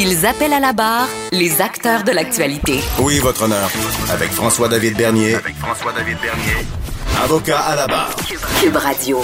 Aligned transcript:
Ils 0.00 0.24
appellent 0.26 0.52
à 0.52 0.60
la 0.60 0.72
barre 0.72 1.08
les 1.32 1.60
acteurs 1.60 2.04
de 2.04 2.12
l'actualité. 2.12 2.78
Oui, 3.00 3.18
votre 3.18 3.42
honneur. 3.42 3.68
Avec 4.12 4.30
François-David 4.30 4.96
Bernier. 4.96 5.34
Avec 5.34 5.56
François-David 5.56 6.16
Bernier. 6.22 6.64
Avocat 7.24 7.58
à 7.58 7.74
la 7.74 7.88
barre. 7.88 8.14
Cube 8.60 8.76
Radio. 8.76 9.20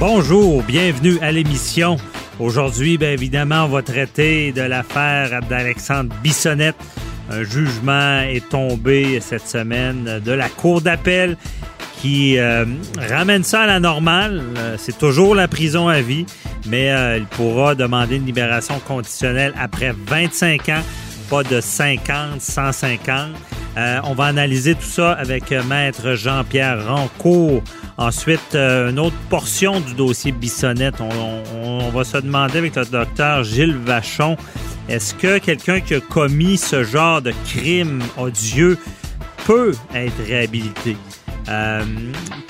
Bonjour, 0.00 0.62
bienvenue 0.62 1.18
à 1.20 1.30
l'émission. 1.30 1.98
Aujourd'hui, 2.40 2.96
bien 2.96 3.10
évidemment, 3.10 3.64
on 3.64 3.68
va 3.68 3.82
traiter 3.82 4.50
de 4.52 4.62
l'affaire 4.62 5.40
d'Alexandre 5.42 6.14
Bissonnette. 6.22 6.76
Un 7.30 7.42
jugement 7.42 8.20
est 8.20 8.48
tombé 8.48 9.20
cette 9.20 9.46
semaine 9.46 10.22
de 10.24 10.32
la 10.32 10.48
Cour 10.48 10.80
d'appel 10.80 11.36
qui 12.04 12.36
euh, 12.36 12.66
ramène 12.98 13.44
ça 13.44 13.62
à 13.62 13.66
la 13.66 13.80
normale. 13.80 14.42
Euh, 14.58 14.76
c'est 14.78 14.98
toujours 14.98 15.34
la 15.34 15.48
prison 15.48 15.88
à 15.88 16.02
vie, 16.02 16.26
mais 16.66 16.90
euh, 16.90 17.16
il 17.16 17.24
pourra 17.24 17.74
demander 17.74 18.16
une 18.16 18.26
libération 18.26 18.78
conditionnelle 18.78 19.54
après 19.58 19.94
25 20.06 20.68
ans, 20.68 20.82
pas 21.30 21.42
de 21.42 21.62
50, 21.62 22.42
150. 22.42 23.30
on 24.04 24.12
va 24.12 24.24
analyser 24.24 24.74
tout 24.74 24.82
ça 24.82 25.12
avec 25.12 25.50
maître 25.66 26.12
Jean-Pierre 26.12 26.86
Rancourt. 26.86 27.62
Ensuite, 27.96 28.54
une 28.54 28.98
autre 28.98 29.16
portion 29.30 29.80
du 29.80 29.94
dossier 29.94 30.30
Bissonnette. 30.32 30.96
On, 31.00 31.88
va 31.88 32.04
se 32.04 32.18
demander 32.18 32.58
avec 32.58 32.76
le 32.76 32.84
docteur 32.84 33.44
Gilles 33.44 33.78
Vachon, 33.78 34.36
est-ce 34.90 35.14
que 35.14 35.38
quelqu'un 35.38 35.80
qui 35.80 35.94
a 35.94 36.00
commis 36.00 36.58
ce 36.58 36.84
genre 36.84 37.22
de 37.22 37.32
crime 37.46 38.02
odieux 38.18 38.76
peut 39.46 39.72
être 39.94 40.22
réhabilité? 40.26 40.98
Euh, 41.48 41.84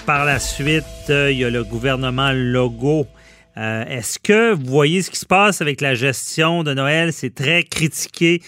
par 0.06 0.24
la 0.24 0.38
suite, 0.38 0.84
euh, 1.10 1.32
il 1.32 1.38
y 1.38 1.44
a 1.44 1.50
le 1.50 1.64
gouvernement 1.64 2.30
Logo. 2.32 3.06
Euh, 3.56 3.84
est-ce 3.86 4.18
que 4.18 4.52
vous 4.52 4.66
voyez 4.66 5.02
ce 5.02 5.10
qui 5.10 5.18
se 5.18 5.26
passe 5.26 5.60
avec 5.60 5.80
la 5.80 5.94
gestion 5.94 6.62
de 6.62 6.74
Noël? 6.74 7.12
C'est 7.12 7.34
très 7.34 7.64
critiqué. 7.64 8.42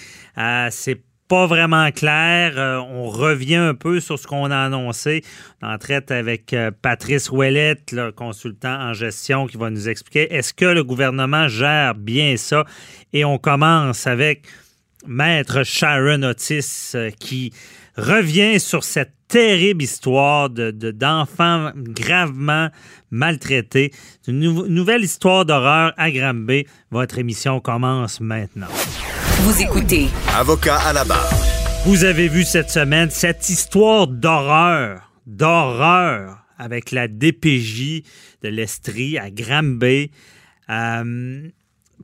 c'est 0.71 1.01
pas 1.29 1.47
vraiment 1.47 1.91
clair. 1.91 2.85
on 2.89 3.09
revient 3.09 3.57
un 3.57 3.75
peu 3.75 3.99
sur 3.99 4.17
ce 4.17 4.29
qu'on 4.29 4.53
a 4.53 4.59
annoncé. 4.59 5.25
On 5.63 5.69
en 5.69 5.79
traite 5.79 6.13
avec 6.13 6.55
Patrice 6.83 7.31
Ouellette, 7.31 7.91
le 7.91 8.13
consultant 8.13 8.79
en 8.81 8.93
gestion, 8.93 9.49
qui 9.49 9.57
va 9.57 9.71
nous 9.71 9.89
expliquer 9.89 10.33
est-ce 10.33 10.55
que 10.55 10.67
le 10.67 10.85
gouvernement 10.85 11.49
gère 11.49 11.97
bien 11.97 12.37
ça? 12.37 12.65
Et 13.13 13.25
on 13.25 13.39
commence 13.39 14.07
avec 14.07 14.47
Maître 15.05 15.65
Sharon 15.65 16.23
Otis 16.23 16.95
qui 17.19 17.53
revient 17.97 18.61
sur 18.61 18.85
cette 18.85 19.16
terrible 19.29 19.83
histoire 19.83 20.51
de, 20.51 20.71
d'enfants 20.71 21.73
gravement 21.77 22.69
maltraités. 23.11 23.93
Une 24.29 24.41
nouvelle 24.41 25.05
histoire 25.05 25.45
d'horreur 25.45 25.93
à 25.97 26.11
Granby. 26.11 26.67
Votre 26.91 27.19
émission 27.19 27.61
commence 27.61 28.21
maintenant. 28.21 28.69
Vous 29.41 29.61
écoutez. 29.63 30.07
Avocat 30.35 30.79
à 30.79 30.93
la 30.93 31.05
barre. 31.05 31.31
Vous 31.85 32.05
avez 32.05 32.29
vu 32.29 32.43
cette 32.45 32.71
semaine 32.71 33.11
cette 33.11 33.49
histoire 33.49 34.09
d'horreur, 34.09 35.13
d'horreur 35.27 36.39
avec 36.59 36.91
la 36.91 37.07
DPJ 37.07 38.03
de 38.43 38.49
l'Estrie 38.49 39.19
à 39.19 39.31
Granby. 39.31 40.11
Euh, 40.69 41.49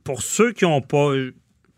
pour 0.03 0.21
ceux 0.21 0.53
qui 0.53 0.63
n'ont 0.63 0.81
pas, 0.81 1.11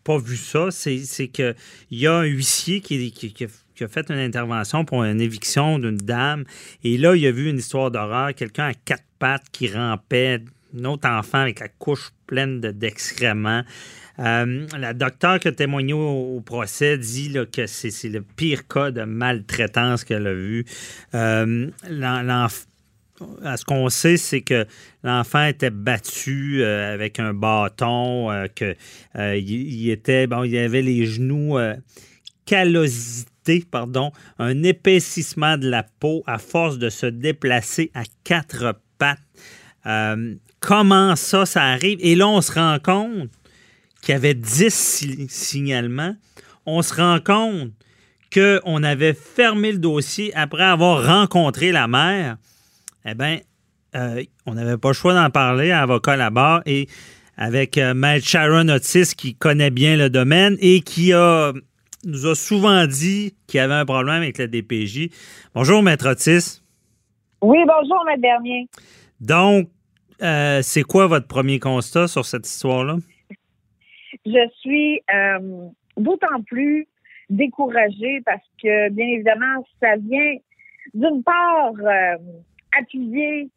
pas 0.04 0.18
vu 0.18 0.38
ça, 0.38 0.72
c'est, 0.72 1.00
c'est 1.00 1.30
qu'il 1.30 1.56
y 1.92 2.06
a 2.06 2.14
un 2.14 2.24
huissier 2.24 2.82
qui, 2.82 3.12
qui, 3.12 3.34
qui 3.34 3.48
qui 3.76 3.84
a 3.84 3.88
fait 3.88 4.10
une 4.10 4.20
intervention 4.20 4.86
pour 4.86 5.04
une 5.04 5.22
éviction 5.22 5.80
d'une 5.80 5.98
dame. 5.98 6.46
Et 6.84 6.98
là, 6.98 7.16
il 7.16 7.26
a 7.28 7.32
vu 7.32 7.50
une 7.50 7.58
histoire 7.58 7.92
d'horreur, 7.92 8.34
quelqu'un 8.34 8.68
à 8.68 8.74
quatre 8.74 9.04
pattes 9.20 9.46
qui 9.52 9.68
rampait, 9.68 10.42
un 10.78 10.86
autre 10.86 11.08
enfant 11.10 11.40
avec 11.40 11.60
la 11.60 11.68
couche 11.70 12.12
pleine 12.28 12.60
d'excréments. 12.60 13.64
Euh, 14.20 14.66
la 14.78 14.94
docteure 14.94 15.40
qui 15.40 15.50
a 15.50 15.52
témoigné 15.52 15.94
au, 15.94 16.42
procès 16.46 16.98
dit 16.98 17.36
que 17.52 17.66
c'est 17.68 18.10
le 18.10 18.22
pire 18.22 18.68
cas 18.68 18.92
de 18.92 19.04
maltraitance 19.04 20.04
qu'elle 20.04 20.28
a 20.28 20.34
vu. 20.34 20.66
Euh, 21.14 21.70
ce 23.20 23.66
qu'on 23.66 23.90
sait, 23.90 24.18
c'est 24.18 24.42
que 24.42 24.66
l'enfant 25.04 25.46
était 25.46 25.70
battu 25.70 26.62
euh, 26.62 26.94
avec 26.94 27.20
un 27.20 27.34
bâton, 27.34 28.48
que 28.56 28.76
il, 29.16 29.90
était 29.90 30.28
bon, 30.28 30.44
il 30.44 30.58
avait 30.58 30.82
les 30.82 31.06
genoux 31.06 31.58
callosités 32.46 33.36
pardon, 33.70 34.12
un 34.40 34.64
épaississement 34.64 35.58
de 35.58 35.70
la 35.70 35.84
peau 35.84 36.24
à 36.26 36.38
force 36.38 36.78
de 36.78 36.90
se 36.90 37.06
déplacer 37.06 37.92
à 37.94 38.04
quatre 38.24 38.80
pattes. 38.98 39.20
Euh, 39.86 40.36
comment 40.60 41.16
ça, 41.16 41.46
ça 41.46 41.64
arrive? 41.64 42.00
Et 42.02 42.16
là, 42.16 42.28
on 42.28 42.42
se 42.42 42.54
rend 42.54 42.78
compte 42.82 43.30
qu'il 44.02 44.14
y 44.14 44.16
avait 44.16 44.34
10 44.34 45.28
signalements. 45.30 46.16
On 46.66 46.82
se 46.82 46.96
rend 46.96 47.20
compte 47.20 47.72
qu'on 48.34 48.84
avait 48.84 49.14
fermé 49.14 49.72
le 49.72 49.78
dossier 49.78 50.36
après 50.36 50.64
avoir 50.64 51.06
rencontré 51.06 51.72
la 51.72 51.88
mère. 51.88 52.38
Eh 53.06 53.14
bien, 53.14 53.40
euh, 53.96 54.24
on 54.46 54.56
n'avait 54.56 54.78
pas 54.78 54.90
le 54.90 54.94
choix 54.94 55.14
d'en 55.14 55.30
parler 55.30 55.72
à 55.72 55.84
avocat 55.84 56.18
là-bas 56.18 56.64
et 56.66 56.88
avec 57.38 57.78
euh, 57.78 58.20
Sharon 58.22 58.68
Otis 58.70 59.14
qui 59.16 59.36
connaît 59.36 59.70
bien 59.70 59.96
le 59.96 60.10
domaine 60.10 60.58
et 60.60 60.82
qui 60.82 61.14
a 61.14 61.54
nous 62.06 62.28
a 62.28 62.36
souvent 62.36 62.86
dit 62.86 63.36
qu'il 63.48 63.58
y 63.58 63.62
avait 63.62 63.74
un 63.74 63.86
problème 63.86 64.22
avec 64.22 64.38
la 64.38 64.48
DPJ. 64.48 65.10
Bonjour, 65.54 65.82
Maître 65.82 66.10
Otis. 66.10 66.62
Oui, 67.42 67.58
bonjour, 67.68 68.04
Maître 68.06 68.22
Bernier. 68.22 68.68
Donc, 69.20 69.70
euh, 70.22 70.62
c'est 70.62 70.84
quoi 70.84 71.08
votre 71.08 71.28
premier 71.28 71.60
constat 71.60 72.08
sur 72.08 72.26
cette 72.26 72.48
histoire-là? 72.48 72.98
Je 74.26 74.50
suis 74.60 75.02
euh, 75.14 75.68
d'autant 75.98 76.42
plus 76.46 76.88
découragée 77.30 78.22
parce 78.26 78.46
que, 78.62 78.90
bien 78.90 79.08
évidemment, 79.08 79.66
ça 79.82 79.96
vient 79.98 80.38
d'une 80.94 81.24
part 81.24 81.74
euh, 81.80 82.18
appuyer 82.80 83.50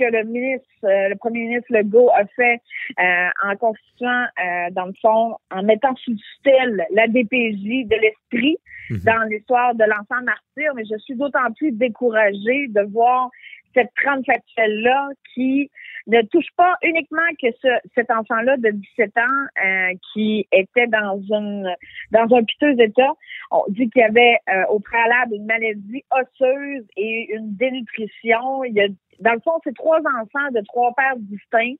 que 0.00 0.10
le 0.10 0.24
ministre, 0.24 0.66
euh, 0.84 1.08
le 1.10 1.16
premier 1.16 1.40
ministre 1.40 1.66
Legault 1.70 2.10
a 2.10 2.24
fait 2.36 2.60
euh, 2.98 3.28
en 3.44 3.56
constituant, 3.56 4.24
euh, 4.24 4.70
dans 4.72 4.86
le 4.86 4.94
fond, 5.00 5.36
en 5.50 5.62
mettant 5.62 5.94
sous 5.96 6.14
tutelle 6.14 6.86
la 6.92 7.06
DPJ 7.06 7.86
de 7.86 7.96
l'esprit 7.96 8.56
mhm. 8.88 9.00
dans 9.04 9.28
l'histoire 9.28 9.74
de 9.74 9.84
l'enfant 9.84 10.22
martyr, 10.24 10.72
mais 10.74 10.84
je 10.90 10.98
suis 10.98 11.14
d'autant 11.14 11.52
plus 11.56 11.72
découragée 11.72 12.68
de 12.68 12.82
voir 12.92 13.30
cette 13.74 13.90
trame 14.02 14.24
factuelle-là 14.24 15.10
qui 15.34 15.70
ne 16.10 16.22
touche 16.22 16.50
pas 16.56 16.74
uniquement 16.82 17.28
que 17.40 17.48
ce, 17.62 17.68
cet 17.94 18.10
enfant-là 18.10 18.56
de 18.56 18.70
17 18.70 19.16
ans 19.16 19.22
euh, 19.64 19.94
qui 20.12 20.46
était 20.52 20.86
dans 20.88 21.20
une 21.30 21.74
dans 22.10 22.34
un 22.34 22.42
piteux 22.42 22.78
état. 22.80 23.12
On 23.50 23.64
dit 23.68 23.88
qu'il 23.90 24.02
y 24.02 24.04
avait 24.04 24.38
euh, 24.48 24.64
au 24.70 24.80
préalable 24.80 25.34
une 25.34 25.46
maladie 25.46 26.04
osseuse 26.10 26.84
et 26.96 27.34
une 27.34 27.54
dénutrition. 27.56 28.64
Il 28.64 28.74
y 28.74 28.80
a, 28.80 28.88
dans 29.20 29.34
le 29.34 29.40
fond, 29.40 29.52
c'est 29.64 29.74
trois 29.74 30.00
enfants 30.00 30.50
de 30.52 30.60
trois 30.66 30.92
pères 30.94 31.16
distincts. 31.18 31.76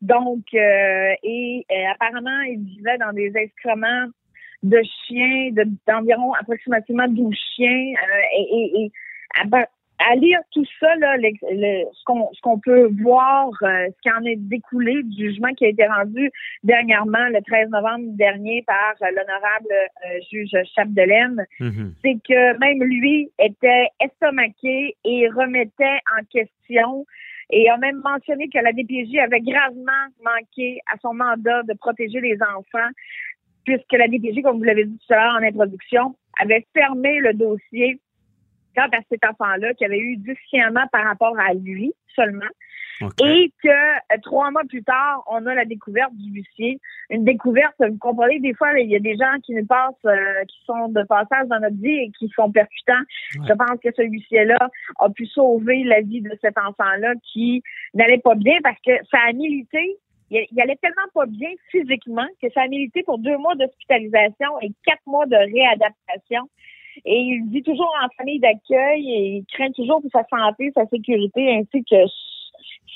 Donc, 0.00 0.44
euh, 0.54 1.14
et 1.22 1.64
apparemment, 1.92 2.40
il 2.42 2.64
vivait 2.64 2.98
dans 2.98 3.12
des 3.12 3.32
excréments 3.36 4.06
de 4.62 4.80
chiens, 5.06 5.50
d'environ 5.86 6.32
approximativement 6.34 7.08
12 7.08 7.34
chiens. 7.56 7.92
et, 8.36 8.42
et, 8.42 8.84
et 8.84 8.92
à 10.10 10.14
lire 10.16 10.40
tout 10.52 10.64
ça, 10.80 10.94
là, 10.96 11.16
ce 11.20 12.40
qu'on 12.42 12.58
peut 12.60 12.88
voir, 13.02 13.50
euh, 13.62 13.88
ce 13.88 14.00
qui 14.02 14.10
en 14.10 14.24
est 14.24 14.36
découlé 14.36 15.02
du 15.04 15.28
jugement 15.28 15.52
qui 15.54 15.66
a 15.66 15.68
été 15.68 15.86
rendu 15.86 16.30
dernièrement, 16.62 17.28
le 17.28 17.40
13 17.42 17.70
novembre 17.70 18.04
dernier, 18.16 18.62
par 18.66 18.94
euh, 19.02 19.06
l'honorable 19.10 19.72
euh, 19.72 20.18
juge 20.30 20.52
Chapdelaine, 20.74 21.44
mm-hmm. 21.60 21.92
c'est 22.02 22.18
que 22.26 22.58
même 22.58 22.82
lui 22.82 23.30
était 23.38 23.88
estomaqué 24.00 24.96
et 25.04 25.28
remettait 25.28 25.98
en 26.18 26.24
question 26.30 27.06
et 27.50 27.68
a 27.68 27.76
même 27.76 28.00
mentionné 28.02 28.48
que 28.48 28.58
la 28.58 28.72
DPJ 28.72 29.18
avait 29.18 29.40
gravement 29.40 30.06
manqué 30.24 30.80
à 30.92 30.96
son 31.02 31.12
mandat 31.12 31.62
de 31.64 31.74
protéger 31.74 32.20
les 32.20 32.38
enfants, 32.42 32.90
puisque 33.64 33.92
la 33.92 34.08
DPJ, 34.08 34.42
comme 34.42 34.58
vous 34.58 34.64
l'avez 34.64 34.86
dit 34.86 34.98
tout 35.06 35.14
à 35.14 35.16
l'heure 35.18 35.34
en 35.34 35.44
introduction, 35.44 36.16
avait 36.40 36.66
fermé 36.72 37.18
le 37.20 37.34
dossier 37.34 38.00
quant 38.74 38.88
à 38.92 39.00
cet 39.10 39.24
enfant-là 39.24 39.74
qui 39.74 39.84
avait 39.84 39.98
eu 39.98 40.16
du 40.16 40.36
signalement 40.48 40.86
par 40.92 41.04
rapport 41.04 41.38
à 41.38 41.54
lui 41.54 41.92
seulement. 42.14 42.50
Et 43.24 43.52
que 43.62 43.68
euh, 43.68 44.18
trois 44.22 44.52
mois 44.52 44.62
plus 44.68 44.84
tard, 44.84 45.24
on 45.26 45.44
a 45.46 45.54
la 45.54 45.64
découverte 45.64 46.14
du 46.14 46.30
huissier. 46.30 46.78
Une 47.10 47.24
découverte, 47.24 47.74
vous 47.80 47.98
comprenez, 47.98 48.38
des 48.38 48.54
fois, 48.54 48.78
il 48.78 48.88
y 48.88 48.94
a 48.94 49.00
des 49.00 49.16
gens 49.16 49.40
qui 49.42 49.54
nous 49.54 49.66
passent, 49.66 49.94
euh, 50.06 50.44
qui 50.46 50.64
sont 50.64 50.88
de 50.88 51.02
passage 51.02 51.48
dans 51.48 51.58
notre 51.58 51.80
vie 51.82 51.90
et 51.90 52.12
qui 52.16 52.28
sont 52.28 52.52
percutants. 52.52 53.02
Je 53.32 53.52
pense 53.54 53.80
que 53.82 53.88
ce 53.96 54.02
huissier-là 54.02 54.70
a 55.00 55.10
pu 55.10 55.26
sauver 55.26 55.82
la 55.82 56.00
vie 56.02 56.20
de 56.20 56.30
cet 56.40 56.56
enfant-là 56.58 57.14
qui 57.32 57.64
n'allait 57.94 58.18
pas 58.18 58.36
bien 58.36 58.58
parce 58.62 58.78
que 58.86 58.92
ça 59.10 59.18
a 59.28 59.32
milité 59.32 59.98
il, 60.32 60.60
allait 60.60 60.76
tellement 60.76 61.08
pas 61.14 61.26
bien 61.26 61.50
physiquement 61.70 62.26
que 62.40 62.48
ça 62.52 62.62
a 62.62 62.68
milité 62.68 63.02
pour 63.02 63.18
deux 63.18 63.36
mois 63.36 63.54
d'hospitalisation 63.54 64.60
et 64.62 64.72
quatre 64.84 65.02
mois 65.06 65.26
de 65.26 65.36
réadaptation. 65.36 66.48
Et 67.04 67.18
il 67.18 67.48
vit 67.50 67.62
toujours 67.62 67.92
en 68.02 68.08
famille 68.16 68.40
d'accueil 68.40 69.10
et 69.10 69.36
il 69.36 69.44
craint 69.52 69.70
toujours 69.72 70.00
pour 70.00 70.10
sa 70.10 70.24
santé, 70.24 70.72
sa 70.74 70.86
sécurité, 70.86 71.56
ainsi 71.56 71.84
que 71.84 71.96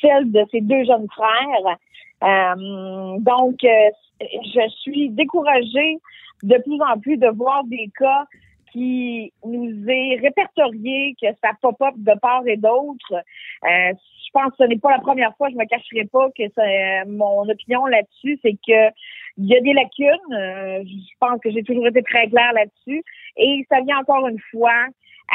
celle 0.01 0.31
de 0.31 0.45
ses 0.51 0.61
deux 0.61 0.85
jeunes 0.85 1.09
frères. 1.11 1.77
Euh, 2.23 3.19
donc, 3.19 3.63
euh, 3.65 3.91
je 4.21 4.69
suis 4.81 5.11
découragée 5.11 5.99
de 6.43 6.57
plus 6.59 6.81
en 6.83 6.99
plus 6.99 7.17
de 7.17 7.29
voir 7.29 7.65
des 7.65 7.91
cas 7.99 8.27
qui 8.73 9.33
nous 9.45 9.89
est 9.89 10.19
répertorié, 10.21 11.15
que 11.21 11.29
ça 11.43 11.53
pop-up 11.63 11.95
de 11.97 12.13
part 12.21 12.47
et 12.47 12.57
d'autre. 12.57 13.13
Euh, 13.15 13.93
je 13.93 14.31
pense 14.33 14.51
que 14.51 14.57
ce 14.59 14.65
n'est 14.65 14.79
pas 14.79 14.91
la 14.91 14.99
première 14.99 15.35
fois, 15.37 15.49
je 15.49 15.55
me 15.55 15.65
cacherai 15.65 16.05
pas 16.05 16.29
que 16.37 16.43
c'est 16.55 17.05
mon 17.07 17.49
opinion 17.49 17.87
là-dessus, 17.87 18.39
c'est 18.43 18.53
que 18.53 18.93
il 19.39 19.47
y 19.47 19.57
a 19.57 19.61
des 19.61 19.73
lacunes. 19.73 20.85
je 20.85 21.17
pense 21.21 21.41
que 21.41 21.51
j'ai 21.51 21.63
toujours 21.63 21.87
été 21.87 22.03
très 22.03 22.27
claire 22.29 22.53
là-dessus. 22.55 23.03
Et 23.37 23.67
ça 23.71 23.81
vient 23.83 23.99
encore 23.99 24.27
une 24.29 24.41
fois 24.51 24.87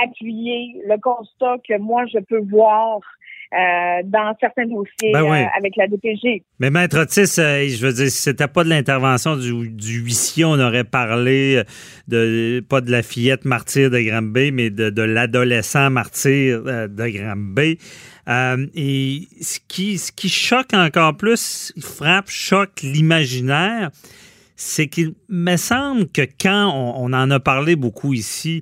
appuyer 0.04 0.82
le 0.88 0.98
constat 1.00 1.56
que 1.68 1.78
moi 1.78 2.06
je 2.12 2.20
peux 2.20 2.42
voir 2.50 3.02
euh, 3.54 4.02
dans 4.06 4.34
certains 4.40 4.66
dossiers 4.66 5.12
ben 5.12 5.26
euh, 5.26 5.46
avec 5.58 5.76
la 5.76 5.86
DPG. 5.86 6.42
Mais 6.62 6.70
Maître 6.70 6.98
Otis, 7.02 7.38
euh, 7.38 7.68
je 7.68 7.86
veux 7.86 7.92
dire, 7.92 8.10
si 8.10 8.22
c'était 8.22 8.48
pas 8.48 8.64
de 8.64 8.70
l'intervention 8.70 9.36
du, 9.36 9.68
du, 9.68 10.00
huissier, 10.00 10.46
on 10.46 10.58
aurait 10.58 10.86
parlé 10.86 11.62
de 12.08 12.64
pas 12.70 12.80
de 12.80 12.90
la 12.90 13.04
fillette 13.04 13.44
martyre 13.44 13.90
de 13.90 14.00
Granby, 14.00 14.54
mais 14.54 14.70
de, 14.70 14.90
de 14.90 15.02
l'adolescent 15.02 15.90
martyr 15.90 16.64
de 16.64 17.08
Granby. 17.10 17.78
et 18.74 19.28
ce 19.42 19.60
qui, 19.68 19.98
ce 19.98 20.14
qui 20.14 20.30
choque 20.30 20.74
encore 20.74 21.18
plus, 21.18 21.74
frappe, 21.82 22.30
choque 22.30 22.82
l'imaginaire, 22.84 23.92
c'est 24.64 24.88
qu'il 24.88 25.16
me 25.28 25.58
semble 25.58 26.08
que 26.10 26.22
quand 26.40 26.72
on, 26.72 27.14
en 27.14 27.32
a 27.32 27.40
parlé 27.40 27.76
beaucoup 27.76 28.14
ici 28.14 28.62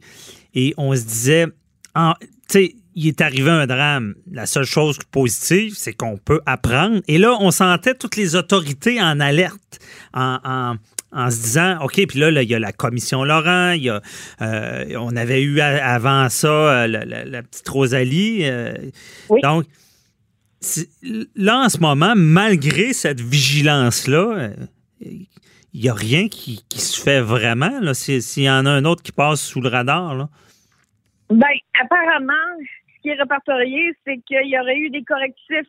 et 0.53 0.73
on 0.77 0.95
se 0.95 1.03
disait, 1.03 1.47
tu 1.93 2.27
sais, 2.47 2.75
il 2.95 3.07
est 3.07 3.19
arrivé 3.19 3.51
un 3.51 3.67
drame. 3.67 4.15
La 4.31 4.45
seule 4.45 4.65
chose 4.65 4.97
positive, 5.11 5.73
c'est 5.75 5.91
qu'on 5.91 6.17
peut 6.17 6.39
apprendre. 6.45 7.01
Et 7.09 7.17
là, 7.17 7.35
on 7.41 7.51
sentait 7.51 7.95
toutes 7.95 8.15
les 8.15 8.35
autorités 8.35 9.01
en 9.01 9.19
alerte, 9.19 9.79
en, 10.13 10.77
se 11.13 11.41
disant, 11.41 11.79
OK, 11.81 12.01
puis 12.07 12.19
là, 12.19 12.29
il 12.41 12.49
y 12.49 12.55
a 12.55 12.59
la 12.59 12.71
commission 12.71 13.25
Laurent, 13.25 13.71
il 13.71 13.83
y 13.83 13.89
a, 13.89 14.01
euh, 14.41 14.95
on 14.97 15.17
avait 15.17 15.41
eu 15.41 15.59
avant 15.59 16.29
ça 16.29 16.47
euh, 16.47 16.87
la, 16.87 17.43
petite 17.43 17.67
Rosalie. 17.67 18.45
Euh, 18.45 18.73
donc, 19.43 19.65
là, 21.35 21.65
en 21.65 21.69
ce 21.69 21.79
moment, 21.79 22.13
malgré 22.15 22.93
cette 22.93 23.19
vigilance-là, 23.19 24.51
il 25.73 25.81
n'y 25.81 25.89
a 25.89 25.93
rien 25.93 26.27
qui, 26.27 26.63
se 26.71 27.01
fait 27.01 27.21
vraiment, 27.21 27.93
s'il 27.93 28.43
y 28.43 28.49
en 28.49 28.65
a 28.65 28.71
un 28.71 28.85
autre 28.85 29.03
qui 29.03 29.11
passe 29.11 29.41
sous 29.41 29.61
le 29.61 29.69
radar. 29.69 30.15
Là. 30.15 30.29
Ben, 31.29 31.47
apparemment, 31.79 32.33
ce 32.95 33.01
qui 33.01 33.09
est 33.09 33.15
répertorié, 33.15 33.93
c'est 34.05 34.17
qu'il 34.25 34.47
y 34.47 34.59
aurait 34.59 34.77
eu 34.77 34.89
des 34.89 35.03
correctifs 35.03 35.67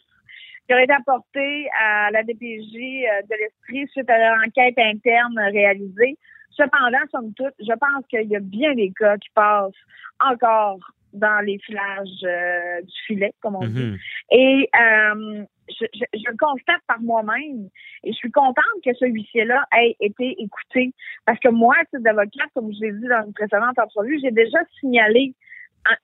qui 0.67 0.75
auraient 0.75 0.85
été 0.85 0.93
apportés 0.93 1.69
à 1.79 2.11
la 2.13 2.23
DPJ 2.23 2.77
euh, 2.77 3.23
de 3.29 3.37
l'Esprit 3.41 3.87
suite 3.93 4.09
à 4.09 4.37
l'enquête 4.37 4.79
interne 4.79 5.39
réalisée. 5.53 6.17
Cependant, 6.51 6.99
somme 7.11 7.33
toute, 7.35 7.55
je 7.59 7.73
pense 7.73 8.07
qu'il 8.09 8.29
y 8.29 8.37
a 8.37 8.41
bien 8.41 8.75
des 8.75 8.93
cas 8.99 9.19
qui 9.19 9.29
passent 9.35 9.73
encore 10.21 10.79
dans 11.13 11.45
les 11.45 11.59
filages 11.59 12.25
euh, 12.25 12.83
du 12.83 12.95
filet, 13.07 13.33
comme 13.41 13.57
on 13.57 13.67
dit. 13.67 13.97
Et 14.31 14.69
euh, 14.81 15.45
je, 15.69 15.87
je, 15.95 16.31
le 16.31 16.37
constate 16.37 16.83
par 16.87 17.01
moi-même 17.01 17.69
et 18.05 18.13
je 18.13 18.17
suis 18.17 18.31
contente 18.31 18.65
que 18.85 18.95
ce 18.95 19.05
huissier-là 19.05 19.65
ait 19.79 19.97
été 20.01 20.41
écouté. 20.41 20.93
Parce 21.27 21.39
que 21.41 21.49
moi, 21.49 21.75
titre 21.91 22.03
d'avocat, 22.03 22.45
comme 22.55 22.73
je 22.73 22.81
l'ai 22.81 22.93
dit 22.93 23.09
dans 23.09 23.27
une 23.27 23.33
précédente 23.33 23.79
entrevue, 23.79 24.19
j'ai 24.23 24.31
déjà 24.31 24.59
signalé 24.79 25.35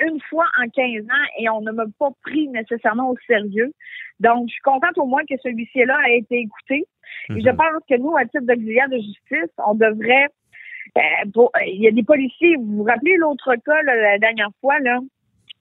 une 0.00 0.20
fois 0.22 0.46
en 0.60 0.68
15 0.68 1.04
ans 1.04 1.26
et 1.38 1.48
on 1.50 1.60
ne 1.60 1.70
m'a 1.70 1.84
pas 1.98 2.10
pris 2.22 2.48
nécessairement 2.48 3.10
au 3.10 3.16
sérieux. 3.26 3.72
Donc, 4.20 4.48
je 4.48 4.54
suis 4.54 4.62
contente 4.62 4.96
au 4.96 5.06
moins 5.06 5.24
que 5.28 5.36
ce 5.42 5.48
huissier-là 5.48 5.98
ait 6.08 6.18
été 6.18 6.38
écouté. 6.38 6.86
Et 7.30 7.40
je 7.40 7.50
mhm. 7.50 7.56
pense 7.56 7.82
que 7.88 7.96
nous, 7.96 8.16
à 8.16 8.24
titre 8.24 8.46
d'auxiliaire 8.46 8.88
de 8.88 8.96
justice, 8.96 9.52
on 9.64 9.74
devrait... 9.74 10.28
Euh, 10.96 11.48
il 11.66 11.82
y 11.82 11.88
a 11.88 11.90
des 11.90 12.02
policiers, 12.02 12.56
vous 12.56 12.76
vous 12.76 12.84
rappelez 12.84 13.16
l'autre 13.16 13.54
cas 13.56 13.82
la 13.82 14.18
dernière 14.18 14.48
fois, 14.60 14.78
là, 14.80 14.98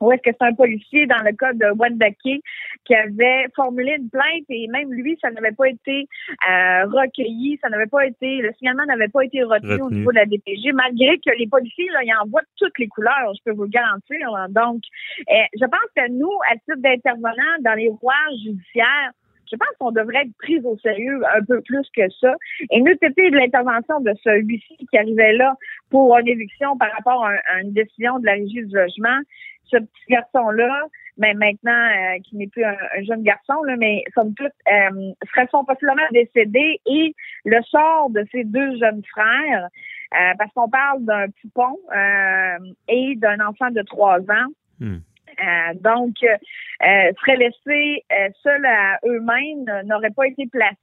ou 0.01 0.11
est-ce 0.11 0.21
que 0.21 0.35
c'est 0.39 0.47
un 0.47 0.53
policier 0.53 1.05
dans 1.05 1.23
le 1.23 1.31
cas 1.31 1.53
de 1.53 1.65
Wendake 1.77 2.41
qui 2.85 2.95
avait 2.95 3.47
formulé 3.55 3.95
une 3.97 4.09
plainte 4.09 4.45
et 4.49 4.67
même 4.67 4.91
lui, 4.93 5.17
ça 5.21 5.31
n'avait 5.31 5.51
pas 5.51 5.69
été 5.69 6.07
euh, 6.49 6.85
recueilli, 6.85 7.57
ça 7.61 7.69
n'avait 7.69 7.87
pas 7.87 8.05
été, 8.05 8.37
le 8.37 8.51
signalement 8.57 8.85
n'avait 8.85 9.07
pas 9.07 9.23
été 9.23 9.43
retenu, 9.43 9.81
au 9.81 9.89
niveau 9.89 10.11
de 10.11 10.17
la 10.17 10.25
DPG, 10.25 10.73
malgré 10.73 11.17
que 11.17 11.31
les 11.37 11.47
policiers, 11.47 11.89
là, 11.93 12.03
ils 12.03 12.13
envoient 12.21 12.41
toutes 12.57 12.77
les 12.79 12.87
couleurs, 12.87 13.33
je 13.35 13.41
peux 13.45 13.55
vous 13.55 13.63
le 13.63 13.69
garantir. 13.69 14.29
Donc, 14.49 14.81
euh, 15.29 15.33
je 15.59 15.65
pense 15.65 15.89
que 15.95 16.11
nous, 16.11 16.31
à 16.51 16.55
titre 16.55 16.77
d'intervenants 16.77 17.57
dans 17.61 17.73
les 17.73 17.89
rouages 17.89 18.39
judiciaires, 18.43 19.11
je 19.51 19.55
pense 19.55 19.69
qu'on 19.79 19.91
devrait 19.91 20.23
être 20.23 20.37
pris 20.37 20.59
au 20.61 20.77
sérieux 20.77 21.21
un 21.35 21.43
peu 21.43 21.61
plus 21.61 21.87
que 21.95 22.09
ça. 22.19 22.33
Et 22.71 22.81
nous, 22.81 22.93
c'était 23.01 23.29
l'intervention 23.29 23.99
de 24.01 24.13
ce 24.23 24.41
huissier 24.41 24.77
qui 24.89 24.97
arrivait 24.97 25.33
là 25.33 25.55
pour 25.89 26.17
une 26.17 26.27
éviction 26.27 26.77
par 26.77 26.91
rapport 26.91 27.25
à, 27.25 27.61
une 27.61 27.73
décision 27.73 28.19
de 28.19 28.25
la 28.25 28.33
régie 28.33 28.65
du 28.65 28.75
logement 28.75 29.19
ce 29.67 29.77
petit 29.77 30.05
garçon-là, 30.09 30.83
mais 31.17 31.33
maintenant, 31.33 31.71
euh, 31.71 32.19
qui 32.23 32.35
n'est 32.35 32.47
plus 32.47 32.63
un, 32.63 32.75
jeune 33.01 33.23
garçon, 33.23 33.63
là, 33.63 33.75
mais 33.77 34.03
somme 34.13 34.33
toute, 34.35 34.51
euh, 34.71 35.11
serait 35.31 35.47
son 35.49 35.65
possiblement 35.65 36.03
décédé 36.11 36.79
et 36.85 37.15
le 37.45 37.61
sort 37.63 38.11
de 38.11 38.23
ses 38.31 38.43
deux 38.43 38.77
jeunes 38.77 39.01
frères, 39.09 39.69
euh, 40.13 40.33
parce 40.37 40.51
qu'on 40.53 40.69
parle 40.69 41.03
d'un 41.03 41.27
poupon 41.41 41.77
euh, 41.95 42.73
et 42.87 43.15
d'un 43.15 43.39
enfant 43.45 43.71
de 43.71 43.81
trois 43.81 44.19
ans. 44.19 44.51
Hmm. 44.79 44.97
Euh, 45.39 45.73
donc, 45.75 46.15
euh, 46.23 47.11
seraient 47.19 47.37
laissés 47.37 48.03
euh, 48.11 48.29
seuls 48.43 48.65
à 48.65 48.99
eux-mêmes, 49.05 49.65
n'auraient 49.85 50.11
pas 50.11 50.27
été 50.27 50.47
placés. 50.47 50.75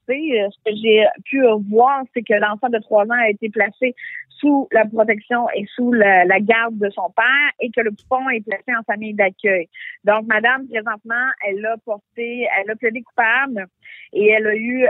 ce 0.50 0.70
que 0.70 0.76
j'ai 0.76 1.06
pu 1.24 1.42
voir, 1.70 2.02
c'est 2.14 2.22
que 2.22 2.34
l'enfant 2.34 2.68
de 2.68 2.78
trois 2.78 3.04
ans 3.04 3.18
a 3.18 3.28
été 3.28 3.48
placé 3.48 3.94
sous 4.28 4.68
la 4.72 4.84
protection 4.84 5.46
et 5.54 5.64
sous 5.74 5.92
la, 5.92 6.40
garde 6.40 6.76
de 6.78 6.90
son 6.90 7.10
père 7.10 7.50
et 7.60 7.70
que 7.70 7.80
le 7.80 7.92
poupon 7.92 8.28
est 8.30 8.44
placé 8.44 8.76
en 8.76 8.82
famille 8.82 9.14
d'accueil. 9.14 9.68
Donc, 10.04 10.26
madame, 10.26 10.66
présentement, 10.68 11.30
elle 11.46 11.64
a 11.64 11.76
porté, 11.84 12.48
elle 12.58 12.70
a 12.70 12.74
plaidé 12.74 13.02
coupable 13.02 13.66
et 14.12 14.28
elle 14.28 14.46
a 14.46 14.54
eu 14.54 14.86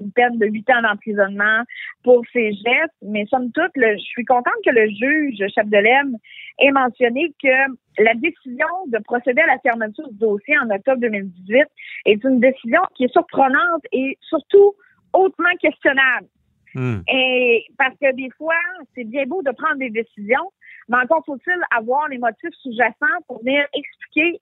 une 0.00 0.12
peine 0.12 0.38
de 0.38 0.46
huit 0.46 0.68
ans 0.70 0.82
d'emprisonnement 0.82 1.62
pour 2.02 2.22
ses 2.32 2.52
gestes. 2.52 2.94
Mais 3.02 3.24
somme 3.26 3.50
toute, 3.52 3.72
je 3.74 3.98
suis 3.98 4.24
contente 4.24 4.54
que 4.64 4.70
le 4.70 4.88
juge, 4.88 5.38
chef 5.54 5.66
de 5.66 5.78
l'EM, 5.78 6.16
ait 6.58 6.70
mentionné 6.70 7.32
que 7.42 8.02
la 8.02 8.14
décision 8.14 8.66
de 8.88 8.98
procéder 8.98 9.40
à 9.40 9.46
la 9.46 9.58
fermeture 9.58 10.08
du 10.10 10.18
dossier 10.18 10.56
en 10.58 10.70
octobre 10.70 11.00
2018 11.00 11.64
est 12.06 12.24
une 12.24 12.40
décision 12.40 12.80
qui 12.94 13.04
est 13.04 13.12
surprenante 13.12 13.82
et 13.92 14.18
surtout 14.20 14.74
hautement 15.12 15.54
questionnable. 15.60 16.26
Hmm. 16.74 17.00
Et 17.08 17.64
parce 17.78 17.94
que 17.98 18.14
des 18.14 18.28
fois, 18.36 18.54
c'est 18.94 19.04
bien 19.04 19.24
beau 19.24 19.42
de 19.42 19.50
prendre 19.52 19.78
des 19.78 19.88
décisions, 19.88 20.52
mais 20.88 20.98
encore 20.98 21.24
faut-il 21.24 21.58
avoir 21.74 22.08
les 22.08 22.18
motifs 22.18 22.54
sous-jacents 22.62 23.22
pour 23.26 23.42
venir 23.42 23.64
expliquer 23.72 24.40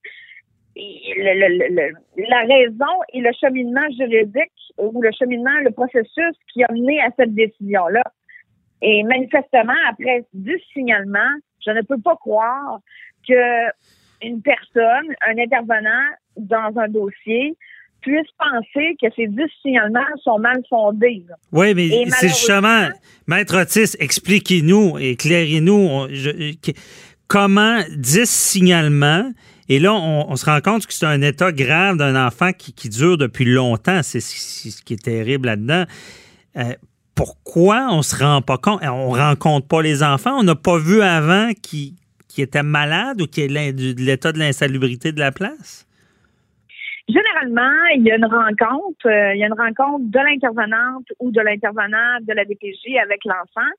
la 0.77 2.41
raison 2.41 2.95
et 3.13 3.21
le 3.21 3.31
cheminement 3.41 3.89
juridique 3.97 4.53
ou 4.79 5.01
le 5.01 5.11
cheminement, 5.19 5.59
le 5.63 5.71
processus 5.71 6.37
qui 6.53 6.65
a 6.65 6.73
mené 6.73 7.01
à 7.01 7.11
cette 7.19 7.35
décision-là. 7.35 8.03
Et 8.83 9.03
manifestement, 9.05 9.73
après 9.89 10.25
du 10.33 10.59
signalement, 10.73 11.31
je 11.65 11.71
ne 11.71 11.81
peux 11.83 12.01
pas 12.01 12.17
croire 12.17 12.81
que 13.27 13.71
une 14.23 14.43
personne, 14.43 15.15
un 15.27 15.39
intervenant 15.39 16.09
dans 16.37 16.79
un 16.79 16.89
dossier 16.89 17.57
puisse 18.01 18.31
penser 18.39 18.97
que 19.01 19.09
ces 19.17 19.27
10 19.29 19.43
signalements 19.63 20.01
sont 20.23 20.39
mal 20.39 20.63
fondés. 20.69 21.25
Oui, 21.53 21.75
mais 21.75 21.89
c'est 22.11 22.29
justement, 22.29 22.89
Maître 23.27 23.63
Otis, 23.63 23.97
expliquez-nous, 23.99 24.99
éclairez-nous 24.99 26.09
comment 27.27 27.81
10 27.97 28.29
signalements, 28.29 29.31
et 29.69 29.79
là, 29.79 29.95
on, 29.95 30.37
se 30.37 30.45
rend 30.45 30.61
compte 30.61 30.87
que 30.87 30.93
c'est 30.93 31.07
un 31.07 31.23
état 31.23 31.51
grave 31.51 31.97
d'un 31.97 32.27
enfant 32.27 32.53
qui, 32.53 32.89
dure 32.89 33.17
depuis 33.17 33.47
longtemps. 33.47 34.01
C'est 34.03 34.21
ce 34.21 34.83
qui 34.83 34.95
est 34.95 35.03
terrible 35.03 35.47
là-dedans. 35.47 35.85
Euh, 36.57 36.75
pourquoi 37.15 37.89
on 37.91 38.03
se 38.03 38.17
rend 38.17 38.43
pas 38.43 38.59
compte? 38.59 38.81
On 38.83 39.11
rencontre 39.11 39.67
pas 39.67 39.81
les 39.81 40.03
enfants. 40.03 40.37
On 40.39 40.43
n'a 40.43 40.55
pas 40.55 40.79
vu 40.79 41.01
avant 41.01 41.53
qui, 41.63 41.97
qui 42.29 42.43
étaient 42.43 42.63
malades 42.63 43.23
ou 43.23 43.27
qui 43.27 43.43
est 43.43 43.49
de 43.49 44.03
l'état 44.03 44.33
de 44.33 44.39
l'insalubrité 44.39 45.13
de 45.13 45.21
la 45.21 45.33
place? 45.33 45.87
Généralement, 47.07 47.85
il 47.95 48.03
y 48.03 48.11
a 48.11 48.17
une 48.17 48.25
rencontre, 48.25 49.07
euh, 49.07 49.35
il 49.35 49.41
y 49.41 49.45
a 49.45 49.47
une 49.47 49.61
rencontre 49.61 50.05
de 50.07 50.19
l'intervenante 50.21 51.07
ou 51.21 51.31
de 51.31 51.41
l'intervenant 51.41 52.19
de 52.23 52.33
la 52.33 52.45
DPJ 52.45 52.97
avec 53.03 53.25
l'enfant 53.27 53.71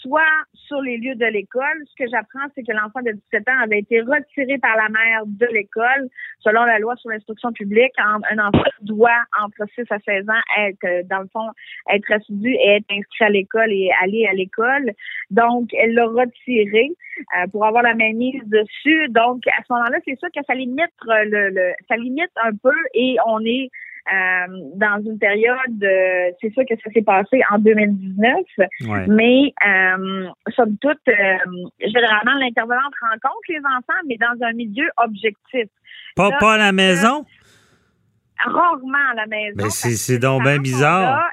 soit 0.00 0.22
sur 0.54 0.80
les 0.80 0.98
lieux 0.98 1.14
de 1.14 1.26
l'école. 1.26 1.84
Ce 1.90 2.04
que 2.04 2.10
j'apprends, 2.10 2.46
c'est 2.54 2.62
que 2.62 2.72
l'enfant 2.72 3.00
de 3.02 3.12
17 3.12 3.48
ans 3.48 3.60
avait 3.62 3.80
été 3.80 4.00
retiré 4.00 4.58
par 4.58 4.76
la 4.76 4.88
mère 4.88 5.22
de 5.26 5.46
l'école. 5.46 6.08
Selon 6.40 6.64
la 6.64 6.78
loi 6.78 6.96
sur 6.96 7.10
l'instruction 7.10 7.52
publique, 7.52 7.92
un 7.98 8.38
enfant 8.38 8.70
doit, 8.82 9.22
entre 9.42 9.64
6 9.74 9.84
à 9.90 9.98
16 9.98 10.28
ans, 10.28 10.42
être, 10.58 10.84
euh, 10.84 11.02
dans 11.08 11.20
le 11.20 11.28
fond, 11.32 11.46
être 11.92 12.10
assidu 12.12 12.50
et 12.50 12.76
être 12.76 12.86
inscrit 12.90 13.24
à 13.24 13.28
l'école 13.28 13.72
et 13.72 13.90
aller 14.02 14.26
à 14.26 14.32
l'école. 14.32 14.92
Donc, 15.30 15.68
elle 15.74 15.94
l'a 15.94 16.06
retiré 16.06 16.90
euh, 17.38 17.46
pour 17.48 17.66
avoir 17.66 17.82
la 17.82 17.94
mise 17.94 18.42
dessus. 18.46 19.08
Donc, 19.10 19.46
à 19.48 19.62
ce 19.66 19.72
moment-là, 19.72 19.98
c'est 20.06 20.18
sûr 20.18 20.28
que 20.34 20.42
ça 20.46 20.54
limite 20.54 20.92
le, 21.04 21.50
le, 21.50 21.72
ça 21.88 21.96
limite 21.96 22.30
un 22.42 22.52
peu 22.62 22.69
et 22.94 23.16
on 23.26 23.44
est 23.44 23.70
euh, 24.10 24.46
dans 24.74 25.00
une 25.04 25.18
période, 25.18 25.82
euh, 25.82 26.30
c'est 26.40 26.52
sûr 26.52 26.64
que 26.68 26.74
ça 26.82 26.90
s'est 26.92 27.02
passé 27.02 27.42
en 27.50 27.58
2019, 27.58 28.34
mais 29.08 29.52
euh, 29.64 30.26
somme 30.56 30.76
toute, 30.78 30.98
euh, 31.08 31.12
généralement, 31.80 32.34
l'intervenante 32.40 32.94
rencontre 33.00 33.46
les 33.48 33.58
enfants, 33.58 34.00
mais 34.08 34.16
dans 34.16 34.44
un 34.44 34.52
milieu 34.52 34.88
objectif. 34.96 35.68
Pas, 36.16 36.30
pas 36.40 36.54
à 36.54 36.58
la 36.58 36.72
maison? 36.72 37.24
Rarement 38.42 39.10
à 39.12 39.14
la 39.14 39.26
maison. 39.26 39.62
Mais 39.62 39.70
c'est 39.70 40.18
donc 40.18 40.42
bien 40.42 40.58
bizarre. 40.58 41.28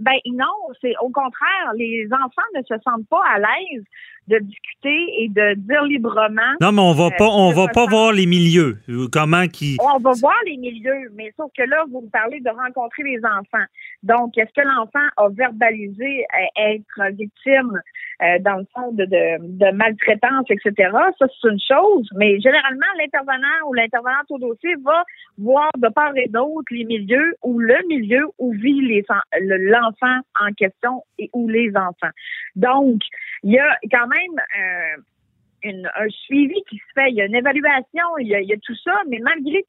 ben 0.00 0.18
non, 0.32 0.74
c'est 0.80 0.94
au 1.00 1.10
contraire, 1.10 1.72
les 1.76 2.08
enfants 2.12 2.48
ne 2.56 2.62
se 2.62 2.74
sentent 2.82 3.08
pas 3.08 3.22
à 3.34 3.38
l'aise 3.38 3.84
de 4.30 4.38
discuter 4.38 5.22
et 5.22 5.28
de 5.28 5.54
dire 5.54 5.82
librement. 5.82 6.54
Non, 6.60 6.72
mais 6.72 6.80
on 6.80 6.94
va 6.94 7.10
pas, 7.10 7.28
on 7.28 7.52
va 7.52 7.66
pas 7.68 7.86
voir 7.86 8.12
les 8.12 8.26
milieux. 8.26 8.78
Comment 9.12 9.46
qui. 9.48 9.76
On 9.80 9.98
va 9.98 10.12
voir 10.20 10.36
les 10.46 10.56
milieux, 10.56 11.10
mais 11.14 11.32
sauf 11.36 11.50
que 11.56 11.62
là, 11.62 11.84
vous 11.90 12.08
parlez 12.12 12.40
de 12.40 12.50
rencontrer 12.50 13.02
les 13.02 13.18
enfants. 13.24 13.66
Donc, 14.02 14.38
est-ce 14.38 14.52
que 14.54 14.66
l'enfant 14.66 15.06
a 15.16 15.28
verbalisé 15.28 16.24
euh, 16.24 16.62
être 16.70 17.12
victime 17.12 17.80
euh, 18.22 18.38
dans 18.40 18.56
le 18.56 18.66
fond 18.74 18.92
de, 18.92 19.72
maltraitance, 19.72 20.46
etc. 20.48 20.90
Ça, 21.18 21.26
c'est 21.28 21.48
une 21.48 21.60
chose, 21.60 22.08
mais 22.16 22.40
généralement, 22.40 22.86
l'intervenant 22.98 23.68
ou 23.68 23.74
l'intervenante 23.74 24.30
au 24.30 24.38
dossier 24.38 24.74
va 24.82 25.04
voir 25.36 25.70
de 25.76 25.88
part 25.88 26.16
et 26.16 26.28
d'autre 26.28 26.66
les 26.70 26.84
milieux 26.84 27.34
ou 27.42 27.58
le 27.58 27.76
milieu 27.88 28.26
où 28.38 28.52
vit 28.52 29.02
l'enfant 29.40 30.20
en 30.40 30.52
question 30.52 31.02
et 31.18 31.28
où 31.34 31.48
les 31.48 31.70
enfants. 31.76 32.12
Donc, 32.56 33.02
il 33.42 33.52
y 33.52 33.58
a 33.58 33.76
quand 33.90 34.06
même 34.06 34.40
euh, 34.58 35.88
un 35.94 36.08
suivi 36.08 36.62
qui 36.68 36.76
se 36.78 36.92
fait, 36.94 37.10
il 37.10 37.16
y 37.16 37.22
a 37.22 37.26
une 37.26 37.34
évaluation, 37.34 38.18
il 38.18 38.28
y 38.28 38.34
a, 38.34 38.40
y 38.40 38.52
a 38.52 38.56
tout 38.62 38.76
ça, 38.76 39.02
mais 39.08 39.18
malgré 39.22 39.64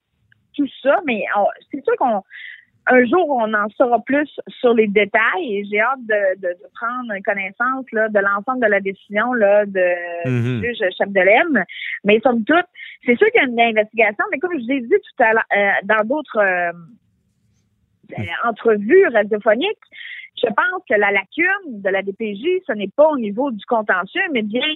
tout 0.55 0.67
ça, 0.81 0.99
mais 1.05 1.23
c'est 1.71 1.83
sûr 1.83 1.95
qu'on 1.97 2.21
un 2.87 3.05
jour, 3.05 3.29
on 3.29 3.53
en 3.53 3.69
saura 3.77 3.99
plus 3.99 4.29
sur 4.59 4.73
les 4.73 4.87
détails 4.87 5.57
et 5.57 5.65
j'ai 5.69 5.79
hâte 5.79 5.99
de, 6.01 6.41
de, 6.41 6.55
prendre 6.73 7.13
connaissance 7.23 7.85
là, 7.91 8.09
de 8.09 8.19
l'ensemble 8.19 8.61
de 8.61 8.67
la 8.69 8.79
décision 8.79 9.33
là, 9.33 9.65
de, 9.65 10.25
du 10.25 10.31
mhm. 10.31 10.63
juge 10.63 10.79
Chapdelaine. 10.97 11.63
Mais 12.03 12.19
somme 12.21 12.43
toute, 12.43 12.65
c'est 13.05 13.15
sûr 13.17 13.27
qu'il 13.31 13.41
y 13.41 13.45
a 13.45 13.47
une 13.47 13.59
investigation, 13.59 14.25
mais 14.31 14.39
comme 14.39 14.51
je 14.53 14.65
vous 14.65 14.71
ai 14.71 14.81
dit 14.81 14.89
tout 14.89 15.23
à 15.23 15.33
l'heure, 15.33 15.43
euh, 15.55 15.71
dans 15.83 16.07
d'autres 16.07 16.39
euh, 16.39 16.71
euh, 18.17 18.49
entrevues 18.49 19.07
radiophoniques, 19.07 19.77
je 20.41 20.47
pense 20.47 20.83
que 20.89 20.95
la 20.95 21.11
lacune 21.11 21.81
de 21.81 21.89
la 21.89 22.01
DPJ, 22.01 22.63
ce 22.65 22.73
n'est 22.73 22.87
pas 22.87 23.07
au 23.09 23.17
niveau 23.17 23.51
du 23.51 23.63
contentieux, 23.65 24.21
mais 24.31 24.41
bien 24.41 24.67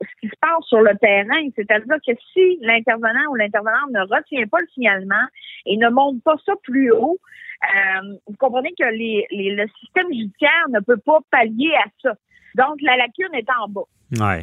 ce 0.00 0.20
qui 0.20 0.28
se 0.28 0.36
passe 0.40 0.64
sur 0.66 0.80
le 0.80 0.96
terrain. 0.98 1.48
C'est-à-dire 1.54 1.96
que 2.06 2.12
si 2.32 2.58
l'intervenant 2.60 3.30
ou 3.30 3.34
l'intervenante 3.36 3.90
ne 3.90 4.00
retient 4.00 4.46
pas 4.46 4.58
le 4.60 4.66
signalement 4.74 5.26
et 5.66 5.76
ne 5.76 5.88
monte 5.88 6.22
pas 6.22 6.36
ça 6.44 6.54
plus 6.62 6.90
haut, 6.92 7.18
euh, 7.62 8.16
vous 8.26 8.36
comprenez 8.38 8.72
que 8.78 8.84
les, 8.84 9.26
le 9.30 9.66
système 9.80 10.08
judiciaire 10.08 10.68
ne 10.70 10.80
peut 10.80 10.98
pas 10.98 11.18
pallier 11.30 11.72
à 11.76 11.88
ça. 12.02 12.14
Donc, 12.54 12.80
la 12.82 12.96
lacune 12.96 13.34
est 13.34 13.48
en 13.60 13.68
bas. 13.68 13.86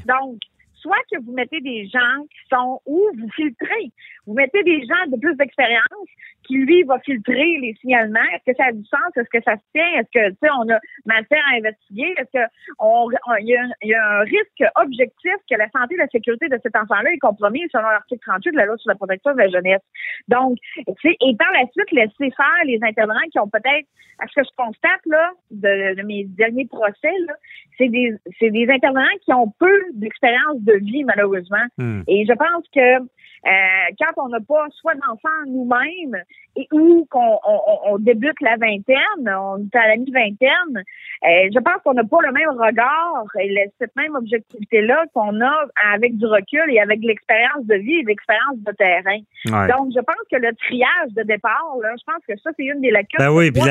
Donc, 0.05 0.39
soit 0.81 1.01
que 1.11 1.19
vous 1.23 1.33
mettez 1.33 1.61
des 1.61 1.87
gens 1.87 2.23
qui 2.23 2.39
sont 2.51 2.81
où 2.85 3.01
vous 3.17 3.29
filtrez. 3.35 3.91
Vous 4.25 4.33
mettez 4.33 4.63
des 4.63 4.85
gens 4.85 5.07
de 5.07 5.19
plus 5.19 5.35
d'expérience 5.35 6.09
qui, 6.45 6.57
lui, 6.57 6.83
va 6.83 6.99
filtrer 6.99 7.57
les 7.61 7.75
signalements. 7.81 8.25
Est-ce 8.33 8.51
que 8.51 8.57
ça 8.57 8.65
a 8.69 8.71
du 8.71 8.83
sens? 8.85 9.15
Est-ce 9.15 9.29
que 9.29 9.43
ça 9.43 9.55
se 9.55 9.63
tient? 9.73 9.99
Est-ce 9.99 10.09
que, 10.13 10.29
tu 10.29 10.37
sais, 10.41 10.49
on 10.57 10.69
a 10.69 10.79
matière 11.05 11.43
à 11.51 11.57
investiguer? 11.57 12.13
Est-ce 12.17 12.31
que 12.33 12.51
on, 12.79 13.09
il, 13.39 13.47
y 13.83 13.93
a 13.93 14.19
un, 14.19 14.19
risque 14.21 14.63
objectif 14.75 15.35
que 15.49 15.55
la 15.57 15.69
santé 15.69 15.95
et 15.95 15.97
la 15.97 16.07
sécurité 16.07 16.47
de 16.47 16.59
cet 16.61 16.75
enfant-là 16.75 17.11
est 17.11 17.19
compromise 17.19 17.67
selon 17.71 17.89
l'article 17.89 18.21
38 18.25 18.51
de 18.51 18.57
la 18.57 18.65
loi 18.65 18.77
sur 18.77 18.89
la 18.89 18.95
protection 18.95 19.33
de 19.33 19.37
la 19.37 19.49
jeunesse? 19.49 19.81
Donc, 20.27 20.57
et 20.87 21.35
par 21.37 21.51
la 21.53 21.65
suite, 21.71 21.91
laisser 21.91 22.33
faire 22.35 22.65
les 22.65 22.79
intervenants 22.83 23.27
qui 23.31 23.39
ont 23.39 23.49
peut-être, 23.49 23.87
à 24.19 24.27
ce 24.27 24.41
que 24.41 24.43
je 24.43 24.55
constate, 24.57 25.01
là, 25.05 25.31
de, 25.51 26.01
mes 26.03 26.25
derniers 26.25 26.67
procès, 26.67 27.13
là, 27.27 27.33
c'est 27.77 27.89
des, 27.89 28.13
c'est 28.39 28.49
des 28.51 28.69
intervenants 28.69 29.17
qui 29.23 29.33
ont 29.33 29.51
peu 29.59 29.79
d'expérience 29.93 30.61
de 30.61 30.68
vie, 30.77 31.03
malheureusement. 31.03 31.65
Hmm. 31.77 32.01
Et 32.07 32.25
je 32.25 32.33
pense 32.33 32.65
que 32.73 33.07
euh, 33.47 33.95
quand 33.97 34.25
on 34.25 34.29
n'a 34.29 34.39
pas 34.41 34.67
soit 34.81 34.95
d'enfants 34.95 35.29
nous-mêmes 35.47 36.21
et 36.55 36.67
ou 36.73 37.07
qu'on 37.09 37.39
on, 37.85 37.97
débute 37.99 38.39
la 38.41 38.57
vingtaine, 38.57 38.97
on 39.25 39.59
est 39.59 39.77
à 39.77 39.87
la 39.87 39.95
mi-vingtaine, 39.95 40.49
euh, 40.75 41.49
je 41.53 41.59
pense 41.59 41.81
qu'on 41.83 41.93
n'a 41.93 42.03
pas 42.03 42.17
le 42.25 42.33
même 42.33 42.49
regard 42.49 43.25
et 43.39 43.69
cette 43.79 43.95
même 43.95 44.15
objectivité-là 44.15 45.05
qu'on 45.13 45.39
a 45.41 45.65
avec 45.93 46.17
du 46.17 46.25
recul 46.25 46.63
et 46.69 46.79
avec 46.79 46.99
l'expérience 47.01 47.65
de 47.65 47.75
vie 47.75 47.99
et 47.99 48.03
l'expérience 48.03 48.57
de 48.57 48.71
terrain. 48.73 49.19
Donc, 49.67 49.91
je 49.95 50.01
pense 50.01 50.25
que 50.29 50.37
le 50.37 50.53
triage 50.55 51.13
de 51.15 51.23
départ, 51.23 51.75
là, 51.81 51.93
je 51.97 52.03
pense 52.05 52.23
que 52.27 52.37
ça, 52.43 52.49
c'est 52.57 52.65
une 52.65 52.81
des 52.81 52.91
lacunes. 52.91 53.19
Ben 53.19 53.31
oui, 53.31 53.51
puis 53.51 53.61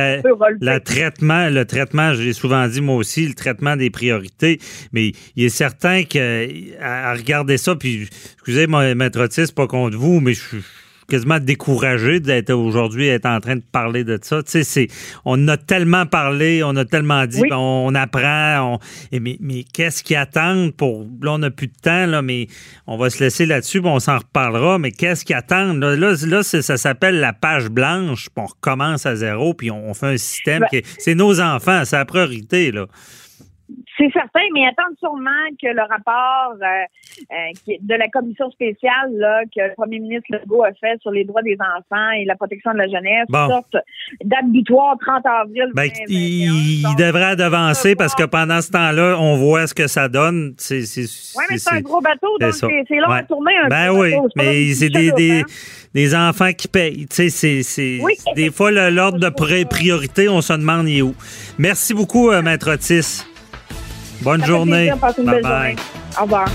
la, 0.61 0.81
traitement, 0.81 1.49
le 1.51 1.65
traitement, 1.65 2.15
j'ai 2.15 2.33
souvent 2.33 2.67
dit 2.69 2.81
moi 2.81 2.97
aussi, 2.97 3.27
le 3.27 3.35
traitement 3.35 3.77
des 3.77 3.91
priorités, 3.91 4.59
mais 4.93 5.13
il 5.37 5.45
est 5.45 5.49
certain 5.51 6.05
qu'à 6.89 7.13
regarder 7.13 7.59
ça, 7.59 7.75
puis 7.77 8.09
excusez-moi, 8.35 8.95
maître 8.95 9.21
Otis, 9.21 9.53
pas 9.53 9.67
contre 9.67 9.97
vous, 9.97 10.21
mais 10.21 10.35
je 10.35 10.41
suis 10.41 10.65
quasiment 11.09 11.39
découragé 11.39 12.21
d'être 12.21 12.53
aujourd'hui 12.53 13.09
être 13.09 13.25
en 13.25 13.41
train 13.41 13.57
de 13.57 13.63
parler 13.73 14.05
de 14.05 14.19
ça. 14.21 14.43
Tu 14.43 14.51
sais, 14.51 14.63
c'est, 14.63 14.89
on 15.25 15.49
a 15.49 15.57
tellement 15.57 16.05
parlé, 16.05 16.63
on 16.63 16.77
a 16.77 16.85
tellement 16.85 17.25
dit, 17.25 17.41
ben, 17.49 17.57
on, 17.57 17.95
apprend, 17.95 18.79
et 19.11 19.19
mais, 19.19 19.39
mais 19.41 19.65
qu'est-ce 19.65 20.03
qui 20.03 20.15
attend 20.15 20.69
pour, 20.77 21.07
là, 21.23 21.33
on 21.33 21.39
n'a 21.39 21.51
plus 21.51 21.69
de 21.69 21.73
temps, 21.83 22.05
là, 22.05 22.21
mais 22.21 22.47
on 22.87 22.99
va 22.99 23.09
se 23.09 23.25
laisser 23.25 23.47
là-dessus, 23.47 23.81
on 23.83 24.01
s'en 24.01 24.19
reparlera, 24.19 24.79
mais 24.79 24.93
qu'est-ce 24.93 25.25
qui 25.25 25.33
attend? 25.33 25.73
Là, 25.73 25.97
là, 25.97 26.43
ça 26.43 26.77
s'appelle 26.77 27.21
la 27.21 27.33
page 27.33 27.71
blanche, 27.71 28.29
puis 28.35 28.45
on 28.45 28.47
recommence 28.47 29.07
à 29.07 29.17
zéro, 29.17 29.55
puis 29.55 29.71
on, 29.71 29.95
fait 29.95 30.07
un 30.07 30.17
système 30.19 30.61
ben 30.71 30.83
qui 30.83 30.89
c'est 30.99 31.15
nos 31.15 31.41
enfants, 31.41 31.85
c'est 31.87 31.97
la 31.97 32.05
priorité, 32.05 32.71
là. 32.71 32.87
C'est 33.99 34.13
certain, 34.13 34.41
mais 34.55 34.65
attendre 34.65 34.97
sûrement 35.01 35.49
que 35.61 35.67
le 35.67 35.83
rapport 35.83 36.55
euh, 36.63 36.67
euh, 37.33 37.77
de 37.81 37.95
la 37.95 38.07
commission 38.09 38.49
spéciale 38.53 39.11
là, 39.15 39.43
que 39.45 39.61
le 39.61 39.75
premier 39.75 39.99
ministre 39.99 40.29
Legault 40.31 40.63
a 40.63 40.73
fait 40.73 41.01
sur 41.03 41.11
les 41.11 41.25
droits 41.25 41.43
des 41.43 41.57
enfants 41.61 42.11
et 42.17 42.25
la 42.25 42.37
protection 42.37 42.73
de 42.73 42.79
la 42.79 42.87
jeunesse 42.87 43.27
sorte 43.29 43.77
date 44.25 44.47
butoir 44.47 44.97
30 45.01 45.27
avril. 45.27 45.71
Ben, 45.75 45.91
il, 46.07 46.85
devrait 46.97 47.35
devancer 47.35 47.97
parce 47.97 48.15
que 48.15 48.25
pendant 48.25 48.61
ce 48.61 48.71
temps-là, 48.71 49.17
on 49.19 49.37
voit 49.37 49.67
ce 49.67 49.75
que 49.75 49.89
ça 49.89 50.09
donne. 50.09 50.55
Oui, 50.71 51.45
mais 51.51 51.59
c'est 51.59 51.75
un 51.75 51.81
gros 51.81 52.01
bateau, 52.01 52.39
donc 52.39 52.55
c'est 52.55 52.97
long 52.97 53.11
à 53.11 53.23
tourner 53.25 53.57
un 53.65 53.69
ben 53.69 53.91
oui, 53.91 54.15
mais 54.37 54.73
c'est 54.75 54.91
des, 54.91 55.11
des, 55.13 55.43
des, 55.95 56.15
enfants 56.15 56.53
qui 56.53 56.69
payent. 56.69 57.07
Tu 57.07 57.31
sais, 57.31 57.63
c'est 57.63 57.99
des 58.37 58.51
fois 58.51 58.71
l'ordre 58.71 59.19
de 59.19 59.29
priorité, 59.65 60.29
on 60.29 60.41
se 60.41 60.53
demande 60.53 60.89
il 60.89 60.99
est 60.99 61.03
où. 61.03 61.15
Merci 61.59 61.95
beaucoup, 61.95 62.31
euh, 62.31 62.43
Maître 62.43 62.73
Otis. 62.73 63.25
Bonne 64.23 64.45
journée. 64.45 64.91
bye 65.25 65.43
bye. 65.43 65.77
Au 66.19 66.23
revoir. 66.23 66.49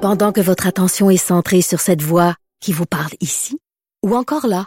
Pendant 0.00 0.32
que 0.32 0.40
votre 0.42 0.66
attention 0.66 1.08
est 1.08 1.16
centrée 1.16 1.62
sur 1.62 1.80
cette 1.80 2.02
voix 2.02 2.34
qui 2.60 2.72
vous 2.72 2.84
parle 2.84 3.12
ici, 3.20 3.58
ou 4.04 4.14
encore 4.14 4.46
là, 4.46 4.66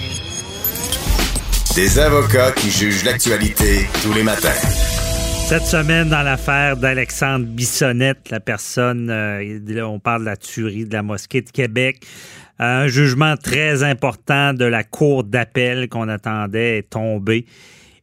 Des 1.75 1.99
avocats 1.99 2.51
qui 2.51 2.69
jugent 2.69 3.05
l'actualité 3.05 3.87
tous 4.03 4.11
les 4.11 4.23
matins. 4.23 4.49
Cette 5.47 5.63
semaine, 5.63 6.09
dans 6.09 6.21
l'affaire 6.21 6.75
d'Alexandre 6.75 7.45
Bissonnette, 7.45 8.29
la 8.29 8.41
personne, 8.41 9.09
euh, 9.09 9.85
on 9.85 9.97
parle 9.97 10.21
de 10.21 10.25
la 10.25 10.35
tuerie 10.35 10.83
de 10.83 10.91
la 10.91 11.01
mosquée 11.01 11.41
de 11.41 11.49
Québec, 11.49 12.05
un 12.59 12.87
jugement 12.87 13.37
très 13.37 13.83
important 13.83 14.53
de 14.53 14.65
la 14.65 14.83
cour 14.83 15.23
d'appel 15.23 15.87
qu'on 15.87 16.09
attendait 16.09 16.79
est 16.79 16.89
tombé. 16.89 17.45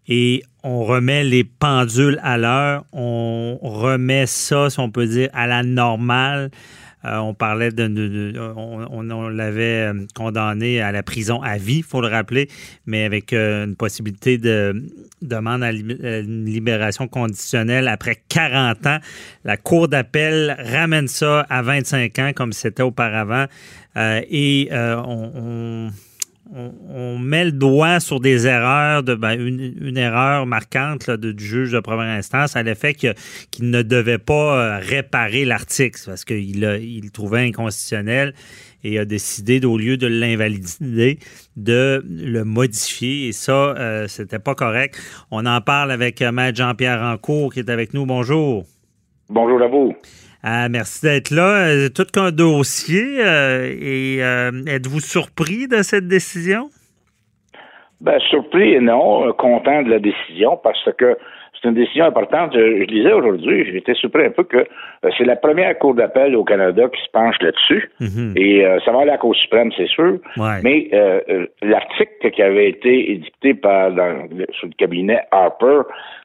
Et 0.09 0.43
on 0.63 0.85
remet 0.85 1.23
les 1.23 1.45
pendules 1.45 2.19
à 2.23 2.39
l'heure, 2.39 2.87
on 2.95 3.59
remet 3.61 4.25
ça, 4.27 4.71
si 4.71 4.81
on 4.81 4.91
peut 4.91 5.07
dire, 5.07 5.29
à 5.35 5.47
la 5.47 5.63
normale. 5.63 6.51
Euh, 7.05 7.17
on 7.19 7.33
parlait 7.35 7.71
de, 7.71 8.35
on, 8.57 9.29
l'avait 9.29 9.93
euh, 9.93 10.07
condamné 10.15 10.81
à 10.81 10.91
la 10.91 11.03
prison 11.03 11.41
à 11.43 11.57
vie, 11.57 11.83
faut 11.83 12.01
le 12.01 12.09
rappeler, 12.09 12.49
mais 12.87 13.05
avec 13.05 13.33
euh, 13.33 13.67
une 13.67 13.77
possibilité 13.77 14.37
de 14.37 14.83
demande 15.23 15.63
à 15.63 15.71
une 15.73 16.45
libération 16.45 17.07
conditionnelle 17.07 17.89
après 17.89 18.17
40 18.29 18.87
ans. 18.87 18.99
La 19.45 19.57
Cour 19.57 19.89
d'appel 19.89 20.57
ramène 20.59 21.09
ça 21.09 21.47
à 21.49 21.63
25 21.63 22.19
ans 22.19 22.33
comme 22.35 22.53
c'était 22.53 22.83
auparavant 22.83 23.47
et 23.97 24.69
on- 24.73 25.91
on- 26.55 27.19
met 27.19 27.45
le 27.45 27.53
doigt 27.53 28.01
sur 28.01 28.21
des 28.21 28.47
erreurs, 28.47 29.03
de, 29.03 29.15
ben, 29.15 29.39
une, 29.39 29.97
erreur 29.97 30.47
marquante 30.47 31.11
de- 31.11 31.33
du 31.33 31.45
juge 31.45 31.73
de 31.73 31.81
première 31.81 32.07
instance 32.17 32.57
à 32.57 32.63
l'effet 32.63 32.95
qu'il 32.95 33.15
ne 33.61 33.83
devait 33.83 34.19
pas 34.19 34.59
euh, 34.59 34.79
réparer 34.79 35.45
l'article 35.45 36.01
parce 36.07 36.25
qu'il 36.25 36.61
le 36.61 37.09
trouvait 37.11 37.47
inconstitutionnel 37.47 38.35
et 38.85 38.99
a 38.99 39.05
décidé, 39.05 39.65
au 39.67 39.77
lieu 39.77 39.97
de 39.97 40.07
l'invalider, 40.07 41.19
de 41.57 42.05
le 42.09 42.45
modifier. 42.45 43.29
Et 43.29 43.33
ça, 43.33 43.53
euh, 43.77 44.07
c'était 44.09 44.39
pas 44.39 44.55
correct. 44.55 44.97
On 45.31 45.45
en 45.47 45.61
parle 45.61 45.91
avec 45.91 46.23
euh, 46.23 46.31
Maître 46.33 46.59
Jean-Pierre 46.59 47.01
Rancourt 47.01 47.53
qui 47.53 47.59
est 47.61 47.71
avec 47.71 47.93
nous. 47.93 48.07
Bonjour. 48.07 48.65
Bonjour 49.29 49.61
à 49.61 49.67
vous. 49.69 49.95
Ah, 50.43 50.69
merci 50.69 51.05
d'être 51.05 51.31
là. 51.31 51.69
Euh, 51.69 51.89
Tout 51.89 52.07
qu'un 52.13 52.31
dossier. 52.31 53.25
euh, 53.25 53.67
et 53.67 54.19
euh, 54.23 54.51
êtes-vous 54.67 55.01
surpris 55.01 55.67
de 55.67 55.83
cette 55.83 56.07
décision? 56.07 56.71
Ben, 58.01 58.21
surpris 58.31 58.75
et 58.75 58.81
non, 58.81 59.33
content 59.33 59.83
de 59.83 59.91
la 59.91 59.99
décision 59.99 60.57
parce 60.63 60.89
que 60.97 61.19
c'est 61.61 61.69
une 61.69 61.75
décision 61.75 62.05
importante. 62.05 62.53
Je, 62.55 62.81
je 62.81 62.85
disais 62.85 63.13
aujourd'hui, 63.13 63.65
j'étais 63.73 63.95
surpris 63.95 64.27
un 64.27 64.31
peu 64.31 64.45
que 64.45 64.59
euh, 64.59 65.11
c'est 65.17 65.25
la 65.25 65.37
première 65.37 65.77
cour 65.79 65.95
d'appel 65.95 66.37
au 66.37 66.45
Canada 66.45 66.89
qui 66.89 67.03
se 67.03 67.11
penche 67.11 67.37
là-dessus. 67.41 67.91
Mhm. 68.01 68.35
Et 68.37 68.65
euh, 68.65 68.79
ça 68.85 68.93
va 68.93 69.01
aller 69.01 69.11
à 69.11 69.15
la 69.15 69.19
Cour 69.19 69.35
suprême, 69.35 69.71
c'est 69.77 69.89
sûr. 69.89 70.19
Ouais. 70.37 70.61
Mais 70.63 70.89
euh, 70.93 71.47
l'article 71.63 72.31
qui 72.31 72.43
avait 72.43 72.69
été 72.69 73.13
édicté 73.13 73.55
par 73.55 73.93
dans, 73.93 74.29
sous 74.61 74.67
le 74.67 74.73
cabinet 74.77 75.21
Harper, 75.31 75.83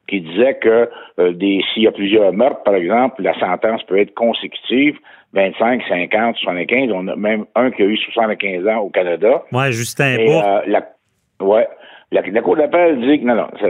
qui 0.08 0.22
disait 0.22 0.56
que 0.56 0.90
des 1.32 1.62
s'il 1.74 1.84
y 1.84 1.88
a 1.88 1.92
plusieurs 1.92 2.34
meurtres, 2.34 2.64
par 2.64 2.76
exemple, 2.76 3.22
la 3.22 3.38
sentence 3.40 3.84
peut 3.84 3.98
être 3.98 4.14
consécutive, 4.14 4.98
25, 5.34 5.82
50, 5.88 6.36
75. 6.38 6.92
On 6.94 7.08
a 7.08 7.16
même 7.16 7.46
un 7.56 7.72
qui 7.72 7.84
a 7.84 7.86
eu 7.86 7.98
75 7.98 8.68
ans 8.68 8.80
au 8.80 8.90
Canada. 8.90 9.44
Ouais, 9.52 9.72
Justin 9.72 10.18
Et, 10.18 10.28
la, 10.68 10.86
ouais, 11.40 11.68
la, 12.14 12.22
la 12.22 12.42
Cour 12.42 12.56
d'appel 12.56 13.00
dit 13.02 13.20
que 13.20 13.26
non, 13.26 13.36
non, 13.36 13.48
ça, 13.60 13.68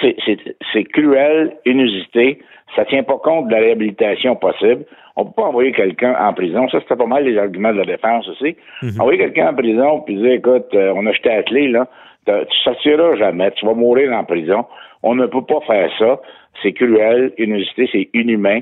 c'est- 0.00 0.56
ça 0.72 0.82
cruel, 0.92 1.56
inusité, 1.66 2.38
ça 2.76 2.84
tient 2.84 3.02
pas 3.02 3.18
compte 3.18 3.48
de 3.48 3.52
la 3.52 3.58
réhabilitation 3.60 4.36
possible. 4.36 4.84
On 5.16 5.26
peut 5.26 5.32
pas 5.36 5.48
envoyer 5.48 5.72
quelqu'un 5.72 6.14
en 6.18 6.32
prison. 6.32 6.68
Ça, 6.70 6.80
c'était 6.80 6.96
pas 6.96 7.06
mal 7.06 7.24
les 7.24 7.38
arguments 7.38 7.72
de 7.72 7.78
la 7.78 7.84
défense 7.84 8.28
aussi. 8.28 8.56
Envoyer 8.98 9.18
quelqu'un 9.18 9.50
en 9.50 9.54
prison 9.54 10.00
puis 10.00 10.16
dire, 10.16 10.32
écoute, 10.32 10.66
euh, 10.74 10.92
on 10.96 11.06
a 11.06 11.12
jeté 11.12 11.28
la 11.28 11.42
clé, 11.42 11.68
là, 11.68 11.86
tu 12.26 12.56
sortiras 12.64 13.16
jamais, 13.16 13.50
tu 13.52 13.66
vas 13.66 13.74
mourir 13.74 14.10
en 14.12 14.24
prison. 14.24 14.64
On 15.02 15.14
ne 15.14 15.26
peut 15.26 15.44
pas 15.44 15.60
faire 15.66 15.90
ça. 15.98 16.20
C'est 16.62 16.72
cruel, 16.72 17.32
inusité, 17.38 17.88
c'est 17.92 18.08
inhumain. 18.14 18.60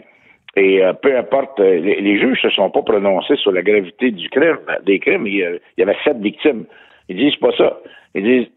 Et 0.56 0.84
euh, 0.84 0.92
peu 0.92 1.16
importe, 1.16 1.58
euh, 1.60 1.78
les, 1.80 2.00
les 2.00 2.18
juges 2.18 2.42
se 2.42 2.50
sont 2.50 2.68
pas 2.70 2.82
prononcés 2.82 3.36
sur 3.36 3.52
la 3.52 3.62
gravité 3.62 4.10
du 4.10 4.28
crime, 4.28 4.58
des 4.84 4.98
crimes. 4.98 5.26
Il 5.26 5.60
y 5.78 5.82
avait 5.82 5.96
sept 6.04 6.18
victimes. 6.18 6.64
Ils 7.08 7.16
disent 7.16 7.36
pas 7.36 7.50
ça. 7.56 7.78
Ils 8.14 8.22
disent 8.22 8.48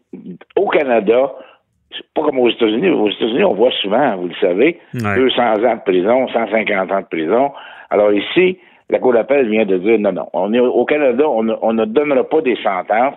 au 0.56 0.68
Canada, 0.68 1.32
c'est 1.92 2.06
pas 2.14 2.22
comme 2.22 2.38
aux 2.38 2.48
États-Unis. 2.50 2.90
Aux 2.90 3.08
États-Unis, 3.10 3.44
on 3.44 3.54
voit 3.54 3.70
souvent, 3.82 4.16
vous 4.16 4.28
le 4.28 4.34
savez, 4.40 4.78
Ouais. 4.94 5.16
200 5.16 5.42
ans 5.64 5.76
de 5.76 5.82
prison, 5.90 6.28
150 6.28 6.92
ans 6.92 7.00
de 7.00 7.06
prison. 7.06 7.52
Alors 7.90 8.12
ici, 8.12 8.58
la 8.90 8.98
Cour 8.98 9.12
d'appel 9.14 9.48
vient 9.48 9.64
de 9.64 9.78
dire 9.78 9.98
non, 9.98 10.12
non. 10.12 10.28
On 10.32 10.52
est 10.52 10.60
au 10.60 10.84
Canada, 10.84 11.28
on 11.28 11.42
ne, 11.42 11.54
on 11.62 11.72
ne 11.72 11.84
donnera 11.84 12.24
pas 12.24 12.40
des 12.40 12.56
sentences 12.62 13.14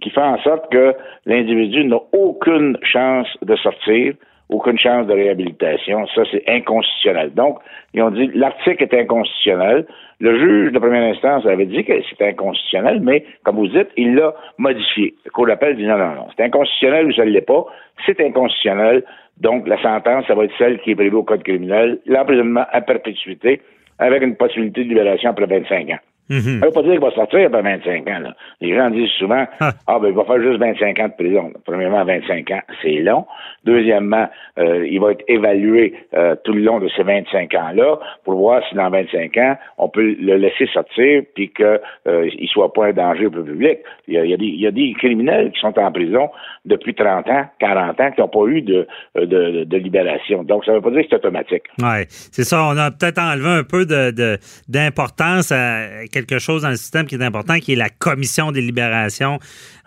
qui 0.00 0.10
font 0.10 0.22
en 0.22 0.38
sorte 0.42 0.70
que 0.72 0.94
l'individu 1.26 1.84
n'a 1.84 1.98
aucune 2.12 2.76
chance 2.82 3.28
de 3.42 3.54
sortir, 3.56 4.14
aucune 4.48 4.78
chance 4.78 5.06
de 5.06 5.12
réhabilitation. 5.12 6.06
Ça, 6.14 6.22
c'est 6.30 6.42
inconstitutionnel. 6.48 7.32
Donc, 7.34 7.58
ils 7.94 8.02
ont 8.02 8.10
dit 8.10 8.30
l'article 8.34 8.82
est 8.82 8.94
inconstitutionnel. 8.94 9.86
Le 10.24 10.38
juge 10.38 10.72
de 10.72 10.78
première 10.78 11.02
instance 11.02 11.44
avait 11.44 11.66
dit 11.66 11.84
que 11.84 11.92
c'était 12.08 12.28
inconstitutionnel, 12.28 13.00
mais 13.02 13.26
comme 13.44 13.56
vous 13.56 13.68
dites, 13.68 13.88
il 13.98 14.14
l'a 14.14 14.34
modifié. 14.56 15.12
La 15.26 15.30
Cour 15.30 15.46
d'appel 15.48 15.76
dit 15.76 15.84
non, 15.84 15.98
non, 15.98 16.14
non. 16.14 16.28
C'est 16.34 16.44
inconstitutionnel 16.44 17.08
ou 17.08 17.12
ça 17.12 17.26
ne 17.26 17.30
l'est 17.30 17.42
pas. 17.42 17.66
C'est 18.06 18.18
inconstitutionnel. 18.22 19.04
Donc, 19.36 19.68
la 19.68 19.76
sentence, 19.82 20.26
ça 20.26 20.34
va 20.34 20.44
être 20.44 20.54
celle 20.56 20.80
qui 20.80 20.92
est 20.92 20.94
prévue 20.94 21.16
au 21.16 21.24
Code 21.24 21.42
criminel, 21.42 21.98
l'emprisonnement 22.06 22.64
à 22.72 22.80
perpétuité, 22.80 23.60
avec 23.98 24.22
une 24.22 24.34
possibilité 24.34 24.84
de 24.84 24.88
libération 24.88 25.28
après 25.28 25.44
25 25.44 25.90
ans. 25.90 25.98
Mhm. 26.30 26.60
Ça 26.60 26.66
veut 26.66 26.72
pas 26.72 26.82
dire 26.82 26.92
qu'il 26.92 27.00
va 27.00 27.10
sortir 27.10 27.46
après 27.46 27.62
25 27.62 28.08
ans. 28.08 28.18
Là. 28.20 28.34
Les 28.60 28.74
gens 28.74 28.88
disent 28.90 29.10
souvent 29.18 29.44
Ah. 29.60 29.72
Ah 29.86 29.98
ben 29.98 30.08
il 30.08 30.14
va 30.14 30.24
faire 30.24 30.40
juste 30.40 30.58
25 30.58 30.98
ans 31.00 31.08
de 31.08 31.14
prison. 31.22 31.52
Premièrement, 31.66 32.04
25 32.04 32.50
ans, 32.50 32.62
c'est 32.82 33.00
long. 33.00 33.26
Deuxièmement, 33.64 34.28
euh, 34.58 34.86
il 34.88 35.00
va 35.00 35.12
être 35.12 35.24
évalué 35.28 35.94
euh, 36.14 36.34
tout 36.44 36.52
le 36.52 36.60
long 36.62 36.78
de 36.80 36.88
ces 36.96 37.02
25 37.02 37.54
ans-là 37.54 37.98
pour 38.24 38.34
voir 38.36 38.62
si 38.68 38.74
dans 38.74 38.90
25 38.90 39.36
ans, 39.38 39.56
on 39.78 39.88
peut 39.88 40.16
le 40.18 40.36
laisser 40.36 40.66
sortir 40.72 41.22
puis 41.34 41.50
qu'il 41.52 41.80
euh, 42.08 42.28
il 42.38 42.48
soit 42.48 42.72
pas 42.72 42.86
un 42.86 42.92
danger 42.92 43.24
pour 43.28 43.38
le 43.38 43.44
public. 43.44 43.78
Il 44.08 44.14
y, 44.14 44.18
a, 44.18 44.24
il, 44.24 44.30
y 44.30 44.34
a 44.34 44.36
des, 44.36 44.44
il 44.46 44.60
y 44.60 44.66
a 44.66 44.70
des 44.70 44.94
criminels 44.98 45.50
qui 45.52 45.60
sont 45.60 45.78
en 45.78 45.92
prison 45.92 46.28
depuis 46.64 46.94
30 46.94 47.28
ans, 47.28 47.44
40 47.58 48.00
ans, 48.00 48.10
qui 48.12 48.20
n'ont 48.20 48.28
pas 48.28 48.46
eu 48.46 48.62
de, 48.62 48.86
de, 49.16 49.24
de, 49.24 49.64
de 49.64 49.76
libération. 49.76 50.42
Donc, 50.44 50.64
ça 50.64 50.72
ne 50.72 50.76
veut 50.76 50.82
pas 50.82 50.90
dire 50.90 51.02
que 51.02 51.06
c'est 51.10 51.16
automatique. 51.16 51.64
Ouais, 51.82 52.04
c'est 52.08 52.44
ça. 52.44 52.64
On 52.70 52.76
a 52.76 52.90
peut-être 52.90 53.18
enlevé 53.18 53.48
un 53.48 53.64
peu 53.64 53.84
de, 53.86 54.10
de- 54.10 54.38
d'importance 54.68 55.52
à 55.52 56.04
quelque 56.14 56.38
chose 56.38 56.62
dans 56.62 56.70
le 56.70 56.76
système 56.76 57.06
qui 57.06 57.16
est 57.16 57.22
important, 57.24 57.54
qui 57.58 57.72
est 57.72 57.76
la 57.76 57.90
commission 57.90 58.52
des 58.52 58.60
libérations 58.62 59.38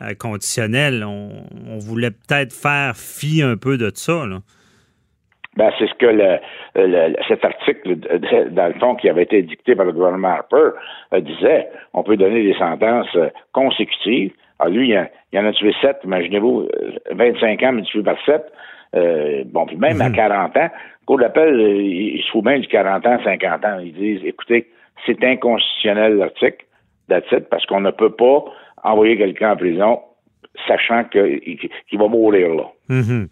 euh, 0.01 0.13
conditionnelles. 0.19 1.03
On, 1.05 1.29
on 1.69 1.77
voulait 1.79 2.11
peut-être 2.11 2.53
faire 2.53 2.95
fi 2.95 3.41
un 3.41 3.55
peu 3.57 3.77
de 3.77 3.89
ça. 3.95 4.25
Là. 4.27 4.39
Ben, 5.55 5.71
c'est 5.79 5.87
ce 5.87 5.93
que 5.95 6.05
le, 6.05 6.37
le- 6.75 7.15
cet 7.27 7.43
article, 7.43 7.95
dans 8.51 8.67
le 8.67 8.73
fond, 8.79 8.93
qui 8.95 9.09
avait 9.09 9.23
été 9.23 9.41
dicté 9.41 9.75
par 9.75 9.85
le 9.85 9.91
gouvernement 9.91 10.27
Harper, 10.27 10.69
euh, 11.13 11.19
disait. 11.21 11.67
On 11.93 12.03
peut 12.03 12.15
donner 12.17 12.43
des 12.43 12.53
sentences 12.59 13.07
euh, 13.15 13.29
consécutives. 13.53 14.33
Alors, 14.59 14.73
lui, 14.73 14.89
il, 14.89 14.93
y 14.93 14.97
en- 14.99 15.07
il 15.33 15.39
en 15.39 15.45
a 15.47 15.53
tué 15.53 15.73
sept, 15.81 15.97
imaginez-vous, 16.03 16.67
euh, 16.75 16.91
25 17.11 17.63
ans 17.63 17.71
multiplié 17.73 18.03
par 18.03 18.17
sept. 18.25 18.45
Euh, 18.95 19.43
bon, 19.47 19.65
puis 19.65 19.77
même 19.77 19.99
à 20.01 20.09
40 20.11 20.55
ans, 20.57 20.69
Cour 21.07 21.19
d'appel, 21.19 21.59
il 21.59 22.21
se 22.21 22.29
fout 22.31 22.43
bien 22.43 22.59
du 22.59 22.67
40 22.67 23.05
ans, 23.07 23.17
50 23.23 23.65
ans. 23.65 23.79
Ils 23.81 23.93
disent, 23.93 24.21
écoutez, 24.25 24.67
c'est 25.05 25.23
inconstitutionnel 25.23 26.15
l'article, 26.15 26.65
parce 27.49 27.65
qu'on 27.65 27.81
ne 27.81 27.91
peut 27.91 28.13
pas 28.13 28.43
envoyer 28.83 29.17
quelqu'un 29.17 29.51
en 29.51 29.57
prison 29.57 29.99
sachant 30.67 31.03
qu'il 31.05 31.99
va 31.99 32.07
mourir 32.07 32.49
là. 32.55 32.63
Mhm. 32.89 33.27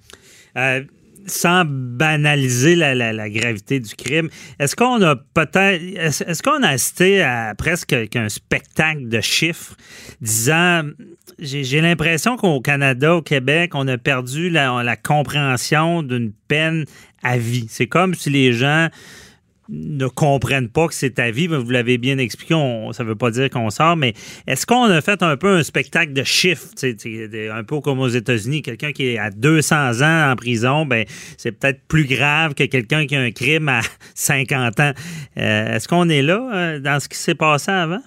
Euh, 0.57 0.81
sans 1.27 1.63
banaliser 1.65 2.75
la, 2.75 3.29
gravité 3.29 3.79
du 3.79 3.95
crime, 3.95 4.29
est-ce 4.59 4.75
qu'on 4.75 5.01
a 5.01 5.15
peut-être, 5.15 5.81
est-ce, 5.81 6.43
qu'on 6.43 6.61
a 6.61 6.69
assisté 6.69 7.23
à 7.23 7.55
presque 7.57 8.09
qu'un 8.09 8.29
spectacle 8.29 9.07
de 9.09 9.21
chiffres 9.21 9.75
disant, 10.21 10.83
j'ai, 11.39 11.81
l'impression 11.81 12.37
qu'au 12.37 12.61
Canada, 12.61 13.15
au 13.15 13.21
Québec, 13.23 13.71
on 13.73 13.87
a 13.87 13.97
perdu 13.97 14.51
la 14.51 14.95
compréhension 14.95 16.03
d'une 16.03 16.31
peine 16.47 16.85
à 17.23 17.37
vie? 17.37 17.65
C'est 17.69 17.87
comme 17.87 18.13
si 18.13 18.29
les 18.29 18.53
gens 18.53 18.89
ne 19.69 20.07
comprennent 20.07 20.69
pas 20.69 20.87
que 20.87 20.93
c'est 20.93 21.15
ta 21.15 21.31
vie. 21.31 21.47
Vous 21.47 21.69
l'avez 21.69 21.97
bien 21.97 22.17
expliqué, 22.17 22.53
ça 22.91 23.03
ne 23.03 23.09
veut 23.09 23.15
pas 23.15 23.31
dire 23.31 23.49
qu'on 23.49 23.69
sort, 23.69 23.95
mais 23.95 24.13
est-ce 24.47 24.65
qu'on 24.65 24.83
a 24.83 25.01
fait 25.01 25.23
un 25.23 25.37
peu 25.37 25.55
un 25.55 25.63
spectacle 25.63 26.13
de 26.13 26.23
chiffres, 26.23 26.67
un 27.53 27.63
peu 27.63 27.79
comme 27.81 27.99
aux 27.99 28.07
États-Unis, 28.07 28.61
quelqu'un 28.61 28.91
qui 28.91 29.13
est 29.13 29.17
à 29.17 29.29
200 29.31 30.01
ans 30.01 30.31
en 30.31 30.35
prison, 30.35 30.85
ben 30.85 31.05
c'est 31.37 31.51
peut-être 31.51 31.79
plus 31.87 32.07
grave 32.07 32.53
que 32.53 32.65
quelqu'un 32.65 33.05
qui 33.05 33.15
a 33.15 33.21
un 33.21 33.31
crime 33.31 33.69
à 33.69 33.81
50 34.15 34.79
ans. 34.79 34.91
Euh, 35.37 35.75
est-ce 35.75 35.87
qu'on 35.87 36.09
est 36.09 36.21
là 36.21 36.41
euh, 36.53 36.79
dans 36.79 36.99
ce 36.99 37.09
qui 37.09 37.17
s'est 37.17 37.35
passé 37.35 37.71
avant? 37.71 38.03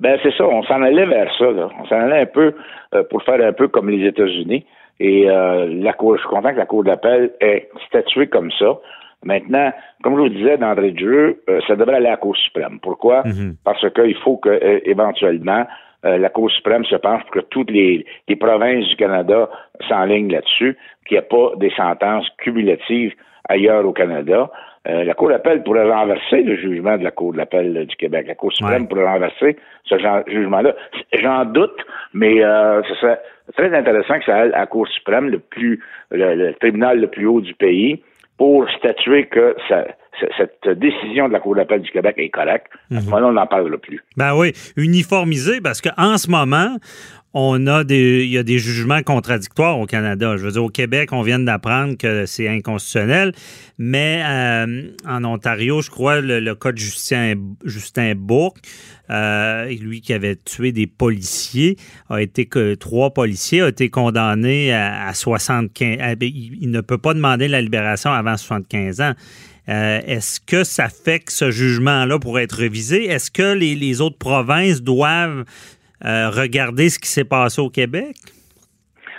Ben 0.00 0.18
c'est 0.22 0.34
ça, 0.36 0.44
on 0.44 0.62
s'en 0.64 0.82
allait 0.82 1.06
vers 1.06 1.32
ça. 1.38 1.44
On 1.44 1.86
s'en 1.86 1.96
allait 1.96 2.22
un 2.22 2.26
peu 2.26 2.54
euh, 2.94 3.04
pour 3.04 3.22
faire 3.22 3.40
un 3.40 3.52
peu 3.52 3.68
comme 3.68 3.88
les 3.88 4.06
États-Unis. 4.06 4.66
Et 5.00 5.24
la 5.24 5.92
cour, 5.94 6.14
je 6.14 6.20
suis 6.20 6.28
content 6.28 6.52
que 6.52 6.58
la 6.58 6.66
Cour 6.66 6.84
d'appel 6.84 7.32
ait 7.40 7.68
statué 7.88 8.28
comme 8.28 8.52
ça. 8.52 8.78
Maintenant, 9.24 9.72
comme 10.02 10.16
je 10.16 10.20
vous 10.22 10.28
disais 10.28 10.56
d'entrée 10.56 10.92
de 10.92 10.98
jeu, 10.98 11.42
euh, 11.48 11.60
ça 11.66 11.76
devrait 11.76 11.96
aller 11.96 12.08
à 12.08 12.12
la 12.12 12.16
Cour 12.16 12.36
suprême. 12.36 12.78
Pourquoi? 12.82 13.22
Mhm. 13.24 13.56
Parce 13.64 13.88
qu'il 13.92 14.16
faut 14.16 14.36
que 14.36 14.48
euh, 14.48 14.80
éventuellement 14.84 15.66
euh, 16.04 16.18
la 16.18 16.28
Cour 16.28 16.50
suprême 16.50 16.84
se 16.84 16.96
penche 16.96 17.22
pour 17.22 17.30
que 17.30 17.40
toutes 17.40 17.70
les, 17.70 18.04
provinces 18.40 18.88
du 18.88 18.96
Canada 18.96 19.48
s'enlignent 19.88 20.32
là-dessus, 20.32 20.76
qu'il 21.06 21.16
n'y 21.16 21.24
ait 21.24 21.28
pas 21.28 21.52
des 21.56 21.70
sentences 21.70 22.28
cumulatives 22.38 23.14
ailleurs 23.48 23.86
au 23.86 23.92
Canada. 23.92 24.50
la 24.84 25.14
Cour 25.14 25.28
d'appel 25.28 25.62
pourrait 25.62 25.88
renverser 25.88 26.42
le 26.42 26.56
jugement 26.56 26.96
de 26.96 27.04
la 27.04 27.12
Cour 27.12 27.34
d'appel 27.34 27.86
du 27.86 27.96
Québec. 27.96 28.26
La 28.26 28.34
Cour 28.34 28.52
suprême 28.52 28.88
pourrait 28.88 29.06
renverser 29.06 29.56
ce 29.84 29.94
jugement-là. 30.26 30.74
J'en 31.12 31.44
doute, 31.44 31.84
mais 32.14 32.38
ce 32.38 32.94
serait 33.00 33.20
très 33.56 33.72
intéressant 33.76 34.18
que 34.18 34.24
ça 34.24 34.36
aille 34.36 34.52
à 34.52 34.60
la 34.60 34.66
Cour 34.66 34.88
suprême, 34.88 35.28
le 35.28 35.38
plus 35.38 35.80
le 36.10 36.52
tribunal 36.54 37.00
le 37.00 37.08
plus 37.08 37.26
haut 37.26 37.40
du 37.40 37.54
pays, 37.54 38.02
pour 38.42 38.68
statuer 38.70 39.28
que 39.28 39.54
cette 40.36 40.78
décision 40.78 41.28
de 41.28 41.32
la 41.32 41.40
Cour 41.40 41.56
d'appel 41.56 41.82
du 41.82 41.90
Québec 41.90 42.14
est 42.18 42.30
correcte. 42.30 42.66
À 42.90 42.96
ce 42.96 43.00
mhm. 43.00 43.04
moment-là, 43.06 43.26
on 43.28 43.32
n'en 43.32 43.46
parlera 43.46 43.78
plus. 43.78 44.00
Ben 44.16 44.34
oui, 44.34 44.52
uniformiser, 44.76 45.60
parce 45.60 45.80
qu'en 45.80 46.18
ce 46.18 46.30
moment, 46.30 46.76
on 47.34 47.66
a 47.66 47.82
des, 47.84 48.24
il 48.24 48.30
y 48.30 48.38
a 48.38 48.42
des 48.42 48.58
jugements 48.58 49.02
contradictoires 49.02 49.78
au 49.78 49.86
Canada. 49.86 50.36
Je 50.36 50.44
veux 50.44 50.52
dire, 50.52 50.64
au 50.64 50.68
Québec, 50.68 51.12
on 51.12 51.22
vient 51.22 51.38
d'apprendre 51.38 51.96
que 51.96 52.26
c'est 52.26 52.48
inconstitutionnel, 52.48 53.32
mais 53.78 54.22
euh, 54.24 54.90
en 55.08 55.24
Ontario, 55.24 55.80
je 55.80 55.90
crois, 55.90 56.20
le, 56.20 56.54
cas 56.54 56.72
de 56.72 56.78
Justin, 56.78 57.34
Justin 57.64 58.14
Bourque, 58.14 58.58
euh, 59.10 59.66
lui 59.80 60.00
qui 60.02 60.12
avait 60.12 60.36
tué 60.36 60.72
des 60.72 60.86
policiers, 60.86 61.76
a 62.10 62.20
été 62.20 62.46
que 62.46 62.74
trois 62.74 63.10
policiers 63.10 63.62
ont 63.62 63.68
été 63.68 63.88
condamnés 63.88 64.72
à, 64.74 65.12
75. 65.14 65.98
Ben, 66.16 66.16
il, 66.22 66.70
ne 66.70 66.80
peut 66.80 66.98
pas 66.98 67.14
demander 67.14 67.48
la 67.48 67.62
libération 67.62 68.12
avant 68.12 68.36
75 68.36 69.00
ans. 69.00 69.12
Euh, 69.68 70.00
est-ce 70.06 70.40
que 70.40 70.64
ça 70.64 70.88
fait 70.88 71.20
que 71.20 71.32
ce 71.32 71.50
jugement-là 71.50 72.18
pourrait 72.18 72.44
être 72.44 72.58
révisé? 72.58 73.06
Est-ce 73.06 73.30
que 73.30 73.56
les, 73.56 74.00
autres 74.00 74.18
provinces 74.18 74.82
doivent 74.82 75.44
euh, 76.04 76.30
regarder 76.30 76.88
ce 76.88 76.98
qui 76.98 77.08
s'est 77.08 77.24
passé 77.28 77.60
au 77.60 77.68
Québec? 77.68 78.16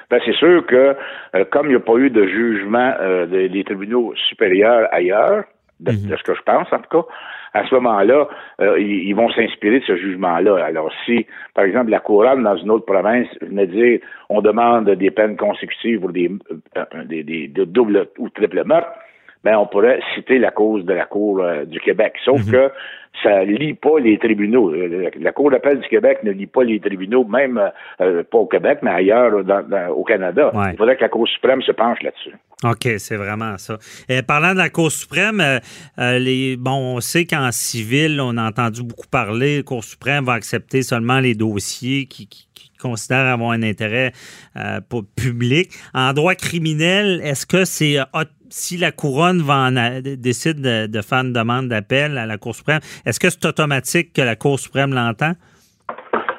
Ben, 0.10 0.20
c'est 0.26 0.36
sûr 0.36 0.66
que 0.66 0.96
euh, 1.36 1.46
comme 1.50 1.68
il 1.68 1.70
n'y 1.70 1.76
a 1.76 1.80
pas 1.80 1.96
eu 1.96 2.10
de 2.10 2.28
jugement 2.28 2.94
des 3.30 3.64
tribunaux 3.64 4.14
supérieurs 4.28 4.88
ailleurs, 4.92 5.46
mhm. 5.80 6.10
de, 6.10 6.18
ce 6.18 6.24
que 6.24 6.36
je 6.36 6.42
pense 6.42 6.68
en 6.74 6.80
tout 6.80 7.02
cas, 7.02 7.08
à 7.56 7.66
ce 7.68 7.76
moment-là, 7.76 8.28
ils, 8.80 9.14
vont 9.14 9.32
s'inspirer 9.32 9.80
de 9.80 9.86
ce 9.86 9.96
jugement-là. 9.96 10.66
Alors, 10.66 10.92
si, 11.06 11.28
par 11.54 11.66
exemple, 11.66 11.92
la 11.92 12.00
couronne 12.00 12.42
dans 12.42 12.58
une 12.58 12.72
autre 12.72 12.86
province 12.86 13.28
venait 13.42 13.68
dire 13.68 14.00
on 14.30 14.42
demande 14.42 14.90
des 14.90 15.12
peines 15.12 15.38
consécutives 15.38 16.00
pour 16.00 16.12
des, 16.12 16.32
des, 17.06 17.24
des, 17.24 17.48
doubles 17.48 18.08
ou 18.18 18.30
triples 18.30 18.64
meurtres, 18.66 18.90
ben 19.44 19.58
on 19.58 19.66
pourrait 19.66 20.00
citer 20.16 20.40
la 20.40 20.52
cause 20.52 20.86
de 20.86 20.94
la 20.94 21.06
Cour 21.06 21.42
euh, 21.42 21.66
du 21.66 21.80
Québec. 21.80 22.14
Sauf 22.24 22.46
mhm. 22.46 22.52
que 22.52 22.72
ça 23.22 23.44
lit 23.44 23.74
pas 23.74 24.00
les 24.00 24.18
tribunaux. 24.18 24.74
Euh, 24.74 25.10
la 25.20 25.32
Cour 25.32 25.52
d'appel 25.52 25.80
du 25.80 25.88
Québec 25.88 26.20
ne 26.24 26.32
lit 26.32 26.48
pas 26.48 26.64
les 26.64 26.80
tribunaux, 26.80 27.24
même 27.26 27.62
euh, 28.02 28.24
pas 28.24 28.38
au 28.40 28.48
Québec, 28.48 28.80
mais 28.82 28.92
ailleurs 28.92 29.34
au 29.96 30.04
Canada. 30.04 30.52
Il 30.72 30.78
faudrait 30.78 30.96
que 30.96 31.02
la 31.02 31.10
Cour 31.10 31.28
suprême 31.28 31.62
se 31.62 31.72
penche 31.72 32.02
là-dessus. 32.02 32.36
OK, 32.64 32.98
c'est 32.98 33.18
vraiment 33.18 33.58
ça. 33.58 33.78
parlant 34.26 34.54
de 34.54 34.58
la 34.58 34.70
Cour 34.70 34.92
suprême, 34.92 35.44
les, 35.98 36.56
bon, 36.58 36.96
on 36.96 37.00
sait 37.02 37.26
qu'en 37.26 37.52
civil, 37.52 38.20
on 38.22 38.38
a 38.38 38.48
entendu 38.48 38.84
beaucoup 38.84 39.08
parler, 39.08 39.58
la 39.58 39.64
Cour 39.64 39.84
suprême 39.84 40.24
va 40.24 40.34
accepter 40.34 40.82
seulement 40.82 41.20
les 41.20 41.36
dossiers 41.36 42.06
qui, 42.06 42.28
qui, 42.28 42.48
considèrent 42.82 43.28
avoir 43.28 43.52
un 43.52 43.64
intérêt 43.64 44.12
public. 45.16 45.72
En 45.94 46.12
droit 46.12 46.36
criminel, 46.36 47.22
est-ce 47.24 47.46
que 47.46 47.64
c'est 47.64 47.98
si 48.54 48.78
la 48.78 48.92
couronne 48.92 49.42
va 49.42 49.72
décide 50.02 50.62
de, 50.62 51.02
faire 51.02 51.20
une 51.20 51.34
demande 51.34 51.70
d'appel 51.70 52.20
à 52.20 52.28
la 52.28 52.38
Cour 52.38 52.56
suprême, 52.56 52.82
est-ce 53.06 53.20
que 53.20 53.30
c'est 53.30 53.46
automatique 53.46 54.14
que 54.14 54.22
la 54.22 54.36
Cour 54.36 54.60
suprême 54.60 54.94
l'entend? 54.94 55.34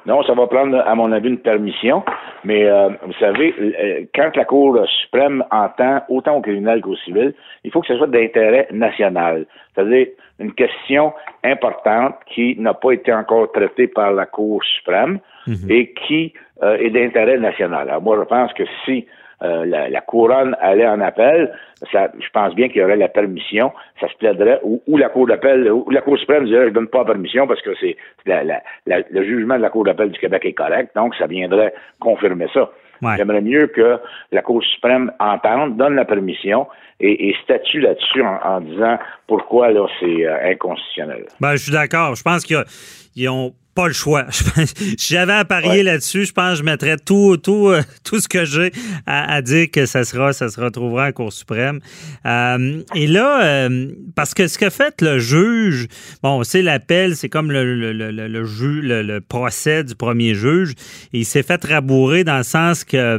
Non, 0.07 0.22
ça 0.24 0.35
va 0.35 0.46
prendre, 0.46 0.79
à 0.87 0.94
mon 0.94 1.12
avis, 1.12 1.31
une 1.31 1.38
permission. 1.38 2.03
Mais 2.44 2.64
euh, 2.64 2.90
vous 3.07 3.14
savez, 3.14 3.55
euh, 3.59 4.05
quand 4.14 4.37
la 4.37 4.44
Cour 4.44 4.79
suprême 5.03 5.42
entend 5.50 6.03
autant 6.11 6.37
au 6.37 6.40
criminel 6.42 6.83
qu'au 6.83 6.96
civil, 6.96 7.35
il 7.64 7.70
faut 7.70 7.81
que 7.81 7.87
ce 7.87 7.96
soit 7.96 8.07
d'intérêt 8.07 8.68
national. 8.70 9.46
C'est-à-dire 9.74 10.09
une 10.38 10.53
question 10.53 11.14
importante 11.42 12.16
qui 12.27 12.57
n'a 12.59 12.74
pas 12.74 12.92
été 12.92 13.12
encore 13.14 13.50
traitée 13.53 13.87
par 13.87 14.12
la 14.12 14.27
Cour 14.27 14.62
suprême 14.62 15.20
mhm. 15.46 15.70
et 15.70 15.94
qui 16.07 16.35
euh, 16.62 16.77
est 16.77 16.90
d'intérêt 16.90 17.38
national. 17.38 17.88
Alors 17.88 18.03
moi, 18.03 18.18
je 18.18 18.24
pense 18.24 18.53
que 18.53 18.64
si 18.85 19.07
euh, 19.42 19.64
la, 19.66 20.01
couronne 20.01 20.57
allait 20.61 20.87
en 20.87 21.01
appel, 21.01 21.53
ça, 21.92 22.11
je 22.18 22.29
pense 22.33 22.55
bien 22.55 22.68
qu'il 22.68 22.79
y 22.79 22.85
aurait 22.85 22.97
la 22.97 23.09
permission, 23.09 23.73
ça 24.01 24.09
se 24.09 24.16
plaiderait, 24.16 24.61
ou, 24.62 24.97
la 24.97 25.09
Cour 25.09 25.27
d'appel, 25.27 25.70
ou 25.70 25.88
la 25.90 26.01
Cour 26.01 26.18
suprême 26.18 26.47
dirait 26.47 26.68
je 26.68 26.73
donne 26.73 26.88
pas 26.88 26.99
la 26.99 27.05
permission 27.07 27.47
parce 27.47 27.61
que 27.62 27.70
c'est 27.81 27.97
le 28.27 29.25
jugement 29.25 29.57
de 29.57 29.62
la 29.62 29.70
Cour 29.70 29.85
d'appel 29.85 30.11
du 30.11 30.18
Québec 30.18 30.44
est 30.44 30.53
correct, 30.53 30.90
donc 30.94 31.14
ça 31.16 31.27
viendrait 31.27 31.75
confirmer 32.01 32.47
ça. 32.55 32.70
J'aimerais 33.16 33.42
mieux 33.42 33.66
que 33.66 33.99
la 34.33 34.42
Cour 34.42 34.62
suprême 34.62 35.12
entende, 35.18 35.77
donne 35.77 35.94
la 35.94 36.05
permission 36.05 36.66
et, 37.00 37.35
statue 37.42 37.80
là-dessus 37.80 38.22
en, 38.22 38.61
disant 38.61 38.98
pourquoi 39.26 39.70
là 39.70 39.87
c'est 40.00 40.26
euh, 40.26 40.50
inconstitutionnel. 40.50 41.26
Ben, 41.40 41.52
je 41.52 41.64
suis 41.64 41.72
d'accord. 41.72 42.14
Je 42.14 42.22
pense 42.22 42.44
qu'ils 42.44 43.28
ont 43.28 43.54
pas 43.74 43.88
le 43.88 43.92
choix. 43.92 44.26
si 44.30 45.14
j'avais 45.14 45.33
à 45.33 45.44
parier 45.44 45.83
là-dessus, 45.83 46.26
je 46.26 46.33
pense 46.33 46.52
que 46.52 46.59
je 46.59 46.62
mettrais 46.62 46.96
tout, 46.96 47.37
tout, 47.37 47.68
euh, 47.68 47.83
tout 48.04 48.20
ce 48.20 48.28
que 48.28 48.44
j'ai 48.44 48.70
à, 49.07 49.42
dire 49.42 49.70
que 49.70 49.87
ça 49.87 50.04
sera, 50.04 50.33
ça 50.33 50.48
se 50.48 50.61
retrouvera 50.61 51.09
en 51.09 51.12
Cour 51.12 51.33
suprême. 51.33 51.80
Euh, 52.24 52.83
et 52.94 53.07
là, 53.07 53.44
euh, 53.44 53.88
parce 54.14 54.35
que 54.35 54.46
ce 54.46 54.59
que 54.59 54.70
fait 54.70 55.00
le 55.02 55.18
juge, 55.18 55.88
bon, 56.22 56.44
c'est 56.44 56.62
l'appel, 56.62 57.16
c'est 57.16 57.28
comme 57.28 57.50
le, 57.50 57.74
le, 57.74 57.92
le, 57.92 58.11
le, 58.11 59.02
le, 59.02 59.20
procès 59.20 59.85
du 59.85 59.94
premier 59.94 60.35
juge, 60.35 60.72
et 61.12 61.18
il 61.18 61.24
s'est 61.24 61.42
fait 61.42 61.62
rabourer 61.64 62.24
dans 62.24 62.38
le 62.38 62.44
sens 62.44 62.85
que 62.85 63.18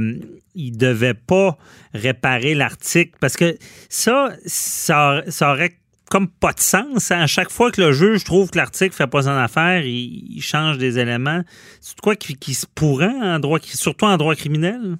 il 0.55 0.77
devait 0.77 1.13
pas 1.13 1.57
réparer 1.93 2.55
l'article 2.55 3.13
parce 3.19 3.37
que 3.37 3.55
ça, 3.89 4.29
ça, 4.45 5.51
aurait 5.51 5.71
comme 6.09 6.27
pas 6.27 6.51
de 6.51 6.59
sens. 6.59 7.11
À 7.11 7.27
chaque 7.27 7.49
fois 7.49 7.71
que 7.71 7.81
le 7.81 7.91
juge 7.91 8.23
trouve 8.23 8.51
que 8.51 8.57
l'article 8.57 8.93
fait 8.93 9.09
pas 9.09 9.23
son 9.23 9.31
affaire, 9.31 9.81
il, 9.85 10.41
change 10.41 10.77
des 10.77 10.99
éléments. 10.99 11.41
C'est 11.81 11.99
quoi 11.99 12.15
qui, 12.15 12.53
se 12.53 12.65
pourrait 12.67 13.13
en 13.21 13.39
droit, 13.39 13.59
surtout 13.61 14.05
en 14.05 14.17
droit 14.17 14.35
criminel? 14.35 14.97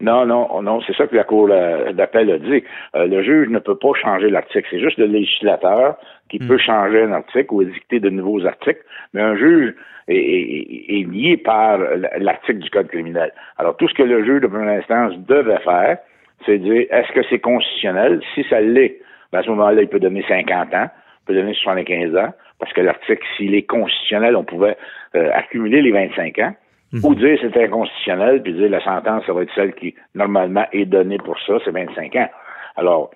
Non, 0.00 0.26
non, 0.26 0.60
non, 0.60 0.80
c'est 0.86 0.94
ça 0.94 1.06
que 1.06 1.16
la 1.16 1.24
Cour 1.24 1.48
d'appel 1.48 2.30
a 2.30 2.38
dit. 2.38 2.62
Euh, 2.94 3.06
le 3.06 3.22
juge 3.22 3.48
ne 3.48 3.58
peut 3.58 3.78
pas 3.78 3.92
changer 3.94 4.28
l'article. 4.28 4.66
C'est 4.70 4.80
juste 4.80 4.98
le 4.98 5.06
législateur 5.06 5.96
qui 6.28 6.38
hmm. 6.38 6.48
peut 6.48 6.58
changer 6.58 7.02
un 7.02 7.12
article 7.12 7.46
ou 7.50 7.62
édicter 7.62 8.00
de 8.00 8.10
nouveaux 8.10 8.44
articles, 8.46 8.82
mais 9.14 9.22
un 9.22 9.36
juge 9.36 9.74
est, 10.08 11.06
lié 11.08 11.36
par 11.36 11.78
l'article 12.18 12.58
du 12.58 12.70
Code 12.70 12.88
criminel. 12.88 13.32
Alors, 13.58 13.76
tout 13.76 13.88
ce 13.88 13.94
que 13.94 14.02
le 14.02 14.24
juge 14.24 14.40
de 14.40 14.46
première 14.46 14.78
instance 14.78 15.14
devait 15.26 15.58
faire, 15.60 15.98
c'est 16.44 16.58
dire 16.58 16.86
est-ce 16.90 17.12
que 17.12 17.22
c'est 17.28 17.38
constitutionnel? 17.38 18.20
Si 18.34 18.44
ça 18.48 18.60
l'est, 18.60 19.00
ben, 19.32 19.40
à 19.40 19.42
ce 19.42 19.50
moment-là, 19.50 19.82
il 19.82 19.88
peut 19.88 20.00
donner 20.00 20.24
50 20.28 20.74
ans, 20.74 20.88
il 20.88 21.26
peut 21.26 21.34
donner 21.34 21.54
75 21.54 22.16
ans, 22.16 22.32
parce 22.58 22.72
que 22.72 22.80
l'article, 22.80 23.26
s'il 23.36 23.54
est 23.54 23.62
constitutionnel, 23.62 24.36
on 24.36 24.44
pouvait 24.44 24.76
euh, 25.14 25.30
accumuler 25.34 25.82
les 25.82 25.92
25 25.92 26.38
ans, 26.38 26.54
mhm. 26.92 27.00
ou 27.04 27.14
dire 27.14 27.38
c'est 27.40 27.56
inconstitutionnel, 27.56 28.42
puis 28.42 28.52
dire 28.52 28.70
la 28.70 28.82
sentence, 28.82 29.24
ça 29.26 29.32
va 29.32 29.42
être 29.42 29.54
celle 29.54 29.74
qui, 29.74 29.94
normalement, 30.14 30.66
est 30.72 30.86
donnée 30.86 31.18
pour 31.18 31.38
ça, 31.40 31.54
c'est 31.64 31.72
25 31.72 32.14
ans. 32.16 32.28
Alors, 32.76 33.10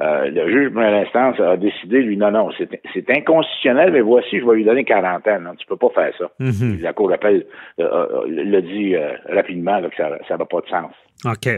euh, 0.00 0.28
le 0.28 0.50
juge 0.50 0.72
de 0.72 0.78
l'instance 0.80 1.38
a 1.38 1.56
décidé, 1.56 2.02
lui, 2.02 2.16
non, 2.16 2.32
non, 2.32 2.50
c'est 2.58 3.10
inconstitutionnel, 3.10 3.92
mais 3.92 4.00
voici, 4.00 4.40
je 4.40 4.44
vais 4.44 4.56
lui 4.56 4.64
donner 4.64 4.84
40 4.84 5.26
ans. 5.28 5.40
Non, 5.40 5.54
tu 5.54 5.66
peux 5.66 5.76
pas 5.76 5.90
faire 5.94 6.12
ça. 6.18 6.30
Mhm. 6.40 6.80
La 6.80 6.92
Cour 6.92 7.10
d'appel 7.10 7.46
euh, 7.78 8.24
le 8.26 8.60
dit 8.60 8.94
rapidement 9.28 9.80
que 9.82 9.96
ça 9.96 10.36
n'a 10.36 10.44
pas 10.44 10.60
de 10.60 10.68
sens. 10.68 10.92
OK. 11.24 11.48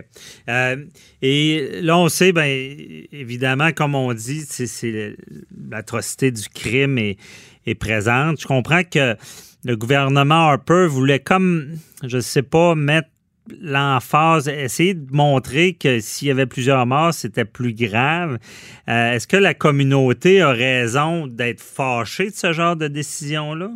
Euh, 0.49 0.77
et 1.22 1.81
là, 1.83 1.99
on 1.99 2.09
sait, 2.09 2.33
bien, 2.33 2.44
évidemment, 2.44 3.70
comme 3.75 3.94
on 3.94 4.12
dit, 4.12 4.40
c'est 4.40 5.16
l'atrocité 5.70 6.31
du 6.31 6.49
crime 6.49 6.99
est, 6.99 7.16
est, 7.66 7.75
présente. 7.75 8.40
Je 8.40 8.46
comprends 8.46 8.83
que 8.83 9.16
le 9.64 9.77
gouvernement 9.77 10.49
Harper 10.49 10.87
voulait 10.88 11.18
comme, 11.18 11.70
je 12.05 12.16
ne 12.16 12.22
sais 12.22 12.42
pas, 12.42 12.75
mettre 12.75 13.09
l'emphase, 13.62 14.48
essayer 14.48 14.94
de 14.94 15.06
montrer 15.12 15.74
que 15.74 15.98
s'il 16.00 16.28
y 16.28 16.30
avait 16.30 16.46
plusieurs 16.46 16.87
morts, 16.87 17.12
c'était 17.12 17.44
plus 17.44 17.74
grave. 17.74 18.38
Euh, 18.88 19.12
est-ce 19.12 19.26
que 19.26 19.37
la 19.37 19.54
communauté 19.54 20.40
a 20.42 20.50
raison 20.52 21.26
d'être 21.26 21.61
fâchée 21.61 22.26
de 22.26 22.35
ce 22.35 22.52
genre 22.52 22.76
de 22.76 22.88
décision-là? 22.88 23.70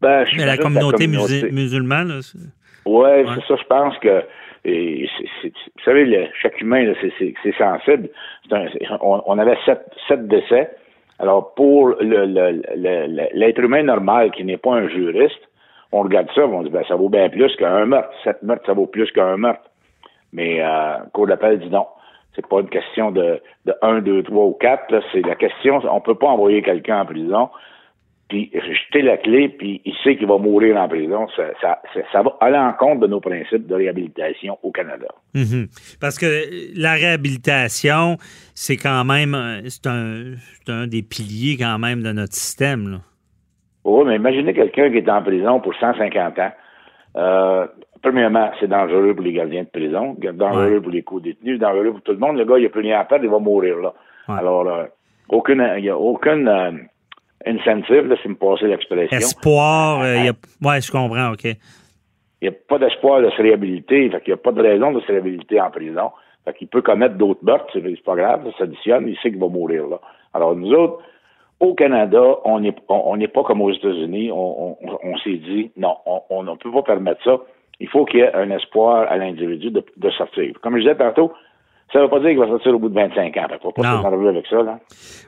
Ben, 0.00 0.24
je 0.26 0.36
Mais 0.36 0.46
la 0.46 0.56
communauté, 0.56 1.04
communauté- 1.04 1.42
musu- 1.42 1.52
musulmane, 1.52 2.22
c'est- 2.22 2.38
Ouais, 2.86 3.24
c'est 3.34 3.46
ça, 3.46 3.56
je 3.60 3.66
pense 3.68 3.98
que. 3.98 4.22
et 4.64 5.06
vous 5.44 5.50
savez, 5.84 6.04
le- 6.06 6.26
chaque 6.40 6.60
humain, 6.60 6.92
c'est- 7.00 7.34
sensible. 7.58 8.08
Un- 8.50 8.66
on, 9.02 9.22
on 9.26 9.38
avait 9.38 9.56
sept, 9.66 9.80
sept 10.08 10.26
décès. 10.28 10.70
Alors, 11.18 11.54
pour 11.54 11.88
le- 11.88 12.24
le- 12.24 12.62
le- 12.76 13.06
le- 13.06 13.28
l'être 13.38 13.60
humain 13.60 13.82
normal 13.82 14.30
qui 14.30 14.42
n'est 14.44 14.56
pas 14.56 14.72
un 14.76 14.88
juriste, 14.88 15.40
on 15.92 16.02
regarde 16.02 16.28
ça, 16.34 16.46
on 16.46 16.62
dit, 16.62 16.70
ben, 16.70 16.84
ça 16.88 16.94
vaut 16.94 17.08
bien 17.08 17.28
plus 17.28 17.54
qu'un 17.56 17.86
meurtre. 17.86 18.10
Sept 18.24 18.42
meurtres, 18.42 18.66
ça 18.66 18.72
vaut 18.72 18.86
plus 18.86 19.10
qu'un 19.12 19.36
meurtre. 19.36 19.70
Mais 20.32 20.62
euh, 20.62 20.98
Cour 21.12 21.26
d'appel 21.26 21.58
dit 21.58 21.70
non. 21.70 21.86
C'est 22.36 22.46
pas 22.46 22.60
une 22.60 22.68
question 22.68 23.10
de, 23.10 23.40
de 23.66 23.74
1, 23.82 24.02
2, 24.02 24.22
3 24.22 24.44
ou 24.44 24.52
4. 24.52 24.92
là. 24.92 25.00
C'est 25.12 25.26
la 25.26 25.34
question, 25.34 25.80
on 25.90 26.00
peut 26.00 26.14
pas 26.14 26.28
envoyer 26.28 26.62
quelqu'un 26.62 27.00
en 27.00 27.06
prison 27.06 27.50
puis 28.30 28.50
jeter 28.54 29.02
la 29.02 29.18
clé, 29.18 29.48
puis 29.48 29.82
il 29.84 29.92
sait 30.04 30.16
qu'il 30.16 30.28
va 30.28 30.38
mourir 30.38 30.76
en 30.76 30.88
prison. 30.88 31.26
Ça, 31.36 31.82
ça, 32.12 32.22
va 32.22 32.36
à 32.40 32.48
l'encontre 32.48 33.00
de 33.00 33.08
nos 33.08 33.20
principes 33.20 33.66
de 33.66 33.74
réhabilitation 33.74 34.56
au 34.62 34.70
Canada. 34.70 35.08
Mhm. 35.34 35.66
Parce 36.00 36.16
que 36.16 36.26
la 36.80 36.94
réhabilitation, 36.94 38.16
c'est 38.54 38.76
quand 38.76 39.04
même 39.04 39.36
c'est 39.68 39.86
un, 39.88 40.34
un 40.68 40.86
des 40.86 41.02
piliers 41.02 41.56
quand 41.58 41.78
même 41.78 42.02
de 42.02 42.12
notre 42.12 42.34
système. 42.34 43.00
Oui, 43.84 44.04
mais 44.06 44.16
imaginez 44.16 44.52
quelqu'un 44.52 44.90
qui 44.90 44.98
est 44.98 45.08
en 45.10 45.22
prison 45.22 45.60
pour 45.60 45.74
150 45.74 46.38
ans. 46.38 46.52
Euh, 47.16 47.66
premièrement, 48.02 48.50
c'est 48.60 48.68
dangereux 48.68 49.14
pour 49.14 49.24
les 49.24 49.32
gardiens 49.32 49.62
de 49.62 49.68
prison, 49.68 50.16
dangereux 50.34 50.74
Ouais. 50.74 50.80
pour 50.80 50.92
les 50.92 51.02
co-détenus, 51.02 51.58
dangereux 51.58 51.92
pour 51.92 52.02
tout 52.02 52.12
le 52.12 52.18
monde. 52.18 52.36
Le 52.36 52.44
gars, 52.44 52.58
il 52.58 52.64
n'a 52.64 52.68
plus 52.68 52.82
rien 52.82 53.00
à 53.00 53.04
perdre, 53.04 53.24
il 53.24 53.30
va 53.30 53.38
mourir 53.38 53.78
là. 53.78 53.92
Ouais. 54.28 54.36
Alors, 54.38 54.68
euh, 54.68 54.84
aucune, 55.28 55.66
il 55.78 55.82
n'y 55.82 55.88
a 55.88 55.96
aucune 55.98 56.46
euh, 56.46 56.72
incentive, 57.46 58.06
là, 58.06 58.16
si 58.22 58.28
me 58.28 58.34
passez 58.34 58.66
l'expression. 58.66 59.16
Espoir, 59.16 60.06
il 60.06 60.26
y 60.26 60.28
a... 60.28 60.32
ouais, 60.68 60.80
je 60.80 60.90
comprends, 60.92 61.32
OK. 61.32 61.44
Il 61.44 62.48
n'y 62.48 62.48
a 62.48 62.58
pas 62.68 62.78
d'espoir 62.78 63.20
de 63.20 63.30
se 63.30 63.42
réhabiliter. 63.42 64.08
Fait 64.10 64.20
qu'il 64.20 64.32
n'y 64.32 64.40
a 64.40 64.42
pas 64.42 64.52
de 64.52 64.62
raison 64.62 64.92
de 64.92 65.00
se 65.00 65.06
réhabiliter 65.08 65.60
en 65.60 65.70
prison. 65.70 66.10
Fait 66.44 66.54
qu'il 66.54 66.68
peut 66.68 66.80
commettre 66.80 67.16
d'autres 67.16 67.44
meurtres. 67.44 67.66
C'est 67.72 67.82
c'est 67.82 68.02
pas 68.04 68.14
grave, 68.16 68.44
ça 68.52 68.58
s'additionne. 68.60 69.08
Il 69.08 69.16
sait 69.16 69.30
qu'il 69.30 69.38
va 69.40 69.48
mourir 69.48 69.86
là. 69.88 70.00
Alors, 70.32 70.54
nous 70.56 70.72
autres, 70.72 71.02
au 71.60 71.74
Canada, 71.74 72.22
on 72.44 72.60
n'est 72.60 72.74
on, 72.88 73.16
n'est 73.16 73.28
pas 73.28 73.42
comme 73.44 73.60
aux 73.60 73.70
États-Unis. 73.72 74.30
On, 74.32 74.76
on, 74.82 74.98
on 75.04 75.18
s'est 75.18 75.36
dit, 75.36 75.70
non, 75.76 75.94
on- 76.30 76.42
ne 76.42 76.54
peut 76.56 76.72
pas 76.72 76.82
permettre 76.82 77.22
ça. 77.22 77.36
Il 77.80 77.88
faut 77.88 78.04
qu'il 78.04 78.20
y 78.20 78.22
ait 78.22 78.34
un 78.34 78.50
espoir 78.50 79.06
à 79.10 79.16
l'individu 79.16 79.70
de, 79.70 79.84
de 79.96 80.10
sortir. 80.10 80.52
Comme 80.62 80.74
je 80.76 80.80
disais 80.82 80.96
tantôt, 80.96 81.32
ça 81.92 81.98
ne 81.98 82.04
veut 82.04 82.10
pas 82.10 82.20
dire 82.20 82.28
qu'il 82.30 82.38
va 82.38 82.46
sortir 82.46 82.74
au 82.74 82.78
bout 82.78 82.88
de 82.88 82.94
25 82.94 83.36
ans. 83.36 83.42
Fait 83.48 83.54
qu'il 83.54 83.62
faut 83.62 83.72
pas 83.72 83.82
s'énerver 83.82 84.28
avec 84.28 84.46
ça. 84.48 84.58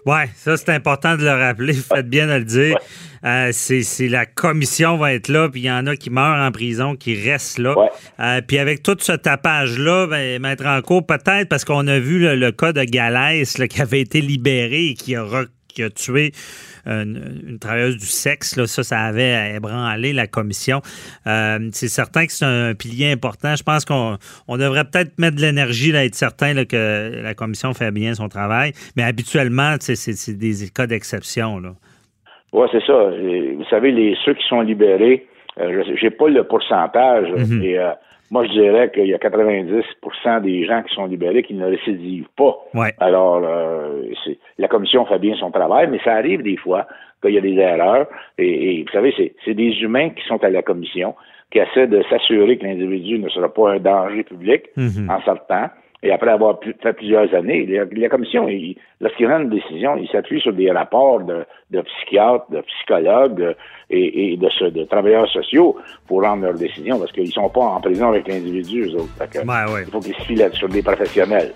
Ouais, 0.07 0.27
ça, 0.35 0.57
c'est 0.57 0.71
important 0.71 1.17
de 1.17 1.23
le 1.23 1.31
rappeler. 1.31 1.73
Faites 1.73 2.09
bien 2.09 2.27
de 2.27 2.35
le 2.35 2.45
dire. 2.45 2.77
Euh, 3.25 3.49
c'est 3.53 4.09
la 4.09 4.27
commission 4.27 4.97
va 4.97 5.13
être 5.13 5.29
là, 5.29 5.49
puis 5.49 5.61
il 5.63 5.67
y 5.67 5.71
en 5.71 5.87
a 5.87 5.97
qui 5.97 6.11
meurent 6.11 6.45
en 6.47 6.51
prison, 6.51 6.95
qui 6.95 7.15
restent 7.15 7.59
là. 7.59 7.77
Ouais. 7.79 7.89
Euh, 8.21 8.41
puis 8.47 8.59
avec 8.59 8.83
tout 8.83 8.97
ce 8.99 9.13
tapage-là, 9.13 10.07
ben, 10.09 10.41
mettre 10.41 10.67
en 10.67 10.81
cours, 10.83 11.05
peut-être 11.07 11.49
parce 11.49 11.65
qu'on 11.65 11.87
a 11.89 11.99
vu 11.99 12.21
le, 12.21 12.37
le 12.37 12.53
cas 12.53 12.73
de 12.73 12.85
Galès 12.85 13.59
là, 13.59 13.67
qui 13.67 13.81
avait 13.83 14.01
été 14.01 14.21
libéré 14.21 14.87
et 14.91 14.95
qui 14.95 15.17
a, 15.17 15.25
qui 15.75 15.83
a 15.83 15.91
tué 15.91 16.33
une, 16.87 17.43
une 17.49 17.59
travailleuse 17.59 17.97
du 17.97 18.07
sexe. 18.07 18.57
Là. 18.57 18.67
Ça, 18.67 18.83
ça 18.83 19.01
avait 19.01 19.55
ébranlé 19.57 20.13
la 20.13 20.27
commission. 20.27 20.81
Euh, 21.27 21.59
c'est 21.73 21.89
certain 21.89 22.27
que 22.27 22.33
c'est 22.33 22.45
un 22.45 22.75
pilier 22.75 23.11
important. 23.13 23.55
Je 23.57 23.63
pense 23.63 23.85
qu'on 23.85 24.19
on 24.49 24.57
devrait 24.57 24.85
peut-être 24.85 25.19
mettre 25.19 25.37
de 25.37 25.43
l'énergie 25.43 25.93
là, 25.93 26.05
être 26.05 26.15
certain 26.15 26.55
là, 26.55 26.65
que 26.65 27.21
la 27.23 27.35
commission 27.35 27.73
fait 27.75 27.91
bien 27.91 28.15
son 28.15 28.29
travail. 28.29 28.73
Mais 28.97 29.03
habituellement, 29.03 29.77
c'est 29.81 29.97
c'est 29.97 30.37
des 30.39 30.69
cas 30.75 30.87
d'exception. 30.87 31.59
là. 31.61 31.71
Oui, 32.53 32.67
c'est 32.71 32.85
ça. 32.85 32.93
Vous 32.93 33.65
savez, 33.71 33.93
les 33.93 34.15
ceux 34.25 34.35
qui 34.35 34.43
sont 34.49 34.61
libérés, 34.61 35.27
euh, 35.59 35.83
je 35.87 35.97
j'ai 36.01 36.11
pas 36.11 36.29
le 36.29 36.45
pourcentage, 36.45 37.29
Mhm. 37.31 37.59
mais 37.61 37.79
euh, 37.79 37.91
moi 38.33 38.45
je 38.47 38.51
dirais 38.53 38.91
qu'il 38.93 39.07
y 39.07 39.15
a 39.15 39.19
90% 39.19 40.41
des 40.41 40.65
gens 40.65 40.83
qui 40.83 40.95
sont 40.95 41.07
libérés 41.07 41.43
qui 41.43 41.55
ne 41.55 41.67
récidivent 41.67 42.29
pas. 42.37 42.55
Ouais. 42.75 42.93
Alors, 42.99 43.43
euh, 43.45 44.03
c'est- 44.25 44.39
la 44.59 44.69
commission 44.69 45.05
fait 45.07 45.19
bien 45.19 45.35
son 45.37 45.51
travail, 45.51 45.87
mais 45.91 46.01
ça 46.05 46.15
arrive 46.15 46.43
des 46.43 46.57
fois 46.57 46.87
qu'il 47.21 47.35
y 47.35 47.39
a 47.39 47.43
des 47.43 47.55
erreurs. 47.55 48.07
Et, 48.39 48.53
et 48.79 48.83
vous 48.83 48.93
savez, 48.93 49.13
c'est 49.17 49.35
c'est 49.45 49.55
des 49.55 49.73
humains 49.83 50.11
qui 50.17 50.25
sont 50.27 50.43
à 50.43 50.51
la 50.51 50.63
commission, 50.63 51.15
qui 51.51 51.59
essaient 51.59 51.87
de 51.87 52.03
s'assurer 52.11 52.57
que 52.59 52.65
l'individu 52.65 53.19
ne 53.19 53.29
sera 53.29 53.53
pas 53.53 53.73
un 53.75 53.79
danger 53.79 54.23
public 54.25 54.63
Mhm. 54.77 55.11
en 55.11 55.21
sortant. 55.23 55.67
Et 56.05 56.11
après 56.11 56.31
avoir 56.33 56.59
fait 56.83 56.93
plusieurs 56.95 57.33
années, 57.33 57.65
la, 57.67 57.85
la 57.85 58.09
commission, 58.09 58.49
il- 58.49 58.77
lorsqu'il 59.01 59.27
rend 59.29 59.39
une 59.41 59.51
décision, 59.51 59.97
il 59.97 60.09
s'appuie 60.09 60.41
sur 60.41 60.53
des 60.53 60.71
rapports 60.71 61.21
de, 61.21 61.45
de 61.71 61.81
psychiatres, 61.83 62.47
de 62.51 62.61
psychologues 62.63 63.37
de- 63.37 63.57
et, 63.91 64.33
et 64.33 64.37
de, 64.37 64.49
ce- 64.59 64.65
de 64.65 64.83
travailleurs 64.85 65.29
sociaux 65.31 65.77
pour 66.09 66.23
rendre 66.23 66.43
leur 66.45 66.55
décision, 66.55 66.99
parce 66.99 67.13
qu'ils 67.13 67.31
sont 67.33 67.49
pas 67.49 67.61
en 67.61 67.81
prison 67.81 68.09
avec 68.09 68.27
l'individu, 68.27 68.87
eux 68.89 68.95
autres. 68.97 69.29
Que 69.31 69.39
Ouais, 69.39 69.73
ouais. 69.75 69.83
Il 69.87 69.93
faut 69.93 70.01
qu'ils 70.01 70.15
se 70.17 70.23
fient 70.23 70.35
là- 70.37 70.51
sur 70.53 70.69
des 70.69 70.83
professionnels. 70.83 71.53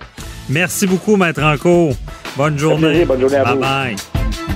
Merci 0.48 0.86
beaucoup, 0.86 1.16
Maître 1.16 1.42
Anco. 1.42 1.90
Bonne 2.36 2.56
journée. 2.56 2.86
plaisir. 2.88 3.06
Bonne 3.08 3.20
journée 3.20 3.36
à 3.36 3.44
bye 3.44 3.54
vous. 3.54 3.60
Bye. 3.60 4.55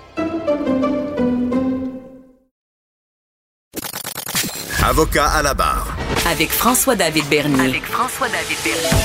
Avocat 4.83 5.27
à 5.27 5.43
la 5.43 5.53
barre. 5.53 5.95
Avec 6.29 6.49
François-David 6.49 7.25
Bernier. 7.29 7.59
Avec 7.69 7.83
François-David 7.83 8.57
Bernier. 8.63 8.97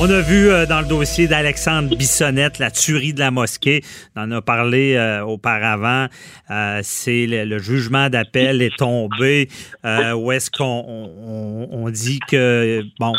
On 0.00 0.08
a 0.10 0.20
vu 0.20 0.48
euh, 0.48 0.64
dans 0.64 0.80
le 0.80 0.86
dossier 0.86 1.26
d'Alexandre 1.26 1.94
Bissonnette 1.96 2.58
la 2.58 2.70
tuerie 2.70 3.12
de 3.12 3.18
la 3.18 3.30
mosquée. 3.30 3.82
On 4.16 4.22
en 4.22 4.30
a 4.32 4.40
parlé 4.42 4.94
euh, 4.94 5.22
auparavant. 5.24 6.06
Euh, 6.50 6.80
c'est 6.84 7.26
le, 7.26 7.44
le 7.44 7.58
jugement 7.58 8.08
d'appel 8.08 8.62
est 8.62 8.76
tombé. 8.76 9.48
Euh, 9.84 10.12
où 10.12 10.30
est-ce 10.32 10.50
qu'on 10.50 10.64
on, 10.64 11.10
on- 11.26 11.68
on 11.84 11.90
dit 11.90 12.20
que 12.28 12.82
bon, 13.00 13.12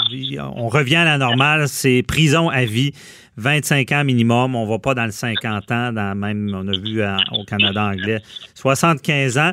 on 0.56 0.70
revient 0.70 0.96
à 0.98 1.06
la 1.06 1.18
normale, 1.18 1.68
c'est 1.68 2.02
prison 2.08 2.50
à 2.50 2.64
vie. 2.66 2.94
25 3.38 3.92
ans 3.94 4.04
minimum, 4.04 4.56
on 4.56 4.66
va 4.66 4.80
pas 4.80 4.94
dans 4.96 5.06
le 5.06 5.12
50 5.12 5.72
ans, 5.72 5.94
dans 5.94 6.14
même, 6.16 6.52
on 6.54 6.68
a 6.68 6.78
vu 6.78 7.02
au 7.32 7.46
Canada 7.46 7.86
anglais, 7.86 8.20
75 8.56 9.38
ans. 9.38 9.52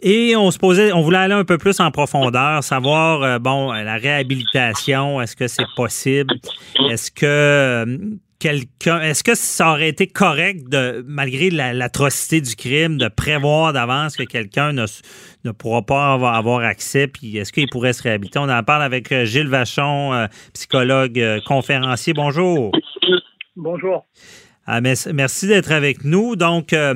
Et 0.00 0.36
on 0.36 0.50
se 0.52 0.58
posait, 0.58 0.92
on 0.92 1.02
voulait 1.02 1.18
aller 1.18 1.34
un 1.34 1.44
peu 1.44 1.58
plus 1.58 1.80
en 1.80 1.90
profondeur, 1.90 2.62
savoir, 2.62 3.22
euh, 3.22 3.38
bon, 3.40 3.72
euh, 3.72 3.82
la 3.82 3.96
réhabilitation, 3.96 5.20
est-ce 5.20 5.34
que 5.34 5.48
c'est 5.48 5.66
possible? 5.74 6.34
Est-ce 6.88 7.10
que 7.10 7.26
euh, 7.26 7.98
quelqu'un, 8.38 9.00
est-ce 9.00 9.24
que 9.24 9.34
ça 9.34 9.72
aurait 9.72 9.88
été 9.88 10.06
correct 10.06 10.68
de, 10.68 11.04
malgré 11.08 11.50
la- 11.50 11.72
l'atrocité 11.74 12.40
du 12.40 12.54
crime, 12.54 12.96
de 12.96 13.08
prévoir 13.08 13.72
d'avance 13.72 14.16
que 14.16 14.22
quelqu'un 14.22 14.72
ne, 14.72 14.86
ne 15.44 15.50
pourra 15.50 15.82
pas 15.82 16.12
avoir, 16.12 16.34
avoir 16.36 16.60
accès, 16.60 17.08
puis 17.08 17.36
est-ce 17.36 17.52
qu'il 17.52 17.68
pourrait 17.68 17.92
se 17.92 18.04
réhabiliter? 18.04 18.38
On 18.38 18.48
en 18.48 18.62
parle 18.62 18.84
avec 18.84 19.12
Gilles 19.24 19.48
Vachon, 19.48 20.14
euh, 20.14 20.26
psychologue, 20.54 21.20
conférencier. 21.44 22.12
Bonjour. 22.12 22.70
Bonjour. 23.56 24.06
Ah, 24.70 24.82
merci 24.82 25.46
d'être 25.48 25.72
avec 25.72 26.04
nous. 26.04 26.36
Donc, 26.36 26.74
euh, 26.74 26.94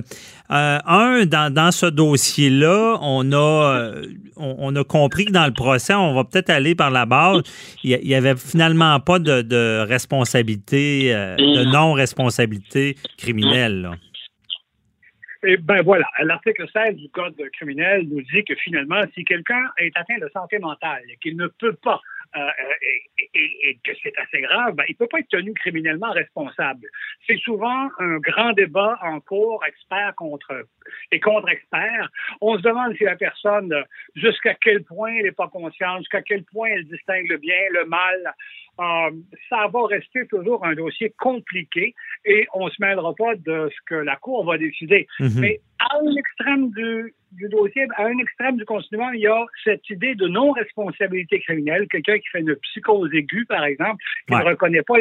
euh, 0.52 0.78
un, 0.84 1.24
dans, 1.24 1.52
dans 1.52 1.70
ce 1.70 1.86
dossier-là, 1.86 2.98
on 3.00 3.32
a, 3.32 3.74
euh, 3.74 4.06
on, 4.36 4.76
a 4.76 4.84
compris 4.84 5.24
que 5.24 5.32
dans 5.32 5.46
le 5.46 5.52
procès, 5.52 5.94
on 5.94 6.12
va 6.14 6.24
peut-être 6.24 6.50
aller 6.50 6.74
par 6.74 6.90
la 6.90 7.06
base. 7.06 7.42
Il 7.82 7.98
n'y 8.04 8.14
avait 8.14 8.36
finalement 8.36 9.00
pas 9.00 9.18
de, 9.18 9.40
de 9.40 9.80
responsabilité, 9.88 11.14
euh, 11.14 11.36
de 11.36 11.64
non-responsabilité 11.64 12.96
criminelle. 13.16 13.80
là. 13.80 13.92
Et 15.44 15.56
ben 15.56 15.82
voilà, 15.82 16.06
l'article 16.22 16.66
16 16.72 16.96
du 16.96 17.08
Code 17.08 17.34
criminel 17.54 18.06
nous 18.08 18.20
dit 18.20 18.44
que 18.44 18.54
finalement, 18.56 19.02
si 19.14 19.24
quelqu'un 19.24 19.64
est 19.78 19.90
atteint 19.96 20.18
de 20.20 20.30
santé 20.32 20.58
mentale 20.60 21.02
et 21.10 21.16
qu'il 21.16 21.36
ne 21.36 21.48
peut 21.48 21.76
pas 21.82 22.00
euh, 22.34 22.50
et, 23.34 23.78
que 23.84 23.92
c'est 24.02 24.16
assez 24.18 24.40
grave, 24.40 24.74
ben, 24.74 24.84
il 24.88 24.92
ne 24.92 24.96
peut 24.96 25.06
pas 25.06 25.18
être 25.18 25.28
tenu 25.28 25.52
criminellement 25.54 26.12
responsable. 26.12 26.86
C'est 27.26 27.38
souvent 27.38 27.88
un 27.98 28.18
grand 28.18 28.52
débat 28.52 28.98
en 29.02 29.20
cours, 29.20 29.64
expert 29.66 30.14
contre 30.16 30.66
et 31.10 31.20
contre 31.20 31.48
expert. 31.48 32.10
On 32.40 32.56
se 32.56 32.62
demande 32.62 32.96
si 32.96 33.04
la 33.04 33.16
personne, 33.16 33.74
jusqu'à 34.14 34.54
quel 34.54 34.82
point 34.84 35.14
elle 35.14 35.24
n'est 35.24 35.32
pas 35.32 35.48
consciente, 35.48 35.98
jusqu'à 35.98 36.22
quel 36.22 36.44
point 36.44 36.68
elle 36.68 36.84
distingue 36.84 37.28
le 37.28 37.36
bien, 37.36 37.58
le 37.70 37.84
mal. 37.86 38.34
Euh, 38.80 39.10
ça 39.50 39.68
va 39.70 39.86
rester 39.86 40.26
toujours 40.28 40.64
un 40.64 40.74
dossier 40.74 41.12
compliqué 41.18 41.94
et 42.24 42.46
on 42.54 42.66
ne 42.66 42.70
se 42.70 42.76
mêlera 42.80 43.14
pas 43.14 43.34
de 43.36 43.68
ce 43.68 43.80
que 43.86 43.94
la 43.94 44.16
Cour 44.16 44.44
va 44.46 44.56
décider. 44.56 45.06
Mhm. 45.20 45.40
Mais 45.40 45.60
à 45.78 45.98
un 45.98 46.16
extrême 46.16 46.70
du, 46.70 47.14
dossier, 47.50 47.86
à 47.96 48.06
un 48.06 48.18
extrême 48.18 48.56
du 48.56 48.64
continuum, 48.64 49.14
il 49.14 49.20
y 49.20 49.26
a 49.26 49.44
cette 49.62 49.88
idée 49.90 50.14
de 50.14 50.26
non-responsabilité 50.26 51.40
criminelle. 51.40 51.86
Quelqu'un 51.88 52.18
qui 52.18 52.28
fait 52.32 52.40
une 52.40 52.56
psychose 52.56 53.10
aiguë, 53.12 53.44
par 53.44 53.64
exemple, 53.64 54.02
qui 54.26 54.34
ne 54.34 54.42
reconnaît 54.42 54.82
pas 54.82 54.96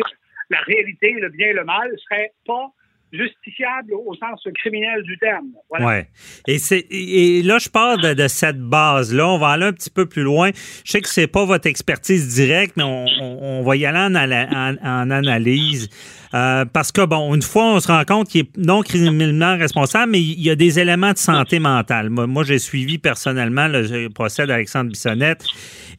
la 0.49 0.59
réalité, 0.59 1.13
le 1.13 1.29
bien 1.29 1.47
et 1.47 1.53
le 1.53 1.63
mal, 1.63 1.91
serait 2.09 2.33
pas 2.45 2.71
justiciable 3.11 3.93
au 3.93 4.15
sens 4.15 4.41
criminel 4.55 5.03
du 5.03 5.17
terme. 5.17 5.47
Ouais. 5.69 6.07
Et, 6.47 6.59
c'est, 6.59 6.85
et 6.89 7.41
là, 7.43 7.57
je 7.59 7.69
parle 7.69 8.15
de, 8.15 8.27
cette 8.27 8.59
base-là. 8.59 9.27
On 9.27 9.37
va 9.37 9.49
aller 9.49 9.65
un 9.65 9.73
petit 9.73 9.89
peu 9.89 10.05
plus 10.05 10.23
loin. 10.23 10.51
Je 10.85 10.91
sais 10.91 11.01
que 11.01 11.09
c'est 11.09 11.27
pas 11.27 11.45
votre 11.45 11.67
expertise 11.67 12.33
directe, 12.33 12.75
mais 12.77 12.83
on, 12.83 13.05
on, 13.21 13.63
va 13.63 13.75
y 13.75 13.85
aller 13.85 13.97
en, 13.97 14.15
en, 14.15 15.11
analyse. 15.11 15.89
Euh, 16.33 16.65
parce 16.65 16.91
que, 16.91 17.05
bon, 17.05 17.35
une 17.35 17.41
fois, 17.41 17.73
on 17.73 17.79
se 17.79 17.87
rend 17.87 18.03
compte 18.05 18.29
qu'il 18.29 18.41
est 18.41 18.57
non 18.57 18.81
criminellement 18.81 19.57
responsable, 19.57 20.13
mais 20.13 20.21
il 20.21 20.41
y 20.41 20.49
a 20.49 20.55
des 20.55 20.79
éléments 20.79 21.11
de 21.11 21.17
santé 21.17 21.59
mentale. 21.59 22.09
Moi, 22.09 22.43
j'ai 22.43 22.59
suivi 22.59 22.97
personnellement 22.97 23.67
le 23.67 24.07
procès 24.09 24.47
d'Alexandre 24.47 24.89
Bissonnette. 24.89 25.43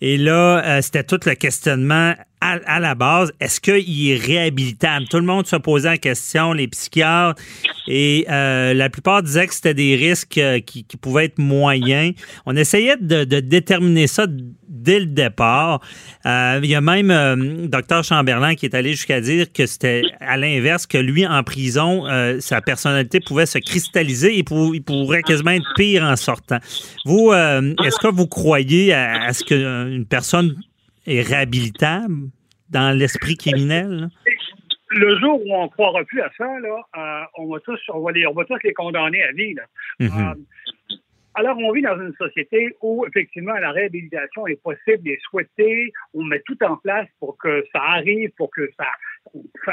Et 0.01 0.17
là, 0.17 0.63
euh, 0.65 0.83
c'était 0.83 1.05
tout 1.05 1.21
le 1.27 1.35
questionnement 1.35 2.15
à, 2.43 2.81
la 2.81 2.95
base, 2.95 3.33
est-ce 3.41 3.61
qu'il 3.61 4.11
est 4.11 4.17
réhabilitable? 4.17 5.07
Tout 5.09 5.19
le 5.19 5.25
monde 5.25 5.47
se 5.47 5.57
posait 5.57 5.91
la 5.91 5.99
question, 5.99 6.53
les 6.53 6.69
psychiatres, 6.69 7.41
et 7.87 8.27
euh, 8.31 8.75
la 8.75 8.91
plupart 8.91 9.23
disaient 9.23 9.47
que 9.47 9.55
c'était 9.55 9.75
des 9.75 9.95
risques 9.97 10.39
euh, 10.39 10.61
qui, 10.61 10.85
pouvaient 11.01 11.27
être 11.27 11.39
moyens. 11.39 12.15
On 12.47 12.57
essayait 12.57 12.97
de, 12.97 13.25
déterminer 13.25 14.07
ça 14.07 14.27
dès 14.69 15.01
le 15.01 15.07
départ. 15.07 15.81
Euh, 16.27 16.61
il 16.63 16.69
y 16.69 16.75
a 16.75 16.81
même 16.81 17.11
euh, 17.11 17.69
Dr 17.69 18.03
Chamberlain 18.03 18.55
qui 18.55 18.67
est 18.67 18.75
allé 18.75 18.91
jusqu'à 18.91 19.21
dire 19.21 19.53
que 19.53 19.67
c'était 19.67 20.03
à 20.27 20.37
l'inverse, 20.37 20.87
que 20.87 20.99
lui, 20.99 21.27
en 21.27 21.43
prison, 21.43 22.05
sa 22.41 22.61
personnalité 22.61 23.21
pouvait 23.21 23.47
se 23.47 23.59
cristalliser 23.59 24.39
et 24.39 24.45
il 24.49 24.83
pourrait 24.85 25.23
quasiment 25.23 25.51
être 25.53 25.73
pire 25.77 26.05
en 26.05 26.17
sortant. 26.17 26.59
Vous, 27.05 27.33
est-ce 27.33 27.99
que 27.99 28.09
vous 28.09 28.27
croyez 28.27 28.93
à, 28.93 29.25
à 29.25 29.33
ce 29.33 29.45
qu'une 29.45 30.07
personne 30.07 30.57
est 31.07 31.23
réhabilitable 31.23 32.31
dans 32.71 32.97
l'esprit 32.97 33.37
criminel? 33.37 34.09
Le 34.95 35.19
jour 35.21 35.41
où 35.47 35.55
on 35.55 35.65
ne 35.65 35.69
croira 35.69 36.05
plus 36.05 36.21
à 36.21 36.31
ça, 36.37 36.45
là, 36.45 36.77
euh, 36.99 37.25
on, 37.39 37.51
va 37.51 37.61
tous, 37.61 37.81
on, 37.89 38.01
va 38.01 38.13
les, 38.13 38.27
on 38.27 38.33
va 38.33 38.45
tous 38.45 38.59
les 38.63 38.75
condamner 38.75 39.23
à 39.23 39.33
vie. 39.33 39.55
Euh, 40.03 40.07
alors, 41.35 41.57
on 41.59 41.73
vit 41.73 41.83
dans 41.83 41.99
une 41.99 42.15
société 42.15 42.77
où, 42.83 43.07
effectivement, 43.07 43.55
la 43.55 43.71
réhabilitation 43.71 44.47
est 44.47 44.63
possible 44.63 45.09
et 45.09 45.19
souhaitée. 45.23 45.93
On 46.13 46.25
met 46.25 46.43
tout 46.45 46.59
en 46.63 46.77
place 46.77 47.09
pour 47.21 47.39
que 47.39 47.65
ça 47.73 47.81
arrive, 47.81 48.31
pour 48.37 48.51
que 48.51 48.69
ça, 48.77 48.87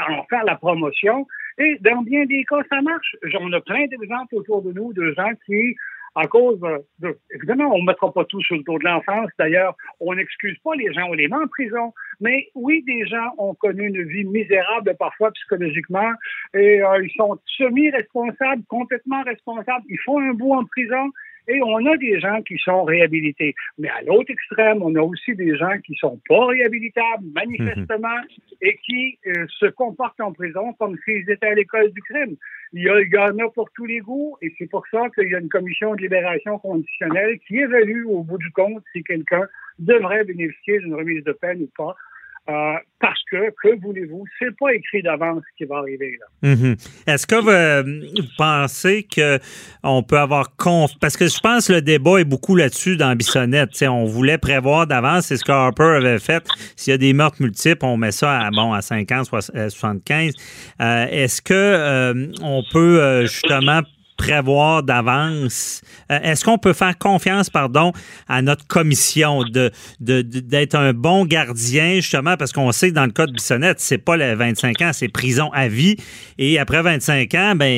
en 0.08 0.24
faire 0.24 0.44
la 0.44 0.56
promotion. 0.56 1.26
Et 1.58 1.76
dans 1.80 2.02
bien 2.02 2.24
des 2.24 2.44
cas, 2.44 2.62
ça 2.70 2.80
marche. 2.80 3.16
On 3.38 3.52
a 3.52 3.60
plein 3.60 3.86
d'exemples 3.86 4.36
autour 4.36 4.62
de 4.62 4.72
nous 4.72 4.92
de 4.94 5.12
gens 5.12 5.32
qui 5.44 5.76
à 6.16 6.26
cause 6.26 6.58
de, 6.98 7.16
évidemment, 7.32 7.72
on 7.72 7.78
ne 7.78 7.86
mettra 7.86 8.12
pas 8.12 8.24
tout 8.24 8.42
sur 8.42 8.56
le 8.56 8.62
dos 8.64 8.78
de 8.78 8.84
l'enfance. 8.84 9.30
D'ailleurs, 9.38 9.76
on 10.00 10.14
n'excuse 10.14 10.58
pas 10.64 10.74
les 10.74 10.92
gens, 10.92 11.06
on 11.08 11.12
les 11.12 11.28
met 11.28 11.36
en 11.36 11.46
prison. 11.46 11.92
Mais 12.20 12.48
oui, 12.54 12.82
des 12.84 13.06
gens 13.06 13.32
ont 13.38 13.54
connu 13.54 13.86
une 13.86 14.02
vie 14.02 14.24
misérable 14.24 14.96
parfois 14.98 15.30
psychologiquement 15.32 16.10
et 16.54 16.82
euh, 16.82 17.04
ils 17.04 17.12
sont 17.16 17.38
semi-responsables, 17.56 18.64
complètement 18.68 19.22
responsables. 19.22 19.84
Ils 19.88 20.00
font 20.00 20.18
un 20.18 20.32
bout 20.32 20.54
en 20.54 20.64
prison 20.64 21.10
et 21.48 21.60
on 21.62 21.86
a 21.86 21.96
des 21.96 22.20
gens 22.20 22.42
qui 22.42 22.56
sont 22.58 22.84
réhabilités. 22.84 23.54
Mais 23.78 23.88
à 23.88 24.02
l'autre 24.02 24.30
extrême, 24.30 24.82
on 24.82 24.94
a 24.94 25.00
aussi 25.00 25.34
des 25.34 25.56
gens 25.56 25.78
qui 25.84 25.94
sont 25.96 26.20
pas 26.28 26.46
réhabilitables, 26.46 27.24
manifestement, 27.34 28.08
mhm. 28.08 28.56
et 28.62 28.76
qui 28.84 29.18
euh, 29.26 29.46
se 29.48 29.66
comportent 29.66 30.20
en 30.20 30.32
prison 30.32 30.72
comme 30.74 30.96
s'ils 31.04 31.28
étaient 31.30 31.46
à 31.46 31.54
l'école 31.54 31.90
du 31.92 32.02
crime. 32.02 32.36
Il 32.72 32.84
y, 32.84 32.88
a, 32.88 33.00
il 33.00 33.08
y 33.08 33.18
en 33.18 33.38
a 33.38 33.50
pour 33.50 33.68
tous 33.74 33.86
les 33.86 33.98
goûts, 33.98 34.36
et 34.42 34.54
c'est 34.58 34.70
pour 34.70 34.86
ça 34.92 35.08
qu'il 35.14 35.28
y 35.28 35.34
a 35.34 35.40
une 35.40 35.48
commission 35.48 35.94
de 35.94 36.02
libération 36.02 36.58
conditionnelle 36.58 37.38
qui 37.46 37.58
évalue 37.58 38.04
au 38.06 38.22
bout 38.22 38.38
du 38.38 38.50
compte 38.52 38.84
si 38.92 39.02
quelqu'un 39.02 39.42
devrait 39.78 40.24
bénéficier 40.24 40.78
d'une 40.78 40.94
remise 40.94 41.24
de 41.24 41.32
peine 41.32 41.62
ou 41.62 41.70
pas. 41.76 41.96
Euh, 42.50 42.74
parce 42.98 43.20
que, 43.30 43.50
que 43.62 43.80
voulez-vous, 43.80 44.24
c'est 44.38 44.54
pas 44.58 44.74
écrit 44.74 45.02
d'avance 45.02 45.42
ce 45.52 45.56
qui 45.56 45.64
va 45.68 45.78
arriver. 45.78 46.18
là. 46.20 46.54
Mhm. 46.54 46.76
Est-ce 47.06 47.26
que 47.26 47.36
vous, 47.36 48.22
pensez 48.36 49.06
qu'on 49.14 50.02
peut 50.02 50.18
avoir 50.18 50.56
conf... 50.56 50.90
Parce 51.00 51.16
que 51.16 51.28
je 51.28 51.38
pense 51.38 51.68
que 51.68 51.74
le 51.74 51.82
débat 51.82 52.18
est 52.18 52.24
beaucoup 52.24 52.56
là-dessus 52.56 52.96
dans 52.96 53.14
Bissonnette. 53.14 53.70
on 53.82 54.04
voulait 54.04 54.38
prévoir 54.38 54.86
d'avance, 54.86 55.26
c'est 55.26 55.36
ce 55.36 55.44
que 55.44 55.52
Harper 55.52 55.96
avait 55.98 56.18
fait. 56.18 56.44
S'il 56.76 56.90
y 56.90 56.94
a 56.94 56.98
des 56.98 57.12
meurtres 57.12 57.40
multiples, 57.40 57.84
on 57.84 57.96
met 57.96 58.12
ça 58.12 58.38
à, 58.38 58.50
bon, 58.50 58.72
à 58.72 58.82
50, 58.82 59.26
75. 59.26 60.34
Euh, 60.80 61.06
est-ce 61.10 61.40
que 61.40 61.54
euh, 61.54 62.32
on 62.42 62.64
peut 62.72 63.22
justement 63.22 63.82
prévoir 64.20 64.82
d'avance. 64.82 65.80
Euh, 66.12 66.18
est-ce 66.22 66.44
qu'on 66.44 66.58
peut 66.58 66.74
faire 66.74 66.98
confiance, 66.98 67.48
pardon, 67.48 67.92
à 68.28 68.42
notre 68.42 68.66
commission 68.66 69.44
de, 69.44 69.70
d'être 69.98 70.74
un 70.74 70.92
bon 70.92 71.24
gardien, 71.24 71.94
justement, 71.94 72.36
parce 72.36 72.52
qu'on 72.52 72.70
sait 72.70 72.90
que 72.90 72.94
dans 72.94 73.06
le 73.06 73.12
cas 73.12 73.24
de 73.24 73.32
Bissonnette, 73.32 73.80
c'est 73.80 74.04
pas 74.04 74.18
les 74.18 74.34
25 74.34 74.82
ans, 74.82 74.90
c'est 74.92 75.08
prison 75.08 75.50
à 75.54 75.68
vie. 75.68 75.96
Et 76.36 76.58
après 76.58 76.82
25 76.82 77.34
ans, 77.34 77.54
ben, 77.56 77.72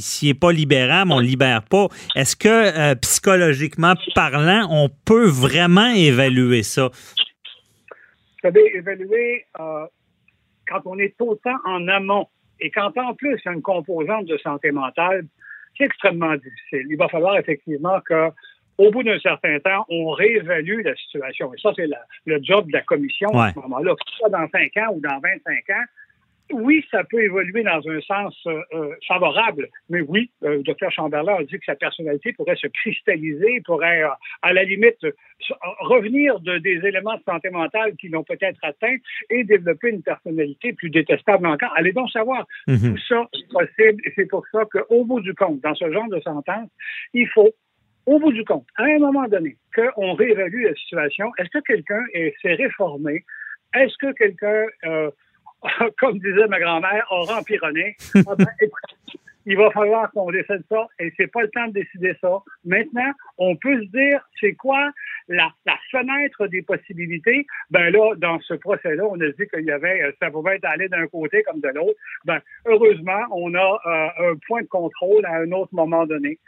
s'il 0.00 0.28
n'est 0.28 0.34
pas 0.34 0.52
libérable, 0.52 1.10
on 1.10 1.20
ne 1.20 1.26
libère 1.26 1.64
pas. 1.64 1.88
Est-ce 2.14 2.36
que, 2.36 2.48
euh, 2.48 2.94
psychologiquement 2.94 3.94
parlant, 4.14 4.68
on 4.70 4.88
peut 5.04 5.26
vraiment 5.26 5.90
évaluer 5.92 6.62
ça? 6.62 6.90
Vous 7.90 8.48
savez, 8.48 8.76
évaluer 8.76 9.46
euh, 9.58 9.86
quand 10.68 10.82
on 10.84 10.96
est 10.98 11.14
autant 11.20 11.56
en 11.64 11.88
amont 11.88 12.28
et 12.60 12.70
quand 12.70 12.96
en 12.96 13.14
plus 13.14 13.40
il 13.44 13.46
y 13.46 13.48
a 13.48 13.52
une 13.52 13.62
composante 13.62 14.26
de 14.26 14.38
santé 14.38 14.70
mentale, 14.70 15.26
c'est 15.76 15.84
extrêmement 15.84 16.34
difficile. 16.34 16.86
Il 16.90 16.96
va 16.96 17.08
falloir 17.08 17.36
effectivement 17.38 18.00
que 18.00 18.30
au 18.78 18.90
bout 18.90 19.02
d'un 19.02 19.18
certain 19.18 19.58
temps, 19.60 19.84
on 19.88 20.10
réévalue 20.10 20.80
la 20.82 20.94
situation. 20.96 21.52
Et 21.54 21.58
ça, 21.60 21.72
c'est 21.76 21.88
le 22.26 22.42
job 22.42 22.66
de 22.68 22.72
la 22.72 22.82
commission 22.82 23.28
à 23.38 23.52
ce 23.52 23.58
moment-là. 23.60 23.92
Que 23.92 24.10
ce 24.10 24.16
soit 24.16 24.30
dans 24.30 24.48
5 24.48 24.76
ans 24.78 24.94
ou 24.94 25.00
dans 25.00 25.20
25 25.20 25.70
ans, 25.70 25.84
oui, 26.52 26.84
ça 26.90 27.04
peut 27.04 27.22
évoluer 27.22 27.62
dans 27.62 27.80
un 27.88 28.00
sens 28.00 28.36
euh, 28.46 28.60
euh, 28.74 28.94
favorable, 29.08 29.68
mais 29.88 30.00
oui, 30.02 30.30
euh, 30.42 30.56
le 30.56 30.62
docteur 30.62 30.90
Chamberlain 30.90 31.36
a 31.36 31.44
dit 31.44 31.58
que 31.58 31.64
sa 31.64 31.74
personnalité 31.74 32.32
pourrait 32.32 32.56
se 32.56 32.66
cristalliser, 32.68 33.60
pourrait, 33.64 34.02
à 34.42 34.52
la 34.52 34.64
limite, 34.64 34.98
revenir 35.80 36.38
de 36.40 36.58
des 36.58 36.80
éléments 36.86 37.16
de 37.16 37.22
santé 37.24 37.50
mentale 37.50 37.94
qui 37.96 38.08
l'ont 38.08 38.24
peut-être 38.24 38.58
atteint 38.62 38.96
et 39.30 39.44
développer 39.44 39.90
une 39.90 40.02
personnalité 40.02 40.72
plus 40.72 40.90
détestable 40.90 41.46
encore. 41.46 41.72
Allez 41.76 41.92
donc 41.92 42.10
savoir. 42.10 42.46
Mhm. 42.66 42.94
Tout 42.94 43.02
ça 43.08 43.26
est 43.32 43.52
possible 43.52 44.02
c'est 44.14 44.26
pour 44.26 44.44
ça 44.52 44.64
qu'au 44.66 45.04
bout 45.04 45.20
du 45.20 45.34
compte, 45.34 45.60
dans 45.60 45.74
ce 45.74 45.90
genre 45.90 46.08
de 46.08 46.20
sentence, 46.20 46.68
il 47.14 47.28
faut 47.28 47.50
au 48.06 48.18
bout 48.18 48.32
du 48.32 48.44
compte, 48.44 48.66
à 48.76 48.84
un 48.84 48.98
moment 48.98 49.26
donné, 49.28 49.56
qu'on 49.74 50.14
réévalue 50.14 50.64
la 50.64 50.74
situation. 50.74 51.30
Est-ce 51.38 51.50
que 51.50 51.62
quelqu'un 51.64 52.02
s'est 52.42 52.54
réformé? 52.54 53.24
Est-ce 53.74 53.96
que 53.98 54.12
quelqu'un 54.12 54.66
comme 55.98 56.18
disait 56.18 56.46
ma 56.48 56.60
grand-mère, 56.60 57.06
aura 57.10 57.38
empironnait. 57.38 57.96
Ah 58.26 58.34
ben, 58.36 58.46
il 59.46 59.56
va 59.56 59.70
falloir 59.70 60.10
qu'on 60.12 60.30
décide 60.30 60.62
ça 60.68 60.86
et 60.98 61.12
c'est 61.16 61.26
pas 61.26 61.42
le 61.42 61.50
temps 61.50 61.66
de 61.68 61.72
décider 61.72 62.14
ça. 62.20 62.30
Maintenant, 62.64 63.10
on 63.38 63.56
peut 63.56 63.80
se 63.82 63.88
dire, 63.88 64.20
c'est 64.40 64.54
quoi 64.54 64.90
la, 65.28 65.52
fenêtre 65.90 66.46
des 66.48 66.62
possibilités? 66.62 67.46
Ben 67.70 67.90
là, 67.90 68.14
dans 68.16 68.40
ce 68.40 68.54
procès-là, 68.54 69.04
on 69.04 69.20
a 69.20 69.28
dit 69.28 69.46
qu'il 69.52 69.64
y 69.64 69.70
avait, 69.70 70.02
euh, 70.02 70.12
ça 70.20 70.30
pouvait 70.30 70.56
être 70.56 70.64
aller 70.64 70.88
d'un 70.88 71.06
côté 71.06 71.42
comme 71.42 71.60
de 71.60 71.68
l'autre. 71.68 71.98
Ben, 72.24 72.40
heureusement, 72.66 73.20
on 73.32 73.54
a 73.54 73.80
euh, 73.86 74.32
un 74.32 74.34
point 74.46 74.62
de 74.62 74.68
contrôle 74.68 75.24
à 75.26 75.36
un 75.36 75.50
autre 75.52 75.74
moment 75.74 76.06
donné. 76.06 76.38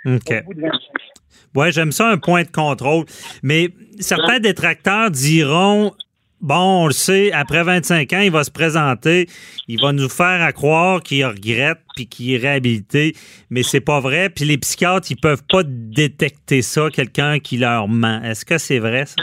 Oui, 1.55 1.73
j'aime 1.73 1.93
ça, 1.93 2.09
un 2.09 2.19
point 2.19 2.43
de 2.43 2.51
contrôle. 2.51 3.05
Mais 3.43 3.69
certains 3.99 4.39
détracteurs 4.39 5.11
diront 5.11 5.93
bon, 6.41 6.85
on 6.85 6.87
le 6.87 6.93
sait, 6.93 7.33
après 7.33 7.63
25 7.63 8.13
ans, 8.13 8.21
il 8.21 8.31
va 8.31 8.45
se 8.45 8.51
présenter, 8.51 9.27
il 9.69 9.81
va 9.81 9.93
nous 9.93 10.09
faire 10.09 10.43
à 10.43 10.53
croire 10.53 11.03
qu'il 11.03 11.25
regrette 11.25 11.79
puis 11.97 12.07
qu'il 12.07 12.35
est 12.35 12.39
réhabilité, 12.39 13.15
mais 13.51 13.63
c'est 13.63 13.81
pas 13.81 14.01
vrai. 14.01 14.31
Puis 14.31 14.45
les 14.45 14.59
psychiatres, 14.59 15.11
ils 15.11 15.21
peuvent 15.21 15.45
pas 15.49 15.63
détecter 15.65 16.63
ça, 16.63 16.89
quelqu'un 16.93 17.39
qui 17.39 17.57
leur 17.57 17.89
ment. 17.89 18.23
Est-ce 18.23 18.45
que 18.45 18.59
c'est 18.59 18.79
vrai 18.79 19.07
ça? 19.07 19.23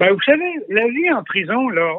Ben, 0.00 0.12
vous 0.12 0.20
savez, 0.24 0.52
la 0.68 0.86
vie 0.86 1.10
en 1.10 1.24
prison, 1.24 1.68
là, 1.70 1.92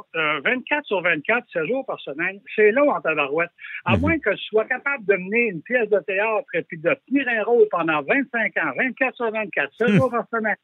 24 0.45 0.86
sur 0.86 1.01
24, 1.01 1.45
7 1.51 1.66
jours 1.68 1.86
par 1.86 1.99
semaine, 1.99 2.39
c'est 2.55 2.72
là 2.72 2.82
en 2.86 3.01
tabarouette. 3.01 3.49
À 3.84 3.97
moins 3.97 4.18
que 4.20 4.32
je 4.32 4.41
sois 4.43 4.64
capable 4.64 5.05
de 5.05 5.16
mener 5.16 5.49
une 5.49 5.62
pièce 5.62 5.89
de 5.89 5.99
théâtre 6.07 6.47
et 6.53 6.62
puis 6.62 6.78
de 6.78 6.95
tenir 7.10 7.28
un 7.28 7.43
rôle 7.43 7.68
pendant 7.70 8.01
25 8.03 8.55
ans, 8.57 8.72
24 8.78 9.16
sur 9.16 9.30
24, 9.32 9.70
7 9.78 9.89
jours 9.89 10.10
par 10.10 10.26
semaine. 10.34 10.55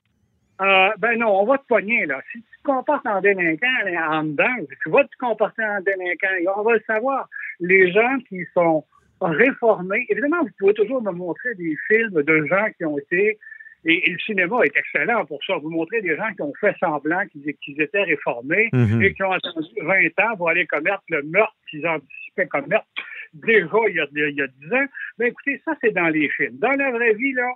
Euh, 0.62 0.90
ben 0.98 1.20
non, 1.20 1.42
on 1.42 1.46
va 1.46 1.58
te 1.58 1.66
pogner, 1.68 2.06
là. 2.06 2.22
Si 2.32 2.40
tu 2.40 2.58
te 2.60 2.64
comportes 2.64 3.06
en 3.06 3.22
délinquant 3.22 3.68
en 4.10 4.24
dedans, 4.24 4.56
tu 4.84 4.90
vas 4.90 5.04
te 5.04 5.18
comporter 5.20 5.64
en 5.64 5.82
délinquant. 5.82 6.34
Et 6.40 6.48
on 6.56 6.64
va 6.64 6.74
le 6.74 6.84
savoir. 6.88 7.30
Les 7.60 7.92
gens 7.92 8.18
qui 8.30 8.44
sont 8.54 8.86
réformés, 9.22 10.06
évidemment, 10.10 10.42
vous 10.42 10.50
pouvez 10.60 10.74
toujours 10.74 11.02
me 11.02 11.12
montrer 11.12 11.56
des 11.56 11.76
films 11.88 12.22
de 12.24 12.46
gens 12.46 12.68
qui 12.78 12.86
ont 12.86 12.98
été, 12.98 13.38
et, 13.86 14.10
le 14.10 14.20
cinéma 14.20 14.58
est 14.64 14.76
excellent 14.76 15.26
pour 15.26 15.40
ça, 15.46 15.56
vous 15.58 15.70
montrer 15.70 16.02
des 16.02 16.16
gens 16.16 16.34
qui 16.36 16.42
ont 16.42 16.54
fait 16.60 16.76
semblant 16.80 17.24
qu'ils 17.28 17.82
étaient 17.82 18.04
réformés 18.04 18.70
Mhm. 18.74 19.02
et 19.02 19.14
qui 19.14 19.24
ont 19.24 19.32
attendu 19.32 19.68
20 19.82 20.20
ans 20.20 20.36
pour 20.38 20.50
aller 20.50 20.66
commettre 20.66 21.04
le 21.10 21.22
meurtre 21.24 21.56
qu'ils 21.70 21.88
anticipaient 21.88 22.48
commettre 22.48 22.86
déjà 23.34 23.78
il 23.90 23.96
y 23.96 24.00
a, 24.00 24.08
il 24.12 24.36
y 24.36 24.42
a 24.42 24.48
10 24.48 24.74
ans. 24.74 24.86
Ben 25.18 25.28
écoutez, 25.28 25.62
ça, 25.66 25.74
c'est 25.82 25.92
dans 25.92 26.08
les 26.08 26.30
films. 26.30 26.58
Dans 26.58 26.72
la 26.72 26.92
vraie 26.92 27.14
vie, 27.14 27.34
là, 27.34 27.52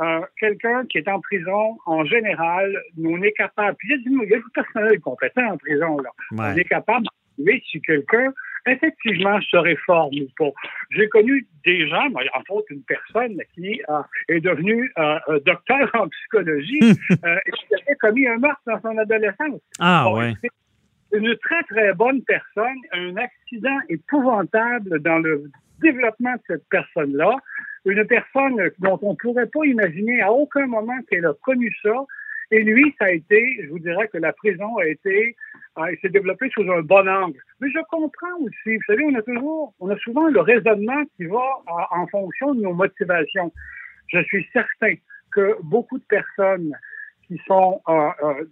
euh, 0.00 0.20
quelqu'un 0.38 0.84
qui 0.86 0.98
est 0.98 1.08
en 1.08 1.20
prison, 1.20 1.78
en 1.86 2.04
général, 2.04 2.76
on 3.02 3.22
est 3.22 3.32
capable, 3.32 3.76
puis 3.78 3.88
il 3.90 4.28
y 4.28 4.34
a 4.34 4.38
du, 4.38 4.44
personnel 4.52 5.00
compétent 5.00 5.52
en 5.52 5.56
prison, 5.56 5.98
là. 5.98 6.10
Ouais. 6.32 6.52
On 6.52 6.56
est 6.56 6.64
capable 6.64 7.06
d'évaluer 7.38 7.62
si 7.70 7.80
quelqu'un, 7.80 8.32
effectivement, 8.66 9.40
se 9.40 9.56
réforme 9.56 10.14
ou 10.14 10.28
pas. 10.36 10.50
J'ai 10.90 11.08
connu 11.08 11.46
des 11.64 11.88
gens, 11.88 12.10
moi, 12.10 12.22
entre 12.34 12.52
autres 12.52 12.66
une 12.70 12.82
personne 12.82 13.36
qui 13.54 13.80
euh, 13.88 14.02
est 14.28 14.40
devenue 14.40 14.92
euh, 14.98 15.18
docteur 15.46 15.90
en 15.94 16.08
psychologie 16.08 16.80
euh, 17.24 17.38
et 17.46 17.50
qui 17.50 17.74
avait 17.74 17.96
commis 18.00 18.26
un 18.26 18.38
meurtre 18.38 18.62
dans 18.66 18.80
son 18.80 18.98
adolescence. 18.98 19.60
Ah, 19.78 20.04
Bon, 20.06 20.18
ouais. 20.18 20.34
Une 21.12 21.36
très, 21.36 21.62
très 21.64 21.92
bonne 21.94 22.22
personne, 22.22 22.78
un 22.92 23.16
accident 23.16 23.78
épouvantable 23.88 25.00
dans 25.00 25.18
le 25.18 25.44
développement 25.80 26.32
de 26.32 26.40
cette 26.48 26.68
personne-là, 26.68 27.36
une 27.84 28.04
personne 28.06 28.70
dont 28.78 28.98
on 29.02 29.10
ne 29.12 29.16
pourrait 29.16 29.46
pas 29.46 29.64
imaginer 29.64 30.22
à 30.22 30.32
aucun 30.32 30.66
moment 30.66 30.96
qu'elle 31.10 31.26
a 31.26 31.34
connu 31.42 31.74
ça. 31.82 32.04
Et 32.50 32.62
lui, 32.62 32.94
ça 32.98 33.06
a 33.06 33.10
été, 33.10 33.58
je 33.62 33.70
vous 33.70 33.78
dirais 33.78 34.08
que 34.08 34.18
la 34.18 34.32
prison 34.32 34.76
a 34.76 34.86
été, 34.86 35.36
euh, 35.78 35.94
s'est 36.00 36.08
développé 36.08 36.48
sous 36.50 36.70
un 36.70 36.82
bon 36.82 37.08
angle. 37.08 37.38
Mais 37.60 37.70
je 37.70 37.78
comprends 37.90 38.36
aussi, 38.40 38.76
vous 38.76 38.82
savez, 38.86 39.04
on 39.04 39.14
a 39.14 39.22
toujours, 39.22 39.74
on 39.80 39.90
a 39.90 39.96
souvent 39.98 40.28
le 40.28 40.40
raisonnement 40.40 41.02
qui 41.16 41.24
va 41.24 41.36
euh, 41.36 41.82
en 41.90 42.06
fonction 42.08 42.54
de 42.54 42.62
nos 42.62 42.74
motivations. 42.74 43.52
Je 44.08 44.22
suis 44.24 44.46
certain 44.52 44.94
que 45.32 45.56
beaucoup 45.62 45.98
de 45.98 46.04
personnes 46.04 46.72
qui 47.26 47.40
sont 47.46 47.80
euh, 47.88 48.10
euh, 48.22 48.44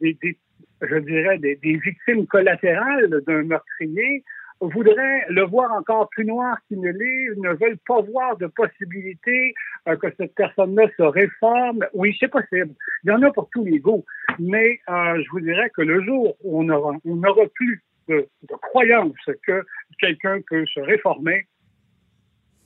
je 0.82 0.96
dirais, 0.98 1.38
des 1.38 1.56
victimes 1.62 2.26
collatérales 2.26 3.22
d'un 3.26 3.42
meurtrier 3.44 4.24
voudraient 4.68 5.24
le 5.28 5.42
voir 5.42 5.72
encore 5.72 6.08
plus 6.10 6.24
noir 6.24 6.56
qu'il 6.68 6.80
ne 6.80 6.90
l'est, 6.90 7.34
ne 7.36 7.50
veulent 7.50 7.78
pas 7.86 8.00
voir 8.00 8.36
de 8.36 8.46
possibilité 8.46 9.54
euh, 9.88 9.96
que 9.96 10.08
cette 10.16 10.34
personne-là 10.34 10.88
se 10.96 11.02
réforme. 11.02 11.86
Oui, 11.94 12.16
c'est 12.20 12.28
possible. 12.28 12.74
Il 13.04 13.10
y 13.10 13.12
en 13.12 13.22
a 13.22 13.30
pour 13.32 13.48
tous 13.50 13.64
les 13.64 13.78
goûts. 13.78 14.04
Mais 14.38 14.80
euh, 14.88 15.22
je 15.22 15.30
vous 15.30 15.40
dirais 15.40 15.70
que 15.70 15.82
le 15.82 16.02
jour 16.04 16.36
où 16.42 16.62
on 16.62 16.68
aura, 16.68 16.94
on 17.04 17.16
n'aura 17.16 17.46
plus 17.54 17.82
de, 18.08 18.26
de 18.48 18.54
croyance 18.56 19.14
que 19.46 19.64
quelqu'un 19.98 20.40
peut 20.48 20.64
se 20.66 20.80
réformer, 20.80 21.46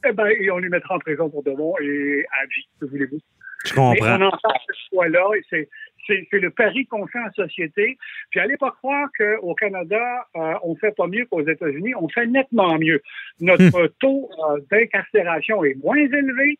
eh 0.09 0.13
ben, 0.13 0.27
et 0.27 0.51
on 0.51 0.59
lui 0.59 0.69
mettra 0.69 0.97
en 0.97 0.99
prison 0.99 1.29
pour 1.29 1.43
de 1.43 1.53
bon 1.53 1.75
et 1.81 2.25
à 2.41 2.45
vie, 2.47 2.69
que 2.81 2.87
voulez-vous. 2.87 3.19
Je 3.65 3.75
Mais 3.75 3.81
on 3.81 3.95
comprends. 3.95 4.27
entend 4.27 4.55
ce 4.67 4.73
choix-là 4.91 5.25
et 5.37 5.43
c'est, 5.51 5.69
c'est, 6.07 6.27
le 6.33 6.51
pari 6.51 6.87
qu'on 6.87 7.07
fait 7.07 7.19
en 7.19 7.33
société. 7.33 7.99
Puis 8.31 8.41
allez 8.41 8.57
pas 8.57 8.71
croire 8.71 9.09
qu'au 9.17 9.55
Canada, 9.55 10.27
euh, 10.37 10.55
on 10.63 10.77
fait 10.77 10.95
pas 10.95 11.07
mieux 11.07 11.27
qu'aux 11.27 11.47
États-Unis. 11.47 11.95
On 11.95 12.09
fait 12.09 12.27
nettement 12.27 12.79
mieux. 12.79 13.03
Notre 13.41 13.89
taux 13.99 14.29
euh, 14.51 14.61
d'incarcération 14.71 15.65
est 15.65 15.75
moins 15.83 15.97
élevé. 15.97 16.59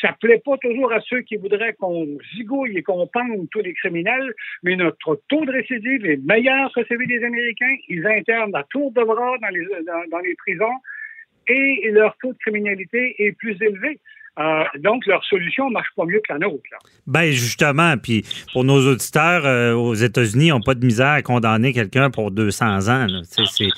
Ça 0.00 0.14
plaît 0.20 0.42
pas 0.44 0.56
toujours 0.58 0.92
à 0.92 1.00
ceux 1.00 1.20
qui 1.20 1.36
voudraient 1.36 1.74
qu'on 1.74 2.06
zigouille 2.34 2.76
et 2.76 2.82
qu'on 2.82 3.06
pende 3.06 3.48
tous 3.50 3.60
les 3.60 3.72
criminels, 3.72 4.34
mais 4.62 4.76
notre 4.76 5.22
taux 5.28 5.44
de 5.44 5.52
récidive 5.52 6.04
est 6.04 6.22
meilleur 6.24 6.72
que 6.74 6.84
celui 6.84 7.06
des 7.06 7.24
Américains. 7.24 7.76
Ils 7.88 8.06
internent 8.06 8.54
à 8.54 8.64
tour 8.64 8.92
de 8.92 9.02
bras 9.02 9.38
dans 9.40 9.48
les, 9.48 9.64
dans, 9.86 10.10
dans 10.10 10.18
les 10.18 10.34
prisons 10.34 10.74
et 11.48 11.90
leur 11.92 12.16
taux 12.18 12.32
de 12.32 12.38
criminalité 12.38 13.14
est 13.18 13.32
plus 13.32 13.56
élevé. 13.62 14.00
Euh, 14.38 14.64
donc, 14.80 15.06
leur 15.06 15.24
solution 15.24 15.70
marche 15.70 15.88
pas 15.96 16.04
mieux 16.04 16.20
que 16.26 16.32
la 16.32 16.38
nôtre. 16.38 16.62
Là. 16.70 16.76
Ben 17.06 17.30
justement, 17.32 17.96
puis 17.96 18.22
pour 18.52 18.64
nos 18.64 18.86
auditeurs 18.86 19.46
euh, 19.46 19.72
aux 19.72 19.94
États-Unis, 19.94 20.46
ils 20.46 20.50
n'ont 20.50 20.60
pas 20.60 20.74
de 20.74 20.84
misère 20.84 21.08
à 21.08 21.22
condamner 21.22 21.72
quelqu'un 21.72 22.10
pour 22.10 22.30
200 22.30 22.88
ans. 22.88 23.06
C'est, 23.22 23.68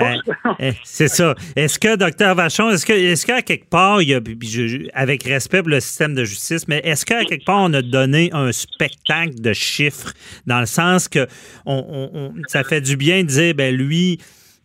euh, 0.00 0.72
c'est 0.82 1.06
ça. 1.08 1.34
Est-ce 1.54 1.78
que, 1.78 1.94
docteur 1.96 2.34
Vachon, 2.34 2.70
est-ce 2.70 2.84
que, 2.84 2.92
est-ce 2.92 3.24
qu'à 3.26 3.42
quelque 3.42 3.68
part, 3.68 4.02
il 4.02 4.08
y 4.08 4.14
a, 4.14 4.20
je- 4.42 4.88
avec 4.92 5.22
respect 5.22 5.60
pour 5.60 5.68
le 5.70 5.80
système 5.80 6.14
de 6.14 6.24
justice, 6.24 6.66
mais 6.66 6.80
est-ce 6.84 7.06
qu'à 7.06 7.24
quelque 7.24 7.44
part, 7.44 7.60
on 7.60 7.72
a 7.74 7.82
donné 7.82 8.30
un 8.32 8.50
spectacle 8.50 9.40
de 9.40 9.52
chiffres 9.52 10.12
dans 10.46 10.60
le 10.60 10.66
sens 10.66 11.06
que 11.08 11.26
on, 11.64 11.84
on- 11.88 12.18
on- 12.18 12.34
ça 12.48 12.64
fait 12.64 12.80
du 12.80 12.96
bien 12.96 13.22
de 13.22 13.28
dire, 13.28 13.54
ben 13.54 13.74
lui, 13.74 14.18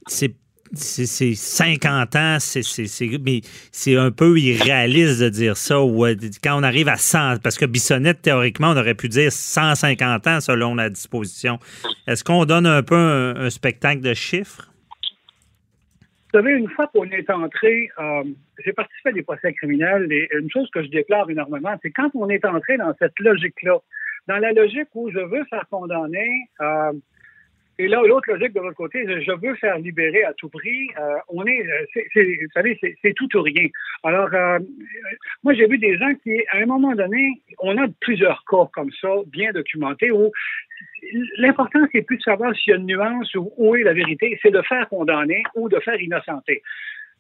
c'est 0.08 0.34
c'est 0.72 1.06
c'est 1.06 1.36
50 1.36 2.16
ans, 2.16 2.38
c'est, 2.40 3.98
un 3.98 4.12
peu 4.12 4.40
irréaliste 4.40 5.22
de 5.22 5.30
dire 5.30 5.58
ça. 5.58 5.76
Euh, 5.76 6.16
quand 6.44 6.60
on 6.60 6.64
arrive 6.64 6.88
à 6.88 6.96
100, 6.96 7.42
parce 7.44 7.58
que 7.58 7.66
Bissonnette, 7.66 8.22
théoriquement, 8.22 8.72
on 8.72 8.78
aurait 8.78 8.96
pu 8.96 9.10
dire 9.10 9.32
150 9.32 10.28
ans 10.28 10.40
selon 10.42 10.76
la 10.76 10.90
disposition. 10.90 11.60
Est-ce 12.08 12.24
qu'on 12.24 12.46
donne 12.46 12.66
un 12.66 12.84
peu 12.84 12.96
un, 12.96 13.50
spectacle 13.50 14.02
de 14.02 14.14
chiffres? 14.14 14.70
Vous 16.34 16.40
savez, 16.40 16.54
une 16.54 16.70
fois 16.70 16.88
qu'on 16.88 17.06
est 17.06 17.30
entré, 17.30 17.90
euh, 18.00 18.24
j'ai 18.66 18.74
participé 18.74 19.10
à 19.10 19.12
des 19.12 19.22
procès 19.22 19.54
criminels 19.54 20.12
et 20.12 20.28
une 20.40 20.50
chose 20.50 20.68
que 20.74 20.82
je 20.82 20.88
déplore 20.88 21.30
énormément, 21.30 21.76
c'est 21.84 21.92
quand 21.92 22.10
on 22.16 22.28
est 22.30 22.44
entré 22.46 22.78
dans 22.78 22.92
cette 22.98 23.20
logique-là, 23.20 23.78
dans 24.28 24.38
la 24.38 24.52
logique 24.52 24.88
où 24.96 25.12
je 25.12 25.20
veux 25.20 25.44
faire 25.46 25.66
condamner, 25.70 26.48
euh, 26.62 26.94
et 27.84 27.88
là, 27.90 28.02
l'autre 28.08 28.32
logique 28.32 28.54
de 28.54 28.62
l'autre 28.62 28.78
côté, 28.78 29.06
je 29.06 29.32
veux 29.34 29.56
faire 29.56 29.78
libérer 29.78 30.24
à 30.24 30.34
tout 30.34 30.48
prix. 30.48 30.88
euh, 30.98 31.18
on 31.28 31.46
est, 31.46 31.68
euh, 31.68 32.02
vous 32.16 32.52
savez, 32.54 32.80
c'est, 32.82 33.14
tout 33.14 33.36
ou 33.36 33.42
rien. 33.42 33.68
Alors, 34.04 34.30
euh, 34.34 34.60
moi, 35.44 35.54
j'ai 35.54 35.68
vu 35.68 35.78
des 35.78 35.98
gens 35.98 36.14
qui, 36.24 36.32
à 36.54 36.60
un 36.60 36.66
moment 36.66 36.96
donné, 36.96 37.42
on 37.60 37.78
a 37.78 37.88
plusieurs 38.00 38.46
cas 38.50 38.70
comme 38.74 38.90
ça, 39.02 39.10
bien 39.28 39.52
documentés, 39.52 40.12
où 40.12 40.32
l'important, 41.38 41.80
c'est 41.92 42.04
plus 42.04 42.18
de 42.18 42.22
savoir 42.22 42.56
s'il 42.56 42.72
y 42.72 42.74
a 42.74 42.78
une 42.78 42.86
nuance 42.86 43.36
ou 43.36 43.52
où 43.58 43.76
est 43.76 43.84
la 43.84 43.94
vérité, 43.94 44.40
c'est 44.42 44.52
de 44.52 44.62
faire 44.62 44.88
condamner 44.88 45.44
ou 45.56 45.68
de 45.68 45.80
faire 45.82 46.02
innocenter. 46.02 46.62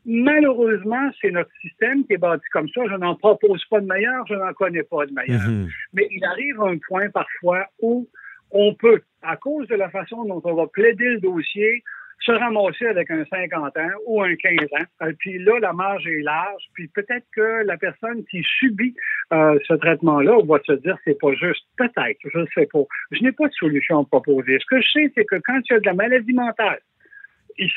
Malheureusement, 0.05 1.09
c'est 1.21 1.31
notre 1.31 1.51
système 1.61 2.05
qui 2.05 2.13
est 2.13 2.17
bâti 2.17 2.45
comme 2.53 2.69
ça. 2.69 2.83
Je 2.89 2.95
n'en 2.95 3.15
propose 3.15 3.65
pas 3.65 3.81
de 3.81 3.85
meilleur, 3.85 4.25
je 4.27 4.35
n'en 4.35 4.53
connais 4.53 4.83
pas 4.83 5.05
de 5.05 5.13
meilleur. 5.13 5.41
Mhm. 5.41 5.67
Mais 5.93 6.07
il 6.09 6.23
arrive 6.23 6.61
un 6.61 6.77
point 6.87 7.09
parfois 7.09 7.65
où 7.81 8.07
on 8.53 8.73
peut, 8.75 9.01
à 9.21 9.35
cause 9.35 9.67
de 9.67 9.75
la 9.75 9.89
façon 9.89 10.23
dont 10.25 10.41
on 10.45 10.53
va 10.53 10.67
plaider 10.67 11.09
le 11.09 11.19
dossier, 11.19 11.83
se 12.19 12.31
ramasser 12.31 12.85
avec 12.85 13.11
un 13.11 13.25
50 13.25 13.77
ans 13.77 13.89
ou 14.05 14.21
un 14.21 14.35
15 14.35 14.55
ans. 14.79 14.85
Euh, 15.01 15.11
puis 15.19 15.39
là, 15.39 15.59
la 15.59 15.73
marge 15.73 16.07
est 16.07 16.21
large. 16.21 16.63
Puis 16.73 16.87
peut-être 16.87 17.25
que 17.35 17.63
la 17.65 17.77
personne 17.77 18.23
qui 18.31 18.41
subit 18.59 18.95
euh, 19.33 19.59
ce 19.67 19.73
traitement-là 19.73 20.37
va 20.45 20.59
se 20.65 20.73
dire 20.73 20.97
c'est 21.03 21.19
pas 21.19 21.33
juste. 21.33 21.65
Peut-être, 21.77 22.19
je 22.31 22.39
ne 22.39 22.45
sais 22.53 22.67
pas. 22.71 22.83
Je 23.11 23.23
n'ai 23.23 23.31
pas 23.31 23.47
de 23.47 23.53
solution 23.53 23.99
à 23.99 24.05
proposer. 24.05 24.57
Ce 24.59 24.65
que 24.65 24.81
je 24.81 24.87
sais, 24.93 25.11
c'est 25.15 25.25
que 25.25 25.35
quand 25.43 25.59
il 25.69 25.73
y 25.73 25.75
a 25.75 25.79
de 25.79 25.85
la 25.85 25.93
maladie 25.93 26.33
mentale, 26.33 26.79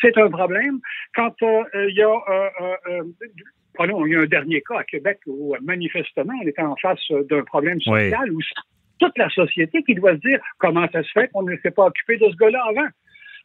c'est 0.01 0.17
un 0.17 0.31
problème. 0.31 0.79
Quand 1.15 1.35
euh, 1.43 1.65
il 1.89 1.97
y 1.97 2.03
a 2.03 2.15
euh, 2.89 3.03
pardon, 3.75 4.07
il 4.07 4.13
y 4.13 4.17
a 4.17 4.21
un 4.21 4.27
dernier 4.27 4.63
cas 4.63 4.79
à 4.79 4.85
Québec 4.85 5.21
où 5.27 5.55
manifestement 5.61 6.35
on 6.43 6.47
était 6.47 6.63
en 6.63 6.77
face 6.77 7.01
d'un 7.29 7.43
problème 7.43 7.79
Oui. 7.87 8.11
social 8.11 8.31
où 8.33 8.41
c'est 8.41 8.55
toute 8.99 9.17
la 9.19 9.29
société 9.31 9.83
qui 9.83 9.95
doit 9.95 10.13
se 10.15 10.21
dire 10.21 10.41
comment 10.59 10.87
ça 10.93 11.03
se 11.03 11.11
fait 11.13 11.29
qu'on 11.29 11.43
ne 11.43 11.57
s'est 11.59 11.71
pas 11.71 11.87
occupé 11.87 12.17
de 12.19 12.29
ce 12.31 12.37
gars-là 12.37 12.63
avant. 12.69 12.89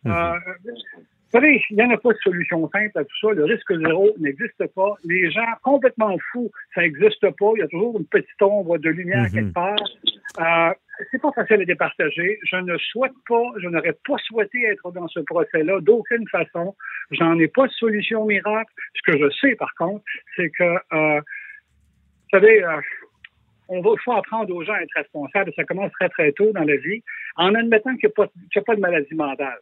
Euh, 0.07 0.39
vous 0.65 1.39
savez, 1.39 1.61
il 1.69 1.77
n'y 1.77 1.83
en 1.83 1.91
a 1.91 1.97
pas 1.97 2.11
de 2.11 2.17
solution 2.17 2.69
simple 2.71 2.97
à 2.97 3.03
tout 3.05 3.17
ça. 3.21 3.31
Le 3.33 3.45
risque 3.45 3.73
zéro 3.77 4.09
n'existe 4.19 4.65
pas. 4.75 4.95
Les 5.05 5.31
gens 5.31 5.45
complètement 5.63 6.17
fous, 6.31 6.51
ça 6.75 6.81
n'existe 6.81 7.21
pas. 7.37 7.51
Il 7.55 7.59
y 7.59 7.61
a 7.61 7.67
toujours 7.67 7.97
une 7.97 8.05
petite 8.05 8.41
ombre 8.41 8.77
de 8.77 8.89
lumière 8.89 9.23
Mhm. 9.23 9.31
quelque 9.31 9.53
part. 9.53 9.75
Euh, 10.39 10.73
c'est 11.09 11.21
pas 11.21 11.31
facile 11.31 11.61
à 11.61 11.65
départager. 11.65 12.37
Je 12.43 12.57
ne 12.57 12.77
souhaite 12.77 13.13
pas, 13.29 13.43
je 13.61 13.67
n'aurais 13.69 13.95
pas 14.05 14.17
souhaité 14.25 14.61
être 14.65 14.91
dans 14.91 15.07
ce 15.07 15.21
procès-là 15.21 15.79
d'aucune 15.81 16.27
façon. 16.27 16.75
J'en 17.11 17.39
ai 17.39 17.47
pas 17.47 17.67
de 17.67 17.71
solution 17.73 18.25
miracle. 18.25 18.71
Ce 18.95 19.11
que 19.11 19.17
je 19.17 19.29
sais, 19.39 19.55
par 19.55 19.73
contre, 19.75 20.03
c'est 20.35 20.49
que, 20.49 20.63
euh, 20.63 21.21
vous 21.21 22.29
savez, 22.39 22.63
euh, 22.63 22.81
on 23.71 23.81
va, 23.81 23.91
il 23.93 24.01
faut 24.03 24.11
apprendre 24.11 24.53
aux 24.53 24.63
gens 24.63 24.73
à 24.73 24.81
être 24.81 24.95
responsables. 24.95 25.51
Ça 25.55 25.63
commence 25.63 25.91
très, 25.93 26.09
très 26.09 26.31
tôt 26.33 26.51
dans 26.53 26.63
la 26.63 26.75
vie, 26.75 27.01
en 27.37 27.55
admettant 27.55 27.95
qu'il 27.95 28.09
n'y 28.17 28.23
a, 28.23 28.59
a 28.59 28.61
pas 28.61 28.75
de 28.75 28.81
maladie 28.81 29.15
mentale. 29.15 29.59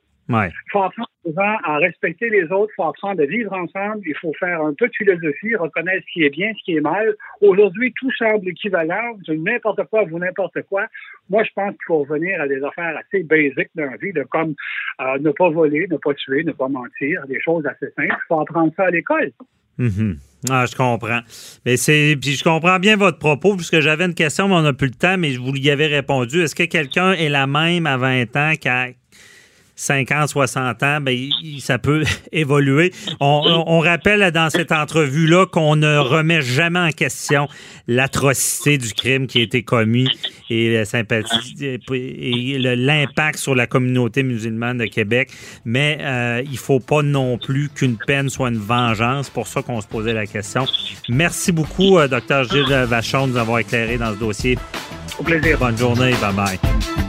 Il 0.66 0.72
faut 0.72 0.84
apprendre 0.84 1.10
souvent 1.26 1.58
à 1.64 1.78
respecter 1.78 2.30
les 2.30 2.44
autres, 2.52 2.72
il 2.74 2.76
faut 2.76 2.84
apprendre 2.84 3.22
à 3.22 3.26
vivre 3.26 3.52
ensemble, 3.52 4.02
il 4.06 4.16
faut 4.16 4.32
faire 4.40 4.62
un 4.62 4.76
peu 4.76 4.88
de 4.88 4.94
philosophie, 4.96 5.56
reconnaître 5.56 6.06
ce 6.08 6.14
qui 6.14 6.24
est 6.24 6.30
bien, 6.30 6.52
ce 6.54 6.64
qui 6.64 6.76
est 6.78 6.82
mal. 6.82 7.16
Aujourd'hui, 7.42 7.92
tout 8.00 8.12
semble 8.12 8.48
équivalent, 8.48 9.18
n'importe 9.28 9.84
quoi 9.86 10.04
vous 10.04 10.20
n'importe 10.20 10.62
quoi. 10.70 10.86
Moi, 11.32 11.44
je 11.44 11.50
pense 11.56 11.72
qu'il 11.72 11.86
faut 11.88 12.00
revenir 12.04 12.40
à 12.42 12.48
des 12.48 12.64
affaires 12.64 12.96
assez 12.98 13.24
basiques 13.24 13.72
dans 13.74 13.90
la 13.90 13.98
vie, 13.98 14.14
de 14.14 14.24
comme 14.24 14.54
euh, 15.02 15.18
ne 15.18 15.32
pas 15.32 15.50
voler, 15.50 15.88
ne 15.90 15.98
pas 15.98 16.14
tuer, 16.14 16.44
ne 16.44 16.52
pas 16.52 16.68
mentir, 16.68 17.26
des 17.28 17.40
choses 17.42 17.66
assez 17.66 17.92
simples. 17.96 18.16
Il 18.16 18.28
faut 18.28 18.40
apprendre 18.40 18.72
ça 18.78 18.86
à 18.86 18.92
l'école. 18.92 19.32
Mm-hmm. 19.80 20.18
Ah, 20.50 20.66
je 20.66 20.76
comprends. 20.76 21.20
Mais 21.66 21.76
c'est, 21.76 22.18
puis 22.20 22.36
je 22.36 22.44
comprends 22.44 22.80
bien 22.80 22.96
votre 22.96 23.18
propos, 23.18 23.56
puisque 23.56 23.82
j'avais 23.82 24.06
une 24.06 24.14
question, 24.14 24.48
mais 24.48 24.56
on 24.56 24.62
n'a 24.62 24.74
plus 24.74 24.88
le 24.88 24.94
temps, 24.94 25.18
mais 25.18 25.32
je 25.32 25.40
vous 25.40 25.54
y 25.56 25.70
avais 25.70 25.88
répondu. 25.88 26.42
Est-ce 26.42 26.56
que 26.56 26.64
quelqu'un 26.64 27.12
est 27.14 27.30
la 27.30 27.46
même 27.48 27.86
à 27.86 27.98
20 27.98 28.36
ans 28.38 28.54
qu'à 28.60 28.88
50, 29.80 30.28
60 30.28 30.84
ans, 30.84 31.00
ben, 31.00 31.18
ça 31.60 31.80
peut 31.80 32.04
évoluer. 32.34 32.92
On, 33.22 33.80
rappelle 33.80 34.30
dans 34.32 34.50
cette 34.50 34.74
entrevue-là 34.74 35.46
qu'on 35.46 35.78
ne 35.78 35.98
remet 35.98 36.42
jamais 36.42 36.80
en 36.80 36.92
question 36.92 37.48
l'atrocité 37.88 38.78
du 38.78 38.94
crime 38.94 39.26
qui 39.26 39.40
a 39.40 39.42
été 39.44 39.64
commis 39.64 40.10
et 40.50 40.84
l'impact 42.60 43.40
sur 43.40 43.56
la 43.56 43.68
communauté 43.68 44.22
musulmane 44.22 44.80
de 44.80 44.86
Québec. 44.86 45.32
Mais 45.64 45.98
euh, 46.02 46.42
il 46.44 46.52
ne 46.52 46.58
faut 46.58 46.82
pas 46.82 47.02
non 47.02 47.38
plus 47.38 47.70
qu'une 47.70 47.98
peine 47.98 48.28
soit 48.28 48.50
une 48.50 48.58
vengeance. 48.58 49.28
C'est 49.28 49.34
pour 49.34 49.48
ça 49.48 49.62
qu'on 49.62 49.80
se 49.80 49.88
posait 49.88 50.14
la 50.14 50.26
question. 50.26 50.66
Merci 51.08 51.54
beaucoup, 51.54 52.00
euh, 52.00 52.10
Dr. 52.10 52.44
Gilles 52.52 52.86
Vachon, 52.86 53.28
de 53.28 53.32
nous 53.32 53.38
avoir 53.38 53.60
éclairé 53.60 53.98
dans 53.98 54.14
ce 54.14 54.20
dossier. 54.20 54.58
Au 55.18 55.24
plaisir. 55.24 55.58
Bonne 55.58 55.78
journée. 55.78 56.12
Bye-bye. 56.14 57.09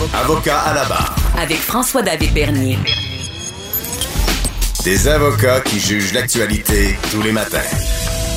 Avocat 0.00 0.58
à 0.60 0.74
la 0.74 0.84
barre. 0.86 1.14
Avec 1.36 1.58
François-David 1.58 2.32
Bernier. 2.32 2.78
Des 4.82 5.08
avocats 5.08 5.60
qui 5.60 5.78
jugent 5.78 6.14
l'actualité 6.14 6.96
tous 7.12 7.20
les 7.20 7.32
matins. 7.32 7.58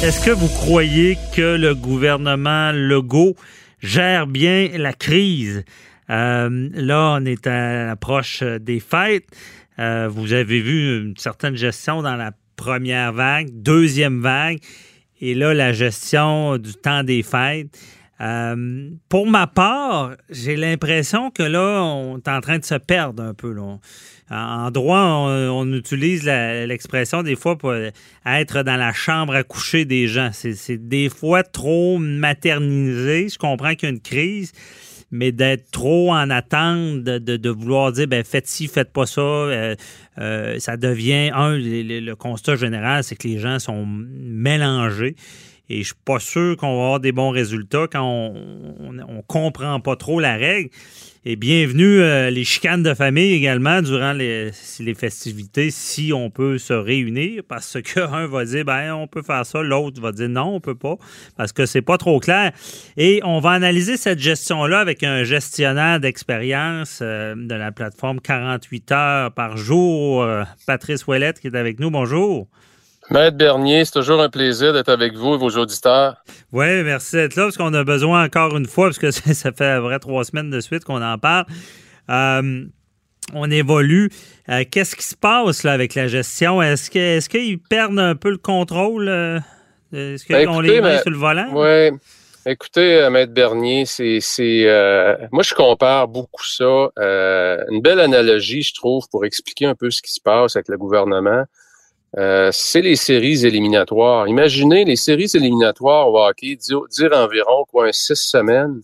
Est-ce 0.04 0.26
que 0.26 0.32
vous 0.32 0.50
croyez 0.50 1.18
que 1.34 1.56
le 1.56 1.74
gouvernement 1.74 2.74
Legault 2.74 3.36
gère 3.82 4.28
bien 4.28 4.72
la 4.74 4.92
crise? 4.92 5.64
Euh, 6.10 6.70
là, 6.74 7.18
on 7.18 7.26
est 7.26 7.48
à 7.48 7.86
l'approche 7.86 8.44
des 8.44 8.82
fêtes. 8.82 9.28
Euh, 9.80 10.10
vous 10.12 10.34
avez 10.34 10.60
vu 10.60 11.02
une 11.02 11.16
certaine 11.16 11.56
gestion 11.56 12.02
dans 12.02 12.18
la 12.18 12.32
première 12.58 13.14
vague, 13.14 13.48
deuxième 13.54 14.22
vague, 14.22 14.60
et 15.22 15.34
là, 15.34 15.54
la 15.54 15.72
gestion 15.72 16.58
du 16.58 16.74
temps 16.74 17.04
des 17.04 17.24
fêtes. 17.24 17.70
Euh, 18.24 18.90
pour 19.10 19.28
ma 19.28 19.48
part, 19.48 20.16
j'ai 20.30 20.56
l'impression 20.56 21.30
que 21.30 21.44
là, 21.44 21.84
on 21.84 22.18
est 22.18 22.28
en 22.30 22.40
train 22.40 22.58
de 22.58 22.64
se 22.64 22.76
perdre 22.76 23.22
un 23.22 23.34
peu. 23.34 23.54
En 24.30 24.72
droit, 24.72 25.00
on, 25.00 25.72
utilise 25.74 26.24
l'expression 26.24 27.22
des 27.22 27.36
fois 27.36 27.58
pour 27.58 27.74
être 28.26 28.64
dans 28.64 28.78
la 28.78 28.94
chambre 28.94 29.36
à 29.36 29.44
coucher 29.44 29.84
des 29.86 30.08
gens. 30.08 30.30
C'est 30.32 30.88
des 30.88 31.10
fois 31.10 31.44
trop 31.44 31.98
maternisé. 31.98 33.28
Je 33.30 33.38
comprends 33.38 33.76
qu'il 33.76 33.90
y 33.90 33.92
a 33.92 33.96
une 33.96 34.02
crise, 34.02 34.54
mais 35.12 35.32
d'être 35.32 35.70
trop 35.72 36.12
en 36.12 36.30
attente 36.30 37.04
de, 37.04 37.50
vouloir 37.50 37.92
dire 37.92 38.08
ben, 38.08 38.24
faites 38.24 38.48
ci, 38.48 38.68
faites 38.68 38.94
pas 38.94 39.06
ça, 39.06 39.22
euh, 39.22 39.76
euh, 40.18 40.60
ça 40.60 40.78
devient 40.78 41.30
un, 41.34 41.58
le 41.58 42.14
constat 42.14 42.56
général, 42.56 43.04
c'est 43.04 43.16
que 43.16 43.28
les 43.28 43.38
gens 43.38 43.60
sont 43.60 43.86
mélangés. 43.86 45.16
Et 45.70 45.80
je 45.80 45.88
suis 45.88 45.96
pas 46.04 46.20
sûr 46.20 46.58
qu'on 46.58 46.76
va 46.76 46.84
avoir 46.84 47.00
des 47.00 47.14
bons 47.14 47.30
résultats 47.30 47.88
quand 47.90 48.04
on 48.04 48.92
ne 48.92 49.22
comprend 49.28 49.80
pas 49.80 49.96
trop 49.96 50.20
la 50.20 50.36
règle. 50.36 50.70
Et 51.26 51.38
bienvenue 51.38 52.02
euh, 52.02 52.30
les 52.30 52.44
chicanes 52.44 52.84
de 52.84 52.94
famille 52.94 53.32
également 53.32 53.82
durant 53.82 54.12
les, 54.12 54.52
festivités, 54.94 55.72
si 55.72 56.12
on 56.12 56.30
peut 56.30 56.58
se 56.58 56.74
réunir, 56.74 57.44
parce 57.48 57.78
qu'un 57.82 58.28
va 58.28 58.44
dire 58.44 58.66
ben 58.66 58.94
on 58.94 59.08
peut 59.08 59.22
faire 59.22 59.46
ça, 59.46 59.62
l'autre 59.62 60.02
va 60.02 60.12
dire 60.12 60.28
non, 60.28 60.56
on 60.56 60.60
peut 60.60 60.76
pas, 60.76 60.98
parce 61.38 61.54
que 61.54 61.66
c'est 61.66 61.82
pas 61.82 61.98
trop 61.98 62.20
clair. 62.20 62.52
Et 62.98 63.22
on 63.24 63.40
va 63.40 63.52
analyser 63.52 63.96
cette 63.96 64.20
gestion-là 64.20 64.82
avec 64.82 65.02
un 65.02 65.24
gestionnaire 65.24 66.02
d'expérience 66.02 67.00
euh, 67.02 67.36
de 67.38 67.56
la 67.56 67.72
plateforme 67.72 68.20
48 68.20 68.92
heures 68.92 69.32
par 69.32 69.56
jour, 69.56 70.24
euh, 70.24 70.44
Patrice 70.68 71.08
Ouellette, 71.08 71.40
qui 71.40 71.48
est 71.48 71.56
avec 71.56 71.80
nous. 71.80 71.90
Bonjour. 71.90 72.50
Maître 73.10 73.38
Bernier, 73.38 73.84
c'est 73.86 73.92
toujours 73.92 74.22
un 74.22 74.30
plaisir 74.30 74.74
d'être 74.74 74.90
avec 74.90 75.14
vous 75.14 75.36
et 75.36 75.38
vos 75.38 75.50
auditeurs. 75.50 76.16
Oui, 76.52 76.84
merci 76.84 77.18
d'être 77.18 77.36
là 77.36 77.44
parce 77.44 77.58
qu'on 77.58 77.74
a 77.74 77.84
besoin 77.84 78.24
encore 78.24 78.56
une 78.56 78.66
fois, 78.66 78.88
parce 78.88 79.00
que 79.00 79.12
ça 79.34 79.52
fait 79.52 79.66
à 79.66 79.80
vrai 79.80 80.00
trois 80.00 80.24
semaines 80.24 80.50
de 80.50 80.60
suite 80.60 80.86
qu'on 80.86 81.02
en 81.02 81.18
parle. 81.18 81.46
Euh, 82.10 82.66
on 83.34 83.52
évolue. 83.52 84.10
Euh, 84.50 84.64
qu'est-ce 84.70 84.96
qui 84.96 85.04
se 85.04 85.16
passe 85.16 85.64
là, 85.64 85.74
avec 85.74 85.96
la 85.96 86.08
gestion? 86.08 86.62
Est-ce 86.62 86.90
qu'ils 86.90 87.02
est 87.02 87.28
qu'ils 87.28 87.60
perdent 87.60 88.00
un 88.00 88.16
peu 88.16 88.30
le 88.30 88.38
contrôle? 88.38 89.10
Euh, 89.10 89.40
est-ce 89.92 90.26
ben, 90.28 90.48
qu'on 90.48 90.62
les 90.62 90.82
met 90.82 91.02
sur 91.02 91.12
le 91.12 91.18
volant? 91.18 91.50
Oui. 91.54 91.98
Écoutez, 92.46 93.08
Maître 93.10 93.32
Bernier, 93.32 93.86
c'est, 93.86 94.20
moi 95.32 95.44
je 95.44 95.54
compare 95.54 96.10
beaucoup 96.10 96.44
ça. 96.44 96.90
une 96.98 97.82
belle 97.82 98.02
analogie, 98.02 98.62
je 98.62 98.74
trouve, 98.74 99.08
pour 99.10 99.24
expliquer 99.26 99.66
un 99.66 99.76
peu 99.76 99.90
ce 99.92 100.02
qui 100.02 100.12
se 100.12 100.20
passe 100.20 100.56
avec 100.56 100.68
le 100.68 100.78
gouvernement. 100.78 101.46
Euh, 102.18 102.50
c'est 102.52 102.82
les 102.82 102.96
séries 102.96 103.46
éliminatoires. 103.46 104.28
Imaginez 104.28 104.86
les 104.86 104.96
séries 104.96 105.32
éliminatoires 105.34 106.10
au 106.10 106.20
hockey, 106.20 106.56
dire, 106.56 107.10
environ 107.14 107.66
quoi, 107.66 107.92
six 107.92 108.16
semaines. 108.16 108.82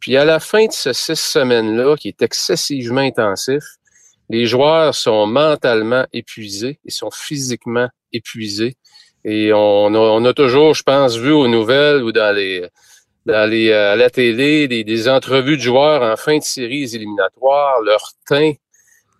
Puis 0.00 0.16
à 0.16 0.24
la 0.24 0.38
fin 0.38 0.66
de 0.66 0.72
ces 0.72 0.92
six 0.92 1.18
semaines-là, 1.18 1.96
qui 1.96 2.08
est 2.08 2.22
excessivement 2.22 3.00
intensif, 3.00 3.64
les 4.28 4.46
joueurs 4.46 4.94
sont 4.94 5.26
mentalement 5.26 6.04
épuisés, 6.12 6.78
ils 6.84 6.92
sont 6.92 7.10
physiquement 7.10 7.88
épuisés. 8.12 8.76
Et 9.24 9.52
on 9.52 9.94
a, 9.94 9.98
on 9.98 10.24
a 10.24 10.34
toujours, 10.34 10.74
je 10.74 10.82
pense, 10.82 11.16
vu 11.16 11.32
aux 11.32 11.48
nouvelles 11.48 12.02
ou 12.02 12.12
dans 12.12 12.34
les, 12.34 12.68
dans 13.26 13.50
euh, 13.50 13.92
à 13.92 13.96
la 13.96 14.10
télé 14.10 14.68
des, 14.68 14.84
des 14.84 15.08
entrevues 15.08 15.56
de 15.56 15.62
joueurs 15.62 16.02
en 16.02 16.16
fin 16.16 16.38
de 16.38 16.42
séries 16.42 16.94
éliminatoires, 16.94 17.80
leur 17.82 18.12
teint, 18.26 18.52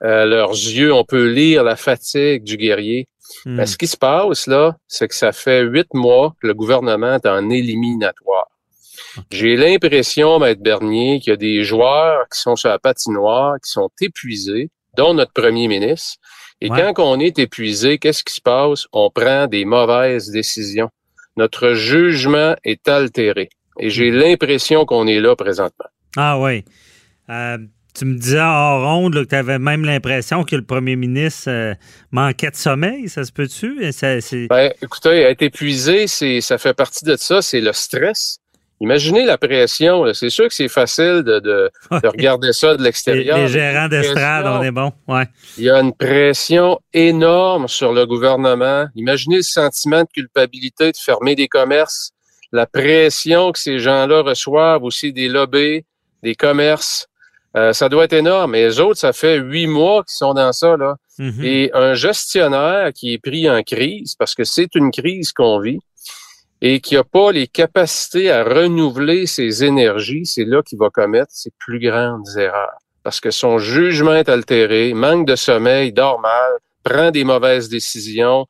euh, 0.04 0.24
leurs 0.26 0.52
yeux, 0.52 0.92
on 0.92 1.04
peut 1.04 1.28
lire 1.28 1.64
la 1.64 1.76
fatigue 1.76 2.44
du 2.44 2.56
guerrier. 2.56 3.08
Ben, 3.44 3.62
hmm. 3.62 3.66
ce 3.66 3.76
qui 3.76 3.86
se 3.86 3.96
passe 3.96 4.46
là, 4.46 4.76
c'est 4.86 5.08
que 5.08 5.14
ça 5.14 5.32
fait 5.32 5.62
huit 5.62 5.92
mois 5.94 6.34
que 6.40 6.46
le 6.46 6.54
gouvernement 6.54 7.14
est 7.14 7.26
en 7.26 7.50
éliminatoire. 7.50 8.48
J'ai 9.30 9.56
l'impression, 9.56 10.38
Maître 10.38 10.62
Bernier, 10.62 11.20
qu'il 11.20 11.30
y 11.30 11.34
a 11.34 11.36
des 11.36 11.64
joueurs 11.64 12.28
qui 12.32 12.40
sont 12.40 12.56
sur 12.56 12.68
la 12.68 12.78
patinoire, 12.78 13.56
qui 13.64 13.70
sont 13.70 13.90
épuisés, 14.00 14.70
dont 14.96 15.14
notre 15.14 15.32
premier 15.32 15.68
ministre. 15.68 16.18
Et 16.60 16.68
quand 16.68 16.92
on 16.98 17.20
est 17.20 17.38
épuisé, 17.38 17.98
qu'est-ce 17.98 18.24
qui 18.24 18.34
se 18.34 18.40
passe? 18.40 18.86
On 18.92 19.10
prend 19.10 19.46
des 19.46 19.64
mauvaises 19.64 20.30
décisions. 20.30 20.90
Notre 21.36 21.74
jugement 21.74 22.56
est 22.64 22.88
altéré. 22.88 23.48
Et 23.78 23.90
j'ai 23.90 24.10
hmm. 24.10 24.16
l'impression 24.16 24.84
qu'on 24.84 25.06
est 25.06 25.20
là 25.20 25.36
présentement. 25.36 25.86
Ah 26.16 26.38
oui. 26.40 26.64
Euh, 27.30 27.58
tu 27.98 28.04
me 28.04 28.16
disais 28.16 28.40
en 28.40 28.80
ronde 28.80 29.14
que 29.14 29.28
tu 29.28 29.34
avais 29.34 29.58
même 29.58 29.84
l'impression 29.84 30.44
que 30.44 30.54
le 30.54 30.62
premier 30.62 30.94
ministre 30.94 31.50
euh, 31.50 31.74
manquait 32.12 32.50
de 32.50 32.56
sommeil, 32.56 33.08
ça 33.08 33.24
se 33.24 33.32
peut-tu? 33.32 33.80
Ben, 34.48 34.72
écoutez, 34.80 35.22
être 35.22 35.42
épuisé, 35.42 36.06
ça 36.06 36.58
fait 36.58 36.74
partie 36.74 37.04
de 37.04 37.16
ça, 37.16 37.42
c'est 37.42 37.60
le 37.60 37.72
stress. 37.72 38.38
Imaginez 38.80 39.24
la 39.24 39.38
pression. 39.38 40.04
C'est 40.14 40.30
sûr 40.30 40.46
que 40.46 40.54
c'est 40.54 40.68
facile 40.68 41.24
de, 41.24 41.70
regarder 41.90 42.52
ça 42.52 42.76
de 42.76 42.82
l'extérieur. 42.82 43.38
Les, 43.38 43.48
gérants 43.48 43.88
d'estrade, 43.88 44.46
on 44.46 44.62
est 44.62 44.70
bon. 44.70 44.92
Ouais. 45.08 45.24
Il 45.56 45.64
y 45.64 45.70
a 45.70 45.80
une 45.80 45.92
pression 45.92 46.78
énorme 46.92 47.66
sur 47.66 47.92
le 47.92 48.06
gouvernement. 48.06 48.86
Imaginez 48.94 49.38
le 49.38 49.42
sentiment 49.42 50.02
de 50.02 50.08
culpabilité 50.14 50.92
de 50.92 50.96
fermer 50.96 51.34
des 51.34 51.48
commerces, 51.48 52.12
la 52.52 52.66
pression 52.66 53.50
que 53.50 53.58
ces 53.58 53.80
gens-là 53.80 54.22
reçoivent 54.22 54.84
aussi 54.84 55.12
des 55.12 55.28
lobbies, 55.28 55.84
des 56.22 56.36
commerces. 56.36 57.08
Euh, 57.58 57.72
ça 57.72 57.88
doit 57.88 58.04
être 58.04 58.12
énorme. 58.12 58.54
Et 58.54 58.62
les 58.62 58.80
autres, 58.80 59.00
ça 59.00 59.12
fait 59.12 59.36
huit 59.36 59.66
mois 59.66 60.04
qu'ils 60.04 60.16
sont 60.16 60.34
dans 60.34 60.52
ça. 60.52 60.76
Là. 60.76 60.96
Mhm. 61.18 61.44
Et 61.44 61.70
un 61.74 61.94
gestionnaire 61.94 62.92
qui 62.92 63.12
est 63.12 63.18
pris 63.18 63.50
en 63.50 63.62
crise, 63.62 64.14
parce 64.16 64.34
que 64.34 64.44
c'est 64.44 64.74
une 64.74 64.90
crise 64.90 65.32
qu'on 65.32 65.58
vit, 65.58 65.80
et 66.60 66.80
qui 66.80 66.94
n'a 66.94 67.04
pas 67.04 67.32
les 67.32 67.46
capacités 67.46 68.30
à 68.30 68.44
renouveler 68.44 69.26
ses 69.26 69.64
énergies, 69.64 70.26
c'est 70.26 70.44
là 70.44 70.62
qu'il 70.62 70.78
va 70.78 70.90
commettre 70.90 71.30
ses 71.32 71.50
plus 71.58 71.80
grandes 71.80 72.28
erreurs. 72.36 72.78
Parce 73.02 73.20
que 73.20 73.30
son 73.30 73.58
jugement 73.58 74.14
est 74.14 74.28
altéré, 74.28 74.92
manque 74.92 75.26
de 75.26 75.36
sommeil, 75.36 75.92
dort 75.92 76.20
mal, 76.20 76.52
prend 76.82 77.10
des 77.10 77.24
mauvaises 77.24 77.68
décisions, 77.68 78.46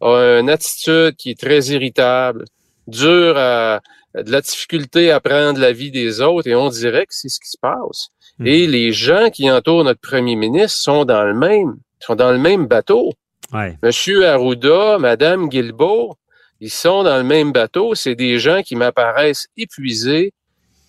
a 0.00 0.38
une 0.40 0.50
attitude 0.50 1.16
qui 1.16 1.30
est 1.30 1.40
très 1.40 1.60
irritable, 1.66 2.44
dur 2.86 3.36
à 3.38 3.80
de 4.22 4.30
la 4.30 4.40
difficulté 4.40 5.10
à 5.10 5.18
prendre 5.20 5.58
la 5.58 5.72
vie 5.72 5.90
des 5.90 6.20
autres, 6.20 6.48
et 6.48 6.54
on 6.54 6.68
dirait 6.68 7.06
que 7.06 7.14
c'est 7.14 7.28
ce 7.28 7.40
qui 7.40 7.50
se 7.50 7.58
passe. 7.60 8.10
Mhm. 8.38 8.46
Et 8.46 8.66
les 8.66 8.92
gens 8.92 9.30
qui 9.30 9.50
entourent 9.50 9.84
notre 9.84 10.00
premier 10.00 10.36
ministre 10.36 10.78
sont 10.78 11.04
dans 11.04 11.24
le 11.24 11.34
même, 11.34 11.76
sont 12.00 12.16
dans 12.16 12.32
le 12.32 12.38
même 12.38 12.66
bateau. 12.66 13.12
Ouais. 13.52 13.76
Monsieur 13.82 14.26
Arruda, 14.26 14.98
Madame 14.98 15.48
Guilbeault, 15.48 16.16
ils 16.60 16.70
sont 16.70 17.02
dans 17.02 17.16
le 17.16 17.24
même 17.24 17.52
bateau. 17.52 17.94
C'est 17.94 18.14
des 18.14 18.38
gens 18.38 18.62
qui 18.62 18.74
m'apparaissent 18.76 19.46
épuisés, 19.56 20.32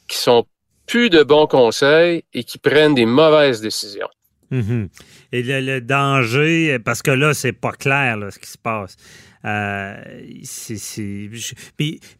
qui 0.08 0.18
sont 0.18 0.46
plus 0.88 1.10
de 1.10 1.24
bons 1.24 1.48
conseils 1.48 2.24
et 2.34 2.44
qui 2.44 2.58
prennent 2.58 2.96
des 2.96 3.06
mauvaises 3.06 3.62
décisions. 3.62 4.08
Mhm. 4.52 4.90
Et 5.32 5.44
le, 5.44 5.60
le 5.62 5.82
danger, 5.82 6.78
parce 6.80 7.02
que 7.02 7.12
là, 7.12 7.34
c'est 7.34 7.54
pas 7.54 7.72
clair 7.72 8.18
là, 8.18 8.32
ce 8.32 8.40
qui 8.40 8.50
se 8.50 8.58
passe. 8.58 8.96
Euh, 9.46 9.96
je- 10.60 11.54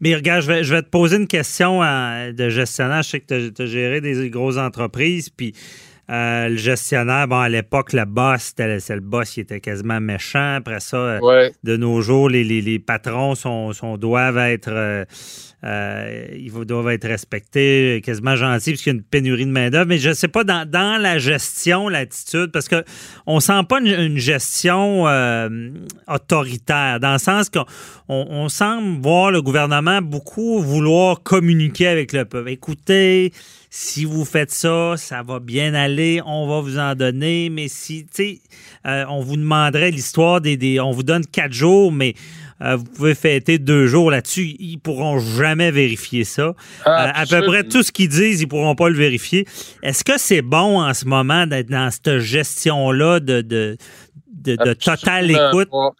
mais 0.00 0.14
regarde, 0.14 0.42
je 0.42 0.46
vais, 0.48 0.64
je 0.64 0.74
vais 0.74 0.82
te 0.82 0.88
poser 0.88 1.16
une 1.16 1.26
question 1.26 1.82
euh, 1.82 2.32
de 2.32 2.48
gestionnaire. 2.48 3.02
Je 3.02 3.08
sais 3.10 3.20
que 3.20 3.48
tu 3.50 3.62
as, 3.62 3.66
géré 3.66 4.00
des 4.00 4.30
grosses 4.30 4.58
entreprises, 4.58 5.28
puis 5.30 5.52
euh, 6.08 6.48
le 6.50 6.56
gestionnaire, 6.56 7.26
bon, 7.26 7.40
à 7.40 7.48
l'époque, 7.48 7.92
le 7.92 8.04
boss, 8.04 8.52
c'est 8.56 8.94
le 8.94 9.00
boss 9.00 9.30
qui 9.30 9.40
était 9.40 9.58
quasiment 9.60 10.00
méchant. 10.00 10.54
Après 10.56 10.78
ça, 10.78 11.18
Ouais. 11.20 11.50
de 11.64 11.76
nos 11.76 12.00
jours, 12.00 12.28
les, 12.28 12.44
les- 12.44 12.60
les 12.62 12.78
patrons 12.78 13.34
sont, 13.34 13.72
sont- 13.72 13.96
doivent 13.96 14.38
être 14.38 15.04
euh, 15.64 16.26
ils 16.36 16.52
doivent 16.52 16.88
être 16.90 17.08
respectés, 17.08 18.02
quasiment 18.04 18.36
gentils, 18.36 18.72
parce 18.72 18.82
qu'il 18.82 18.92
y 18.92 18.96
a 18.96 18.98
une 18.98 19.04
pénurie 19.04 19.46
de 19.46 19.50
main-d'œuvre. 19.50 19.86
Mais 19.86 19.98
je 19.98 20.10
ne 20.10 20.14
sais 20.14 20.28
pas, 20.28 20.44
dans, 20.44 21.00
la 21.00 21.18
gestion, 21.18 21.88
l'attitude, 21.88 22.52
parce 22.52 22.68
que 22.68 22.84
on 23.26 23.40
sent 23.40 23.62
pas 23.68 23.80
une, 23.80 24.18
gestion 24.18 25.08
euh, 25.08 25.70
autoritaire, 26.08 27.00
dans 27.00 27.14
le 27.14 27.18
sens 27.18 27.48
qu'on 27.48 27.64
on, 28.08 28.26
on 28.30 28.48
semble 28.48 29.02
voir 29.02 29.30
le 29.30 29.42
gouvernement 29.42 30.00
beaucoup 30.02 30.60
vouloir 30.60 31.22
communiquer 31.22 31.88
avec 31.88 32.12
le 32.12 32.24
peuple. 32.24 32.50
Écoutez, 32.50 33.32
si 33.78 34.06
vous 34.06 34.24
faites 34.24 34.52
ça, 34.52 34.94
ça 34.96 35.22
va 35.22 35.38
bien 35.38 35.74
aller, 35.74 36.22
on 36.24 36.48
va 36.48 36.60
vous 36.60 36.78
en 36.78 36.94
donner, 36.94 37.50
mais 37.50 37.68
si, 37.68 38.06
tu 38.06 38.10
sais, 38.12 38.40
euh, 38.86 39.04
on 39.08 39.20
vous 39.20 39.36
demanderait 39.36 39.90
l'histoire 39.90 40.40
des, 40.40 40.80
On 40.80 40.92
vous 40.92 41.02
donne 41.02 41.26
quatre 41.26 41.52
jours, 41.52 41.92
mais 41.92 42.14
vous 42.60 42.84
pouvez 42.84 43.14
fêter 43.14 43.58
deux 43.58 43.86
jours 43.86 44.10
là-dessus. 44.10 44.56
Ils 44.58 44.78
pourront 44.78 45.18
jamais 45.18 45.70
vérifier 45.70 46.24
ça. 46.24 46.42
Euh, 46.42 46.54
à 46.84 47.24
peu 47.26 47.42
près 47.42 47.64
tout 47.64 47.82
ce 47.82 47.92
qu'ils 47.92 48.08
disent, 48.08 48.40
ils 48.40 48.48
pourront 48.48 48.74
pas 48.74 48.88
le 48.88 48.96
vérifier. 48.96 49.46
Est-ce 49.82 50.04
que 50.04 50.18
c'est 50.18 50.42
bon 50.42 50.80
en 50.80 50.94
ce 50.94 51.04
moment 51.04 51.46
d'être 51.46 51.68
dans 51.68 51.90
cette 51.90 52.18
gestion-là 52.18 53.20
de, 53.20 53.42
de, 53.42 53.76
de, 54.32 54.56
de 54.56 54.72
totale 54.72 55.30
écoute? 55.30 55.70
pas. 55.70 55.90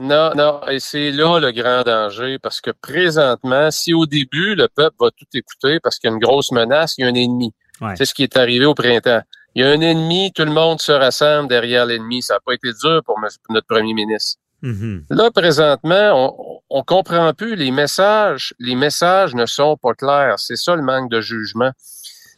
Non, 0.00 0.32
non, 0.34 0.60
et 0.68 0.80
c'est 0.80 1.12
là 1.12 1.38
le 1.38 1.52
grand 1.52 1.82
danger, 1.82 2.38
parce 2.42 2.60
que 2.60 2.72
présentement, 2.72 3.70
si 3.70 3.94
au 3.94 4.06
début, 4.06 4.56
le 4.56 4.66
peuple 4.68 4.96
va 4.98 5.10
tout 5.10 5.26
écouter 5.34 5.78
parce 5.80 5.98
qu'il 5.98 6.10
y 6.10 6.12
a 6.12 6.14
une 6.14 6.20
grosse 6.20 6.50
menace, 6.50 6.96
il 6.98 7.02
y 7.02 7.04
a 7.04 7.08
un 7.08 7.14
ennemi. 7.14 7.52
Ouais. 7.80 7.94
C'est 7.96 8.04
ce 8.04 8.14
qui 8.14 8.24
est 8.24 8.36
arrivé 8.36 8.64
au 8.66 8.74
printemps. 8.74 9.22
Il 9.54 9.62
y 9.62 9.64
a 9.64 9.70
un 9.70 9.80
ennemi, 9.80 10.32
tout 10.34 10.44
le 10.44 10.50
monde 10.50 10.80
se 10.80 10.90
rassemble 10.90 11.48
derrière 11.48 11.86
l'ennemi. 11.86 12.22
Ça 12.22 12.34
n'a 12.34 12.40
pas 12.44 12.54
été 12.54 12.70
dur 12.72 13.02
pour 13.04 13.20
notre 13.20 13.66
premier 13.68 13.94
ministre. 13.94 14.40
Mhm. 14.64 15.04
Là, 15.10 15.30
présentement, 15.30 16.10
on, 16.14 16.60
on 16.70 16.82
comprend 16.82 17.34
plus 17.34 17.54
les 17.54 17.70
messages. 17.70 18.54
Les 18.58 18.74
messages 18.74 19.34
ne 19.34 19.44
sont 19.44 19.76
pas 19.76 19.92
clairs. 19.92 20.38
C'est 20.38 20.56
ça 20.56 20.74
le 20.74 20.82
manque 20.82 21.10
de 21.10 21.20
jugement. 21.20 21.70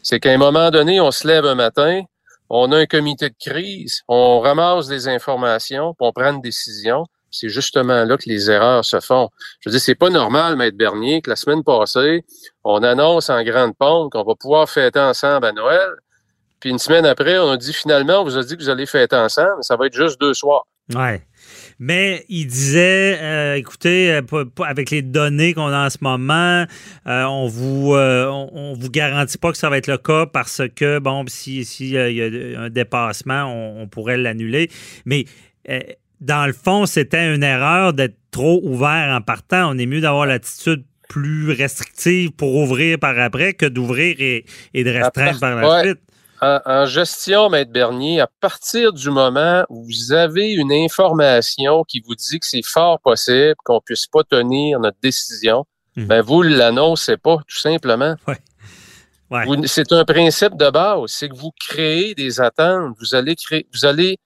C'est 0.02 0.18
qu'à 0.18 0.32
un 0.32 0.36
moment 0.36 0.70
donné, 0.70 1.00
on 1.00 1.12
se 1.12 1.26
lève 1.26 1.46
un 1.46 1.54
matin, 1.54 2.02
on 2.50 2.72
a 2.72 2.78
un 2.78 2.86
comité 2.86 3.30
de 3.30 3.34
crise, 3.38 4.02
on 4.08 4.40
ramasse 4.40 4.88
des 4.88 5.06
informations, 5.08 5.94
puis 5.94 6.06
on 6.06 6.12
prend 6.12 6.32
une 6.32 6.40
décision. 6.40 7.06
C'est 7.30 7.48
justement 7.48 8.04
là 8.04 8.16
que 8.16 8.28
les 8.28 8.50
erreurs 8.50 8.84
se 8.84 8.98
font. 9.00 9.30
Je 9.60 9.68
veux 9.68 9.72
dire, 9.72 9.80
c'est 9.80 9.94
pas 9.94 10.10
normal, 10.10 10.56
Maître 10.56 10.76
Bernier, 10.76 11.22
que 11.22 11.30
la 11.30 11.36
semaine 11.36 11.62
passée, 11.62 12.24
on 12.64 12.82
annonce 12.82 13.30
en 13.30 13.42
grande 13.44 13.76
pompe 13.76 14.12
qu'on 14.12 14.24
va 14.24 14.34
pouvoir 14.34 14.68
fêter 14.68 15.00
ensemble 15.00 15.46
à 15.46 15.52
Noël. 15.52 15.90
Puis 16.60 16.70
une 16.70 16.78
semaine 16.78 17.06
après, 17.06 17.38
on 17.38 17.50
a 17.50 17.56
dit 17.56 17.72
finalement, 17.72 18.20
on 18.20 18.24
vous 18.24 18.36
a 18.36 18.42
dit 18.42 18.56
que 18.56 18.62
vous 18.62 18.70
allez 18.70 18.86
fêter 18.86 19.16
ensemble, 19.16 19.62
ça 19.62 19.76
va 19.76 19.86
être 19.86 19.94
juste 19.94 20.20
deux 20.20 20.34
soirs. 20.34 20.66
Ouais. 20.94 21.22
Mais 21.78 22.24
il 22.28 22.46
disait, 22.46 23.18
euh, 23.20 23.54
écoutez, 23.56 24.12
euh, 24.12 24.44
avec 24.64 24.90
les 24.90 25.02
données 25.02 25.52
qu'on 25.52 25.66
a 25.66 25.86
en 25.86 25.90
ce 25.90 25.98
moment, 26.00 26.64
euh, 27.06 27.24
on 27.24 27.46
vous 27.48 27.94
euh, 27.94 28.26
on, 28.28 28.50
on 28.54 28.72
vous 28.74 28.90
garantit 28.90 29.36
pas 29.36 29.52
que 29.52 29.58
ça 29.58 29.68
va 29.68 29.76
être 29.76 29.86
le 29.86 29.98
cas 29.98 30.26
parce 30.26 30.62
que 30.74 30.98
bon, 30.98 31.24
si 31.26 31.64
si 31.64 31.90
il 31.90 32.12
y 32.12 32.54
a 32.56 32.60
un 32.60 32.70
dépassement, 32.70 33.44
on, 33.44 33.82
on 33.82 33.88
pourrait 33.88 34.16
l'annuler. 34.16 34.70
Mais 35.04 35.26
dans 36.20 36.46
le 36.46 36.52
fond, 36.54 36.86
c'était 36.86 37.34
une 37.34 37.42
erreur 37.42 37.92
d'être 37.92 38.16
trop 38.30 38.60
ouvert 38.64 39.14
en 39.14 39.20
partant. 39.20 39.70
On 39.74 39.78
est 39.78 39.86
mieux 39.86 40.00
d'avoir 40.00 40.26
l'attitude 40.26 40.84
plus 41.08 41.50
restrictive 41.52 42.32
pour 42.32 42.56
ouvrir 42.56 42.98
par 42.98 43.18
après 43.18 43.52
que 43.54 43.66
d'ouvrir 43.66 44.16
et, 44.18 44.44
et 44.74 44.82
de 44.84 44.90
restreindre 44.90 45.38
par 45.40 45.54
la 45.56 45.68
Ouais. 45.68 45.94
En, 46.40 46.60
en 46.64 46.86
gestion, 46.86 47.48
Maître 47.48 47.70
Bernier, 47.70 48.20
à 48.20 48.28
partir 48.40 48.92
du 48.92 49.10
moment 49.10 49.64
où 49.68 49.84
vous 49.84 50.12
avez 50.12 50.52
une 50.52 50.72
information 50.72 51.84
qui 51.84 52.00
vous 52.00 52.14
dit 52.14 52.38
que 52.38 52.46
c'est 52.46 52.64
fort 52.64 53.00
possible 53.00 53.54
qu'on 53.64 53.80
puisse 53.80 54.06
pas 54.06 54.22
tenir 54.24 54.80
notre 54.80 54.98
décision, 55.02 55.64
ben 55.96 56.20
vous 56.20 56.42
l'annoncez 56.42 57.16
pas, 57.16 57.38
tout 57.46 57.58
simplement. 57.58 58.16
Ouais. 59.28 59.44
C'est 59.64 59.90
un 59.90 60.04
principe 60.04 60.56
de 60.56 60.70
base, 60.70 61.06
c'est 61.08 61.28
que 61.28 61.34
vous 61.34 61.50
créez 61.58 62.14
des 62.14 62.40
attentes, 62.40 62.94
vous 63.00 63.16
allez 63.16 63.34
créer, 63.34 63.66
vous 63.74 63.84
allez, 63.84 64.20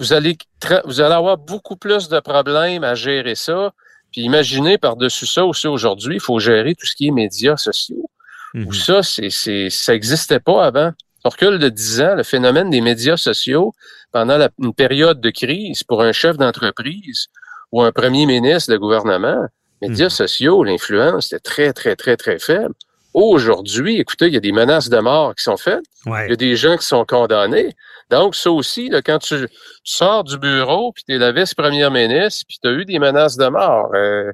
vous 0.00 0.12
allez, 0.12 0.36
vous 0.84 1.00
allez 1.00 1.14
avoir 1.14 1.38
beaucoup 1.38 1.76
plus 1.76 2.08
de 2.08 2.18
problèmes 2.18 2.82
à 2.82 2.96
gérer 2.96 3.36
ça. 3.36 3.72
Puis 4.10 4.22
imaginez 4.22 4.78
par-dessus 4.78 5.26
ça 5.26 5.44
aussi 5.44 5.68
aujourd'hui, 5.68 6.16
il 6.16 6.20
faut 6.20 6.40
gérer 6.40 6.74
tout 6.74 6.86
ce 6.86 6.96
qui 6.96 7.06
est 7.06 7.12
médias 7.12 7.56
sociaux 7.56 8.10
où 8.54 8.72
ça, 8.72 9.02
c'est, 9.02 9.30
c'est, 9.30 9.70
ça 9.70 9.92
n'existait 9.92 10.40
pas 10.40 10.64
avant. 10.64 10.92
On 11.24 11.28
recule 11.28 11.58
de 11.58 11.68
10 11.68 12.00
ans, 12.00 12.14
le 12.16 12.22
phénomène 12.24 12.70
des 12.70 12.80
médias 12.80 13.16
sociaux 13.16 13.72
pendant 14.12 14.36
la- 14.38 14.50
une 14.60 14.74
période 14.74 15.20
de 15.20 15.30
crise 15.30 15.84
pour 15.84 16.02
un 16.02 16.12
chef 16.12 16.36
d'entreprise 16.36 17.26
ou 17.70 17.80
un 17.82 17.92
premier 17.92 18.26
ministre 18.26 18.72
de 18.72 18.76
gouvernement, 18.76 19.46
médias 19.80 20.10
sociaux, 20.10 20.64
l'influence 20.64 21.32
était 21.32 21.40
très, 21.40 21.72
très, 21.72 21.96
très, 21.96 22.16
très 22.16 22.38
faible. 22.38 22.74
Aujourd'hui, 23.14 23.98
écoutez, 23.98 24.26
il 24.28 24.34
y 24.34 24.36
a 24.36 24.40
des 24.40 24.52
menaces 24.52 24.88
de 24.88 24.98
mort 24.98 25.34
qui 25.34 25.42
sont 25.44 25.56
faites. 25.56 25.82
Ouais. 26.06 26.26
Il 26.26 26.30
y 26.30 26.32
a 26.32 26.36
des 26.36 26.56
gens 26.56 26.76
qui 26.76 26.86
sont 26.86 27.04
condamnés. 27.04 27.74
Donc, 28.10 28.34
ça 28.34 28.50
aussi, 28.50 28.88
là, 28.88 29.00
quand 29.02 29.18
tu, 29.18 29.36
tu 29.48 29.48
sors 29.84 30.24
du 30.24 30.38
bureau, 30.38 30.92
puis 30.92 31.04
tu 31.06 31.14
es 31.14 31.18
la 31.18 31.30
vice-première 31.32 31.90
ministre, 31.90 32.44
puis 32.48 32.58
tu 32.62 32.68
as 32.68 32.72
eu 32.72 32.84
des 32.84 32.98
menaces 32.98 33.36
de 33.36 33.46
mort, 33.48 33.90
euh, 33.94 34.32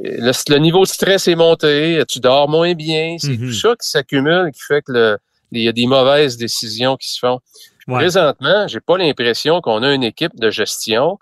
le, 0.00 0.32
le 0.52 0.58
niveau 0.58 0.82
de 0.82 0.88
stress 0.88 1.28
est 1.28 1.34
monté, 1.34 2.02
tu 2.08 2.18
dors 2.20 2.48
moins 2.48 2.74
bien, 2.74 3.16
c'est 3.18 3.28
Mhm. 3.38 3.48
tout 3.48 3.52
ça 3.52 3.68
qui 3.80 3.88
s'accumule, 3.88 4.50
qui 4.52 4.62
fait 4.62 4.82
que 4.82 4.92
le- 4.92 5.18
il 5.60 5.64
y 5.64 5.68
a 5.68 5.72
des 5.72 5.86
mauvaises 5.86 6.36
décisions 6.36 6.96
qui 6.96 7.12
se 7.12 7.18
font. 7.18 7.40
Ouais. 7.86 7.96
Présentement, 7.96 8.66
j'ai 8.66 8.80
pas 8.80 8.96
l'impression 8.96 9.60
qu'on 9.60 9.82
a 9.82 9.92
une 9.92 10.04
équipe 10.04 10.34
de 10.36 10.50
gestion 10.50 11.18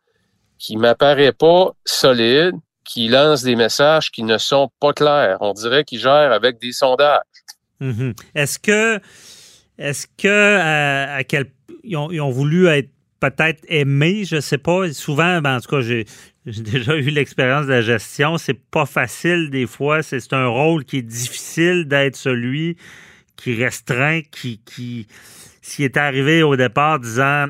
qui 0.59 0.77
m'apparaît 0.77 1.33
pas 1.33 1.73
solide, 1.85 2.55
qui 2.85 3.09
lance 3.09 3.43
des 3.43 3.57
messages 3.57 4.11
qui 4.11 4.23
ne 4.23 4.39
sont 4.39 4.71
pas 4.81 4.93
clairs. 4.93 5.39
On 5.41 5.53
dirait 5.53 5.85
qu'ils 5.85 6.01
gèrent 6.01 6.33
avec 6.33 6.61
des 6.61 6.73
sondages. 6.73 7.21
Mhm. 7.81 8.15
Est-ce 8.35 8.59
que, 8.59 9.01
est-ce 9.79 10.07
que 10.07 10.29
euh, 10.29 11.19
à 11.19 11.25
quel, 11.25 11.47
ils, 11.83 11.97
ont, 11.97 12.11
ils 12.13 12.21
ont 12.21 12.31
voulu 12.31 12.69
être 12.69 12.91
peut-être 13.23 13.65
aimés, 13.69 14.25
je 14.25 14.41
sais 14.41 14.59
pas. 14.59 14.93
Souvent, 14.93 15.41
ben, 15.41 15.57
en 15.57 15.61
tout 15.61 15.71
cas, 15.71 15.81
j'ai, 15.81 16.07
déjà 16.47 16.97
eu 16.97 17.11
l'expérience 17.11 17.67
de 17.67 17.73
la 17.73 17.81
gestion. 17.81 18.37
C'est 18.37 18.61
pas 18.71 18.87
facile 18.87 19.51
des 19.51 19.67
fois. 19.67 20.03
C'est, 20.03 20.21
c'est 20.21 20.33
un 20.33 20.49
rôle 20.49 20.85
qui 20.85 20.99
est 20.99 21.03
difficile 21.03 21.87
d'être 21.87 22.17
celui 22.17 22.77
qui 23.43 23.63
restreint, 23.63 24.21
qui, 24.31 24.61
qui, 24.65 25.07
s'il 25.61 25.85
était 25.85 26.01
arrivé 26.01 26.43
au 26.43 26.57
départ 26.57 27.01
disant 27.01 27.47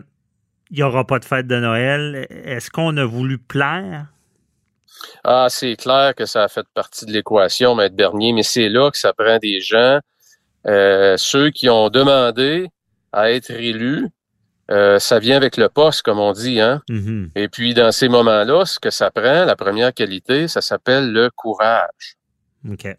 il 0.70 0.76
n'y 0.76 0.82
aura 0.82 1.06
pas 1.06 1.18
de 1.18 1.24
fête 1.26 1.46
de 1.46 1.56
Noël, 1.56 2.26
est-ce 2.30 2.70
qu'on 2.70 2.96
a 2.96 3.04
voulu 3.04 3.36
plaire? 3.36 4.06
Ah, 5.22 5.48
c'est 5.50 5.76
clair 5.76 6.14
que 6.14 6.24
ça 6.24 6.44
a 6.44 6.48
fait 6.48 6.66
partie 6.74 7.04
de 7.04 7.12
l'équation, 7.12 7.74
Maître 7.74 7.94
Bernier, 7.94 8.32
mais 8.32 8.42
c'est 8.42 8.70
là 8.70 8.90
que 8.90 8.96
ça 8.96 9.12
prend 9.12 9.38
des 9.38 9.60
gens, 9.60 9.98
euh, 10.66 11.16
ceux 11.18 11.50
qui 11.50 11.68
ont 11.68 11.90
demandé 11.90 12.68
à 13.12 13.30
être 13.30 13.50
élus. 13.50 14.08
euh, 14.70 14.98
ça 14.98 15.18
vient 15.18 15.36
avec 15.36 15.58
le 15.58 15.68
poste, 15.68 16.00
comme 16.02 16.18
on 16.18 16.32
dit, 16.32 16.58
hein. 16.60 16.80
Mhm. 16.88 17.32
Et 17.34 17.48
puis, 17.48 17.74
dans 17.74 17.92
ces 17.92 18.08
moments-là, 18.08 18.64
ce 18.64 18.78
que 18.78 18.88
ça 18.90 19.10
prend, 19.10 19.44
la 19.44 19.56
première 19.56 19.92
qualité, 19.92 20.48
ça 20.48 20.62
s'appelle 20.62 21.12
le 21.12 21.28
courage. 21.28 22.16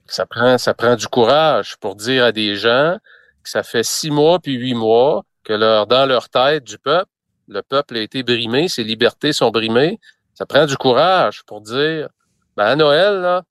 Ça, 0.07 0.26
prend, 0.26 0.57
ça 0.57 0.74
prend 0.74 0.95
du 0.95 1.07
courage 1.07 1.78
pour 1.78 1.95
dire 1.95 2.26
à 2.26 2.32
des 2.32 2.55
gens 2.55 2.97
que 3.43 3.49
ça 3.49 3.64
fait 3.64 3.84
six 3.84 4.11
mois 4.11 4.39
puis 4.39 4.53
huit 4.53 4.74
mois 4.74 5.24
que 5.43 5.53
leur, 5.53 5.88
dans 5.88 6.05
leur 6.05 6.30
tête 6.30 6.64
du 6.64 6.78
peuple, 6.78 7.09
le 7.47 7.61
peuple 7.61 7.97
a 7.97 8.01
été 8.01 8.24
brimé, 8.24 8.68
ses 8.68 8.84
libertés 8.84 9.34
sont 9.34 9.51
brimées. 9.51 9.99
Ça 10.34 10.45
prend 10.45 10.66
du 10.66 10.78
courage 10.78 11.43
pour 11.43 11.61
dire, 11.61 12.09
ben 12.55 12.66
à 12.66 12.76
Noël, 12.76 13.22
là, 13.22 13.43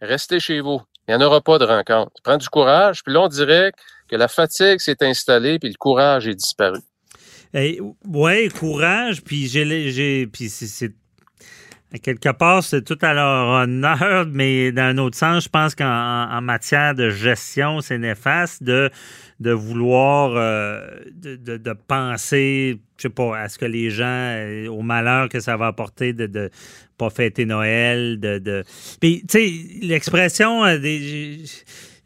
restez 0.00 0.40
chez 0.40 0.60
vous. 0.60 0.80
Il 1.06 1.16
n'y 1.16 1.22
en 1.22 1.26
aura 1.26 1.40
pas 1.40 1.58
de 1.58 1.64
rencontre. 1.64 2.12
Ça 2.16 2.22
prend 2.22 2.36
du 2.36 2.48
courage. 2.48 3.02
Puis 3.02 3.12
là, 3.14 3.22
on 3.22 3.28
dirait 3.28 3.72
que 4.08 4.16
la 4.16 4.28
fatigue 4.28 4.80
s'est 4.80 5.02
installée 5.02 5.58
puis 5.58 5.70
le 5.70 5.76
courage 5.76 6.26
est 6.26 6.34
disparu. 6.34 6.80
Oui, 7.54 7.80
ouais, 8.06 8.48
courage, 8.50 9.22
puis 9.22 9.46
j'ai, 9.46 10.26
puis 10.26 10.50
c'est 10.50 10.92
quelque 11.96 12.30
part, 12.30 12.62
c'est 12.62 12.82
tout 12.82 12.98
à 13.00 13.14
leur 13.14 13.62
honneur, 13.62 14.26
mais 14.30 14.72
dans 14.72 14.82
un 14.82 14.98
autre 14.98 15.16
sens, 15.16 15.44
je 15.44 15.48
pense 15.48 15.74
qu'en 15.74 16.40
matière 16.42 16.94
de 16.94 17.08
gestion, 17.08 17.80
c'est 17.80 17.96
néfaste 17.96 18.62
de, 18.62 18.90
de 19.40 19.52
vouloir, 19.52 20.32
euh, 20.36 20.86
de, 21.14 21.36
de, 21.56 21.72
penser, 21.72 22.78
je 22.98 23.02
sais 23.02 23.08
pas, 23.08 23.38
à 23.38 23.48
ce 23.48 23.58
que 23.58 23.64
les 23.64 23.90
gens, 23.90 24.04
euh, 24.06 24.68
au 24.68 24.82
malheur 24.82 25.28
que 25.28 25.40
ça 25.40 25.56
va 25.56 25.68
apporter 25.68 26.12
de, 26.12 26.26
de 26.26 26.50
pas 26.98 27.10
fêter 27.10 27.46
Noël, 27.46 28.20
de... 28.20 28.38
de... 28.38 28.64
Puis, 29.00 29.24
tu 29.28 29.38
sais, 29.38 29.52
l'expression 29.86 30.64
euh, 30.64 30.78
des 30.78 31.44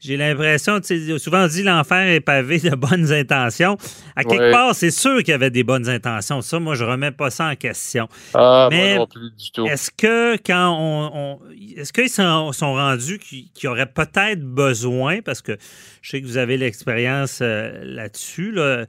j'ai 0.02 0.16
l'impression, 0.16 0.80
souvent 1.18 1.44
on 1.44 1.46
dit 1.46 1.62
l'enfer 1.62 2.08
est 2.08 2.20
pavé 2.20 2.58
de 2.58 2.74
bonnes 2.74 3.12
intentions. 3.12 3.76
À 4.16 4.24
quelque 4.24 4.50
part, 4.50 4.74
c'est 4.74 4.90
sûr 4.90 5.18
qu'il 5.18 5.28
y 5.28 5.32
avait 5.32 5.50
des 5.50 5.62
bonnes 5.62 5.88
intentions. 5.88 6.40
Ça, 6.40 6.58
moi, 6.58 6.74
je 6.74 6.82
remets 6.82 7.12
pas 7.12 7.30
ça 7.30 7.46
en 7.46 7.54
question. 7.54 8.08
Ah, 8.34 8.68
Mais 8.70 8.96
non 8.96 9.06
plus 9.06 9.30
du 9.30 9.52
tout. 9.52 9.64
Est-ce 9.64 9.92
que 9.92 10.36
quand 10.44 10.76
on, 10.76 11.38
est-ce 11.76 11.92
qu'ils 11.92 12.08
sont, 12.08 12.50
rendus 12.74 13.20
qu'il 13.20 13.48
y 13.62 13.66
aurait 13.68 13.86
peut-être 13.86 14.42
besoin, 14.42 15.22
parce 15.22 15.40
que 15.40 15.56
je 16.00 16.10
sais 16.10 16.20
que 16.20 16.26
vous 16.26 16.36
avez 16.36 16.56
l'expérience 16.56 17.38
euh, 17.40 17.70
là-dessus, 17.84 18.54
euh, 18.58 18.84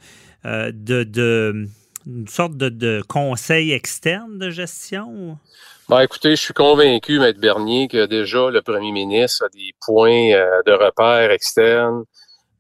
de, 0.46 1.04
de 1.04 1.68
une 2.08 2.28
sorte 2.28 2.58
de, 2.58 2.70
de 2.70 3.04
conseil 3.08 3.72
externe 3.72 4.40
de 4.40 4.50
gestion? 4.50 5.38
Ben, 5.90 6.00
écoutez, 6.00 6.38
je 6.38 6.42
suis 6.42 6.54
convaincu, 6.54 7.20
Maître 7.20 7.42
Bernier, 7.42 7.90
que 7.90 8.06
déjà 8.06 8.50
le 8.50 8.62
premier 8.62 8.94
ministre 8.94 9.44
a 9.46 9.50
des 9.50 9.76
points 9.86 10.32
euh, 10.32 10.62
de 10.66 10.72
repère 10.72 11.30
externes. 11.30 12.06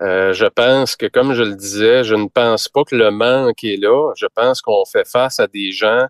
Euh, 0.02 0.34
je 0.34 0.46
pense 0.46 0.98
que, 0.98 1.06
comme 1.06 1.34
je 1.34 1.44
le 1.44 1.56
disais, 1.56 2.04
je 2.04 2.16
ne 2.16 2.28
pense 2.28 2.68
pas 2.68 2.84
que 2.84 2.98
le 2.98 3.12
manque 3.12 3.64
est 3.64 3.78
là. 3.78 4.12
Je 4.18 4.26
pense 4.36 4.62
qu'on 4.62 4.84
fait 4.84 5.08
face 5.08 5.40
à 5.40 5.48
des 5.48 5.72
gens 5.72 6.06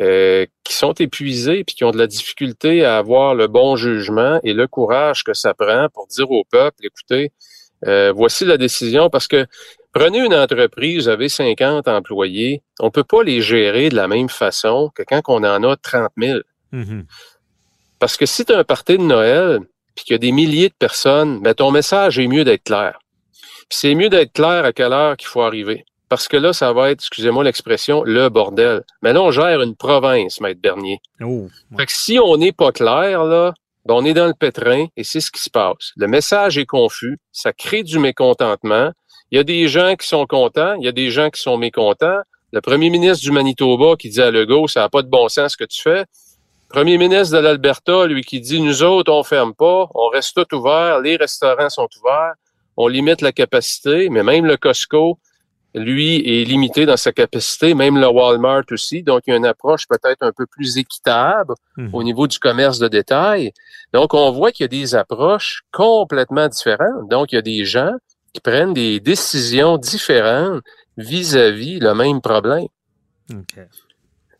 euh, 0.00 0.44
qui 0.64 0.74
sont 0.74 0.92
épuisés 0.92 1.60
et 1.60 1.64
qui 1.64 1.82
ont 1.82 1.92
de 1.92 1.98
la 1.98 2.06
difficulté 2.06 2.84
à 2.84 2.98
avoir 2.98 3.34
le 3.34 3.46
bon 3.46 3.76
jugement 3.76 4.38
et 4.42 4.52
le 4.52 4.66
courage 4.66 5.24
que 5.24 5.32
ça 5.32 5.54
prend 5.54 5.88
pour 5.94 6.08
dire 6.08 6.30
au 6.30 6.44
peuple, 6.44 6.84
écoutez, 6.84 7.32
voici 8.14 8.44
la 8.44 8.58
décision 8.58 9.08
parce 9.08 9.28
que 9.28 9.46
Prenez 9.94 10.18
une 10.18 10.34
entreprise, 10.34 11.04
vous 11.04 11.08
avez 11.08 11.28
50 11.28 11.86
employés, 11.86 12.62
on 12.80 12.86
ne 12.86 12.90
peut 12.90 13.04
pas 13.04 13.22
les 13.22 13.40
gérer 13.40 13.90
de 13.90 13.94
la 13.94 14.08
même 14.08 14.28
façon 14.28 14.90
que 14.94 15.04
quand 15.04 15.22
on 15.28 15.44
en 15.44 15.62
a 15.62 15.76
30 15.76 16.10
000. 16.18 16.40
Mm-hmm. 16.72 17.04
Parce 18.00 18.16
que 18.16 18.26
si 18.26 18.44
tu 18.44 18.52
as 18.52 18.58
un 18.58 18.64
party 18.64 18.98
de 18.98 19.04
Noël, 19.04 19.60
puis 19.94 20.04
qu'il 20.04 20.14
y 20.14 20.16
a 20.16 20.18
des 20.18 20.32
milliers 20.32 20.68
de 20.68 20.74
personnes, 20.74 21.40
ben 21.40 21.54
ton 21.54 21.70
message 21.70 22.18
est 22.18 22.26
mieux 22.26 22.44
d'être 22.44 22.64
clair. 22.64 22.98
Puis 23.32 23.78
c'est 23.78 23.94
mieux 23.94 24.08
d'être 24.08 24.32
clair 24.32 24.64
à 24.64 24.72
quelle 24.72 24.92
heure 24.92 25.16
qu'il 25.16 25.28
faut 25.28 25.42
arriver. 25.42 25.84
Parce 26.08 26.28
que 26.28 26.36
là, 26.36 26.52
ça 26.52 26.72
va 26.72 26.90
être, 26.90 27.00
excusez-moi 27.00 27.44
l'expression, 27.44 28.02
le 28.02 28.28
bordel. 28.28 28.82
Mais 29.02 29.12
là, 29.12 29.22
on 29.22 29.30
gère 29.30 29.62
une 29.62 29.76
province, 29.76 30.40
Maître 30.40 30.60
Bernier. 30.60 30.98
Oh, 31.22 31.48
fait 31.76 31.86
que 31.86 31.92
si 31.92 32.18
on 32.18 32.36
n'est 32.36 32.52
pas 32.52 32.72
clair, 32.72 33.24
là, 33.24 33.54
ben 33.86 33.94
on 33.94 34.04
est 34.04 34.14
dans 34.14 34.26
le 34.26 34.34
pétrin 34.34 34.86
et 34.96 35.04
c'est 35.04 35.20
ce 35.20 35.30
qui 35.30 35.42
se 35.42 35.50
passe. 35.50 35.92
Le 35.96 36.06
message 36.06 36.58
est 36.58 36.66
confus, 36.66 37.18
ça 37.32 37.52
crée 37.52 37.82
du 37.82 37.98
mécontentement, 37.98 38.92
il 39.30 39.36
y 39.36 39.40
a 39.40 39.44
des 39.44 39.68
gens 39.68 39.94
qui 39.96 40.06
sont 40.06 40.26
contents, 40.26 40.74
il 40.74 40.84
y 40.84 40.88
a 40.88 40.92
des 40.92 41.10
gens 41.10 41.30
qui 41.30 41.40
sont 41.40 41.56
mécontents. 41.56 42.20
Le 42.52 42.60
premier 42.60 42.90
ministre 42.90 43.24
du 43.24 43.32
Manitoba 43.32 43.96
qui 43.96 44.08
dit 44.10 44.20
à 44.20 44.30
Legault, 44.30 44.68
ça 44.68 44.80
n'a 44.80 44.88
pas 44.88 45.02
de 45.02 45.08
bon 45.08 45.28
sens 45.28 45.52
ce 45.52 45.56
que 45.56 45.64
tu 45.64 45.82
fais. 45.82 46.04
Premier 46.68 46.98
ministre 46.98 47.36
de 47.36 47.42
l'Alberta, 47.42 48.06
lui, 48.06 48.22
qui 48.22 48.40
dit, 48.40 48.60
nous 48.60 48.82
autres, 48.82 49.12
on 49.12 49.22
ferme 49.22 49.54
pas, 49.54 49.88
on 49.94 50.08
reste 50.08 50.34
tout 50.34 50.56
ouvert, 50.56 51.00
les 51.00 51.16
restaurants 51.16 51.70
sont 51.70 51.88
ouverts, 52.00 52.34
on 52.76 52.88
limite 52.88 53.20
la 53.20 53.32
capacité, 53.32 54.08
mais 54.08 54.22
même 54.22 54.46
le 54.46 54.56
Costco, 54.56 55.18
lui, 55.74 56.16
est 56.16 56.44
limité 56.44 56.86
dans 56.86 56.96
sa 56.96 57.12
capacité, 57.12 57.74
même 57.74 57.98
le 57.98 58.08
Walmart 58.08 58.64
aussi. 58.70 59.02
Donc, 59.02 59.22
il 59.26 59.30
y 59.30 59.32
a 59.34 59.36
une 59.36 59.46
approche 59.46 59.86
peut-être 59.88 60.22
un 60.22 60.32
peu 60.32 60.46
plus 60.46 60.78
équitable 60.78 61.54
mhm. 61.76 61.90
au 61.92 62.02
niveau 62.02 62.26
du 62.26 62.38
commerce 62.38 62.78
de 62.78 62.88
détail. 62.88 63.52
Donc, 63.92 64.14
on 64.14 64.30
voit 64.30 64.52
qu'il 64.52 64.64
y 64.64 64.66
a 64.66 64.68
des 64.68 64.94
approches 64.94 65.62
complètement 65.72 66.48
différentes. 66.48 67.08
Donc, 67.08 67.32
il 67.32 67.36
y 67.36 67.38
a 67.38 67.42
des 67.42 67.64
gens 67.64 67.92
qui 68.34 68.40
prennent 68.40 68.74
des 68.74 69.00
décisions 69.00 69.78
différentes 69.78 70.62
vis-à-vis 70.98 71.78
le 71.78 71.94
même 71.94 72.20
problème. 72.20 72.66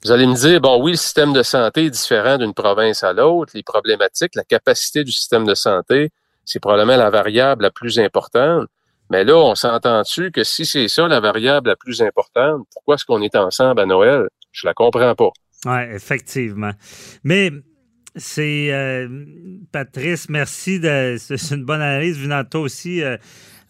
Vous 0.04 0.12
allez 0.12 0.26
me 0.26 0.34
dire, 0.34 0.60
bon, 0.60 0.82
oui, 0.82 0.90
le 0.92 0.96
système 0.98 1.32
de 1.32 1.42
santé 1.42 1.86
est 1.86 1.90
différent 1.90 2.36
d'une 2.36 2.52
province 2.52 3.02
à 3.02 3.14
l'autre, 3.14 3.52
les 3.54 3.62
problématiques, 3.62 4.34
la 4.34 4.44
capacité 4.44 5.02
du 5.02 5.12
système 5.12 5.46
de 5.46 5.54
santé, 5.54 6.10
c'est 6.44 6.60
probablement 6.60 6.96
la 6.96 7.08
variable 7.08 7.62
la 7.62 7.70
plus 7.70 7.98
importante. 7.98 8.68
Mais 9.10 9.24
là, 9.24 9.36
on 9.36 9.54
s'entend-tu 9.54 10.30
que 10.30 10.44
si 10.44 10.66
c'est 10.66 10.88
ça 10.88 11.06
la 11.08 11.20
variable 11.20 11.68
la 11.68 11.76
plus 11.76 12.02
importante, 12.02 12.66
pourquoi 12.72 12.96
est-ce 12.96 13.04
qu'on 13.04 13.22
est 13.22 13.36
ensemble 13.36 13.80
à 13.80 13.86
Noël? 13.86 14.28
Je 14.52 14.66
la 14.66 14.74
comprends 14.74 15.14
pas. 15.14 15.30
Oui, 15.66 15.94
effectivement. 15.94 16.72
Mais 17.22 17.50
c'est 18.16 18.72
euh, 18.72 19.08
Patrice, 19.72 20.28
merci. 20.28 20.80
De, 20.80 21.16
c'est 21.18 21.54
une 21.54 21.64
bonne 21.64 21.80
analyse 21.80 22.18
venant 22.18 22.42
de 22.42 22.48
toi 22.48 22.60
aussi. 22.60 23.02
Euh, 23.02 23.16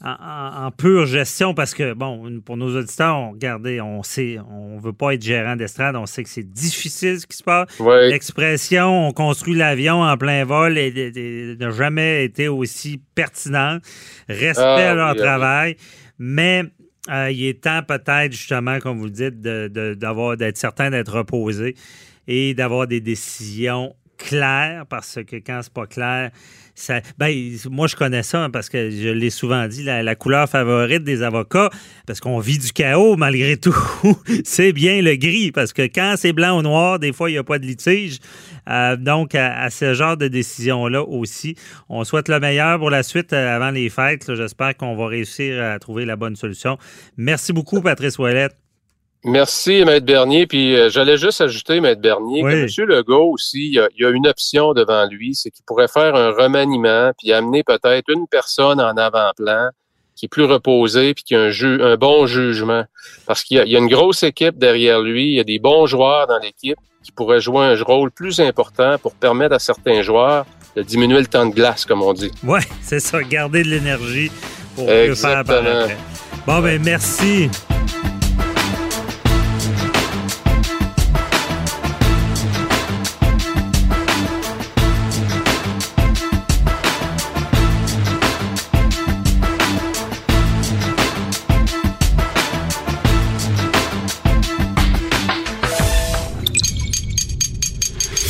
en, 0.04 0.70
pure 0.70 1.06
gestion 1.06 1.54
parce 1.54 1.74
que, 1.74 1.94
bon, 1.94 2.40
pour 2.44 2.56
nos 2.56 2.76
auditeurs, 2.76 3.16
on, 3.16 3.30
regardez, 3.32 3.80
on 3.80 4.02
sait, 4.02 4.38
on 4.50 4.78
veut 4.78 4.92
pas 4.92 5.14
être 5.14 5.22
gérant 5.22 5.56
d'estrade, 5.56 5.96
on 5.96 6.06
sait 6.06 6.22
que 6.22 6.28
c'est 6.28 6.42
difficile 6.48 7.20
ce 7.20 7.26
qui 7.26 7.36
se 7.36 7.42
passe. 7.42 7.68
L'expression 7.80 9.08
on 9.08 9.12
construit 9.12 9.54
l'avion 9.54 10.02
en 10.02 10.16
plein 10.16 10.44
vol 10.44 10.74
n'a 10.74 11.70
jamais 11.70 12.24
été 12.24 12.48
aussi 12.48 13.00
pertinente. 13.14 13.82
Respect 14.28 14.62
à 14.62 14.92
ah, 14.92 14.94
leur 14.94 15.16
travail, 15.16 15.76
mais 16.18 16.64
euh, 17.10 17.30
il 17.30 17.46
est 17.46 17.62
temps 17.62 17.82
peut-être, 17.82 18.32
justement, 18.32 18.78
comme 18.80 18.98
vous 18.98 19.06
le 19.06 19.10
dites, 19.10 19.40
d'avoir, 19.40 20.36
d'être 20.36 20.56
certain 20.56 20.90
d'être 20.90 21.16
reposé 21.16 21.74
et 22.26 22.54
d'avoir 22.54 22.86
des 22.86 23.00
décisions 23.00 23.94
claires 24.24 24.86
parce 24.88 25.18
que 25.26 25.36
quand 25.36 25.60
c'est 25.62 25.72
pas 25.72 25.86
clair, 25.86 26.30
ben, 27.18 27.56
moi, 27.70 27.86
je 27.86 27.94
connais 27.94 28.22
ça 28.22 28.44
hein, 28.44 28.50
parce 28.50 28.68
que 28.68 28.90
je 28.90 29.08
l'ai 29.08 29.30
souvent 29.30 29.66
dit, 29.68 29.84
la, 29.84 30.14
couleur 30.16 30.48
favorite 30.48 31.04
des 31.04 31.22
avocats, 31.22 31.70
parce 32.06 32.20
qu'on 32.20 32.38
vit 32.40 32.58
du 32.58 32.72
chaos 32.72 33.16
malgré 33.16 33.56
tout, 33.56 33.76
c'est 34.44 34.72
bien 34.72 35.00
le 35.00 35.14
gris, 35.16 35.52
parce 35.52 35.72
que 35.72 35.82
quand 35.82 36.14
c'est 36.16 36.32
blanc 36.32 36.58
ou 36.58 36.62
noir, 36.62 36.98
des 36.98 37.12
fois, 37.12 37.30
il 37.30 37.34
n'y 37.34 37.38
a 37.38 37.44
pas 37.44 37.58
de 37.58 37.66
litige. 37.66 38.18
Euh, 38.68 38.96
donc, 38.96 39.34
à, 39.34 39.70
ce 39.70 39.94
genre 39.94 40.16
de 40.16 40.26
décision-là 40.26 41.02
aussi, 41.02 41.54
on 41.88 42.02
souhaite 42.04 42.28
le 42.28 42.40
meilleur 42.40 42.78
pour 42.78 42.90
la 42.90 43.02
suite 43.02 43.32
euh, 43.32 43.56
avant 43.56 43.70
les 43.70 43.90
fêtes. 43.90 44.34
J'espère 44.34 44.76
qu'on 44.76 44.96
va 44.96 45.06
réussir 45.06 45.62
à 45.62 45.78
trouver 45.78 46.04
la 46.04 46.16
bonne 46.16 46.34
solution. 46.34 46.78
Merci 47.16 47.52
beaucoup, 47.52 47.82
Patrice 47.82 48.18
Ouellette. 48.18 48.63
Merci, 49.24 49.84
Maître 49.86 50.04
Bernier. 50.04 50.46
Puis 50.46 50.76
euh, 50.76 50.90
j'allais 50.90 51.16
juste 51.16 51.40
ajouter, 51.40 51.80
Maître 51.80 52.02
Bernier, 52.02 52.42
que 52.42 52.82
M. 52.82 52.88
Legault 52.88 53.32
aussi, 53.32 53.68
il 53.68 53.88
y, 53.96 54.04
a, 54.04 54.10
une 54.10 54.26
option 54.26 54.74
devant 54.74 55.06
lui, 55.06 55.34
c'est 55.34 55.50
qu'il 55.50 55.64
pourrait 55.64 55.88
faire 55.88 56.14
un 56.14 56.30
remaniement, 56.30 57.10
puis 57.18 57.32
amener 57.32 57.64
peut-être 57.64 58.08
une 58.10 58.26
personne 58.28 58.80
en 58.80 58.96
avant-plan 58.96 59.70
qui 60.14 60.26
est 60.26 60.28
plus 60.28 60.44
reposée, 60.44 61.14
puis 61.14 61.24
qui 61.24 61.34
a 61.34 61.40
un, 61.40 61.80
un 61.80 61.96
bon 61.96 62.26
jugement. 62.26 62.84
Parce 63.26 63.42
qu'il 63.42 63.56
y, 63.56 63.76
a 63.76 63.78
une 63.78 63.88
grosse 63.88 64.22
équipe 64.22 64.58
derrière 64.58 65.00
lui, 65.00 65.24
il 65.28 65.34
y 65.34 65.40
a 65.40 65.44
des 65.44 65.58
bons 65.58 65.86
joueurs 65.86 66.26
dans 66.26 66.38
l'équipe 66.38 66.78
qui 67.02 67.10
pourraient 67.10 67.40
jouer 67.40 67.66
un 67.66 67.82
rôle 67.82 68.10
plus 68.10 68.40
important 68.40 68.96
pour 68.98 69.14
permettre 69.14 69.54
à 69.54 69.58
certains 69.58 70.02
joueurs 70.02 70.46
de 70.76 70.82
diminuer 70.82 71.20
le 71.20 71.26
temps 71.26 71.46
de 71.46 71.54
glace, 71.54 71.84
comme 71.84 72.02
on 72.02 72.12
dit. 72.12 72.30
Oui, 72.44 72.60
c'est 72.82 73.00
ça, 73.00 73.22
garder 73.22 73.62
de 73.62 73.68
l'énergie 73.68 74.30
pour 74.76 74.86
mieux 74.86 75.14
faire 75.14 75.44
Bon, 76.46 76.60
ben 76.60 76.80
merci. 76.82 77.48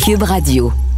Cube 0.05 0.25
Radio. 0.25 0.94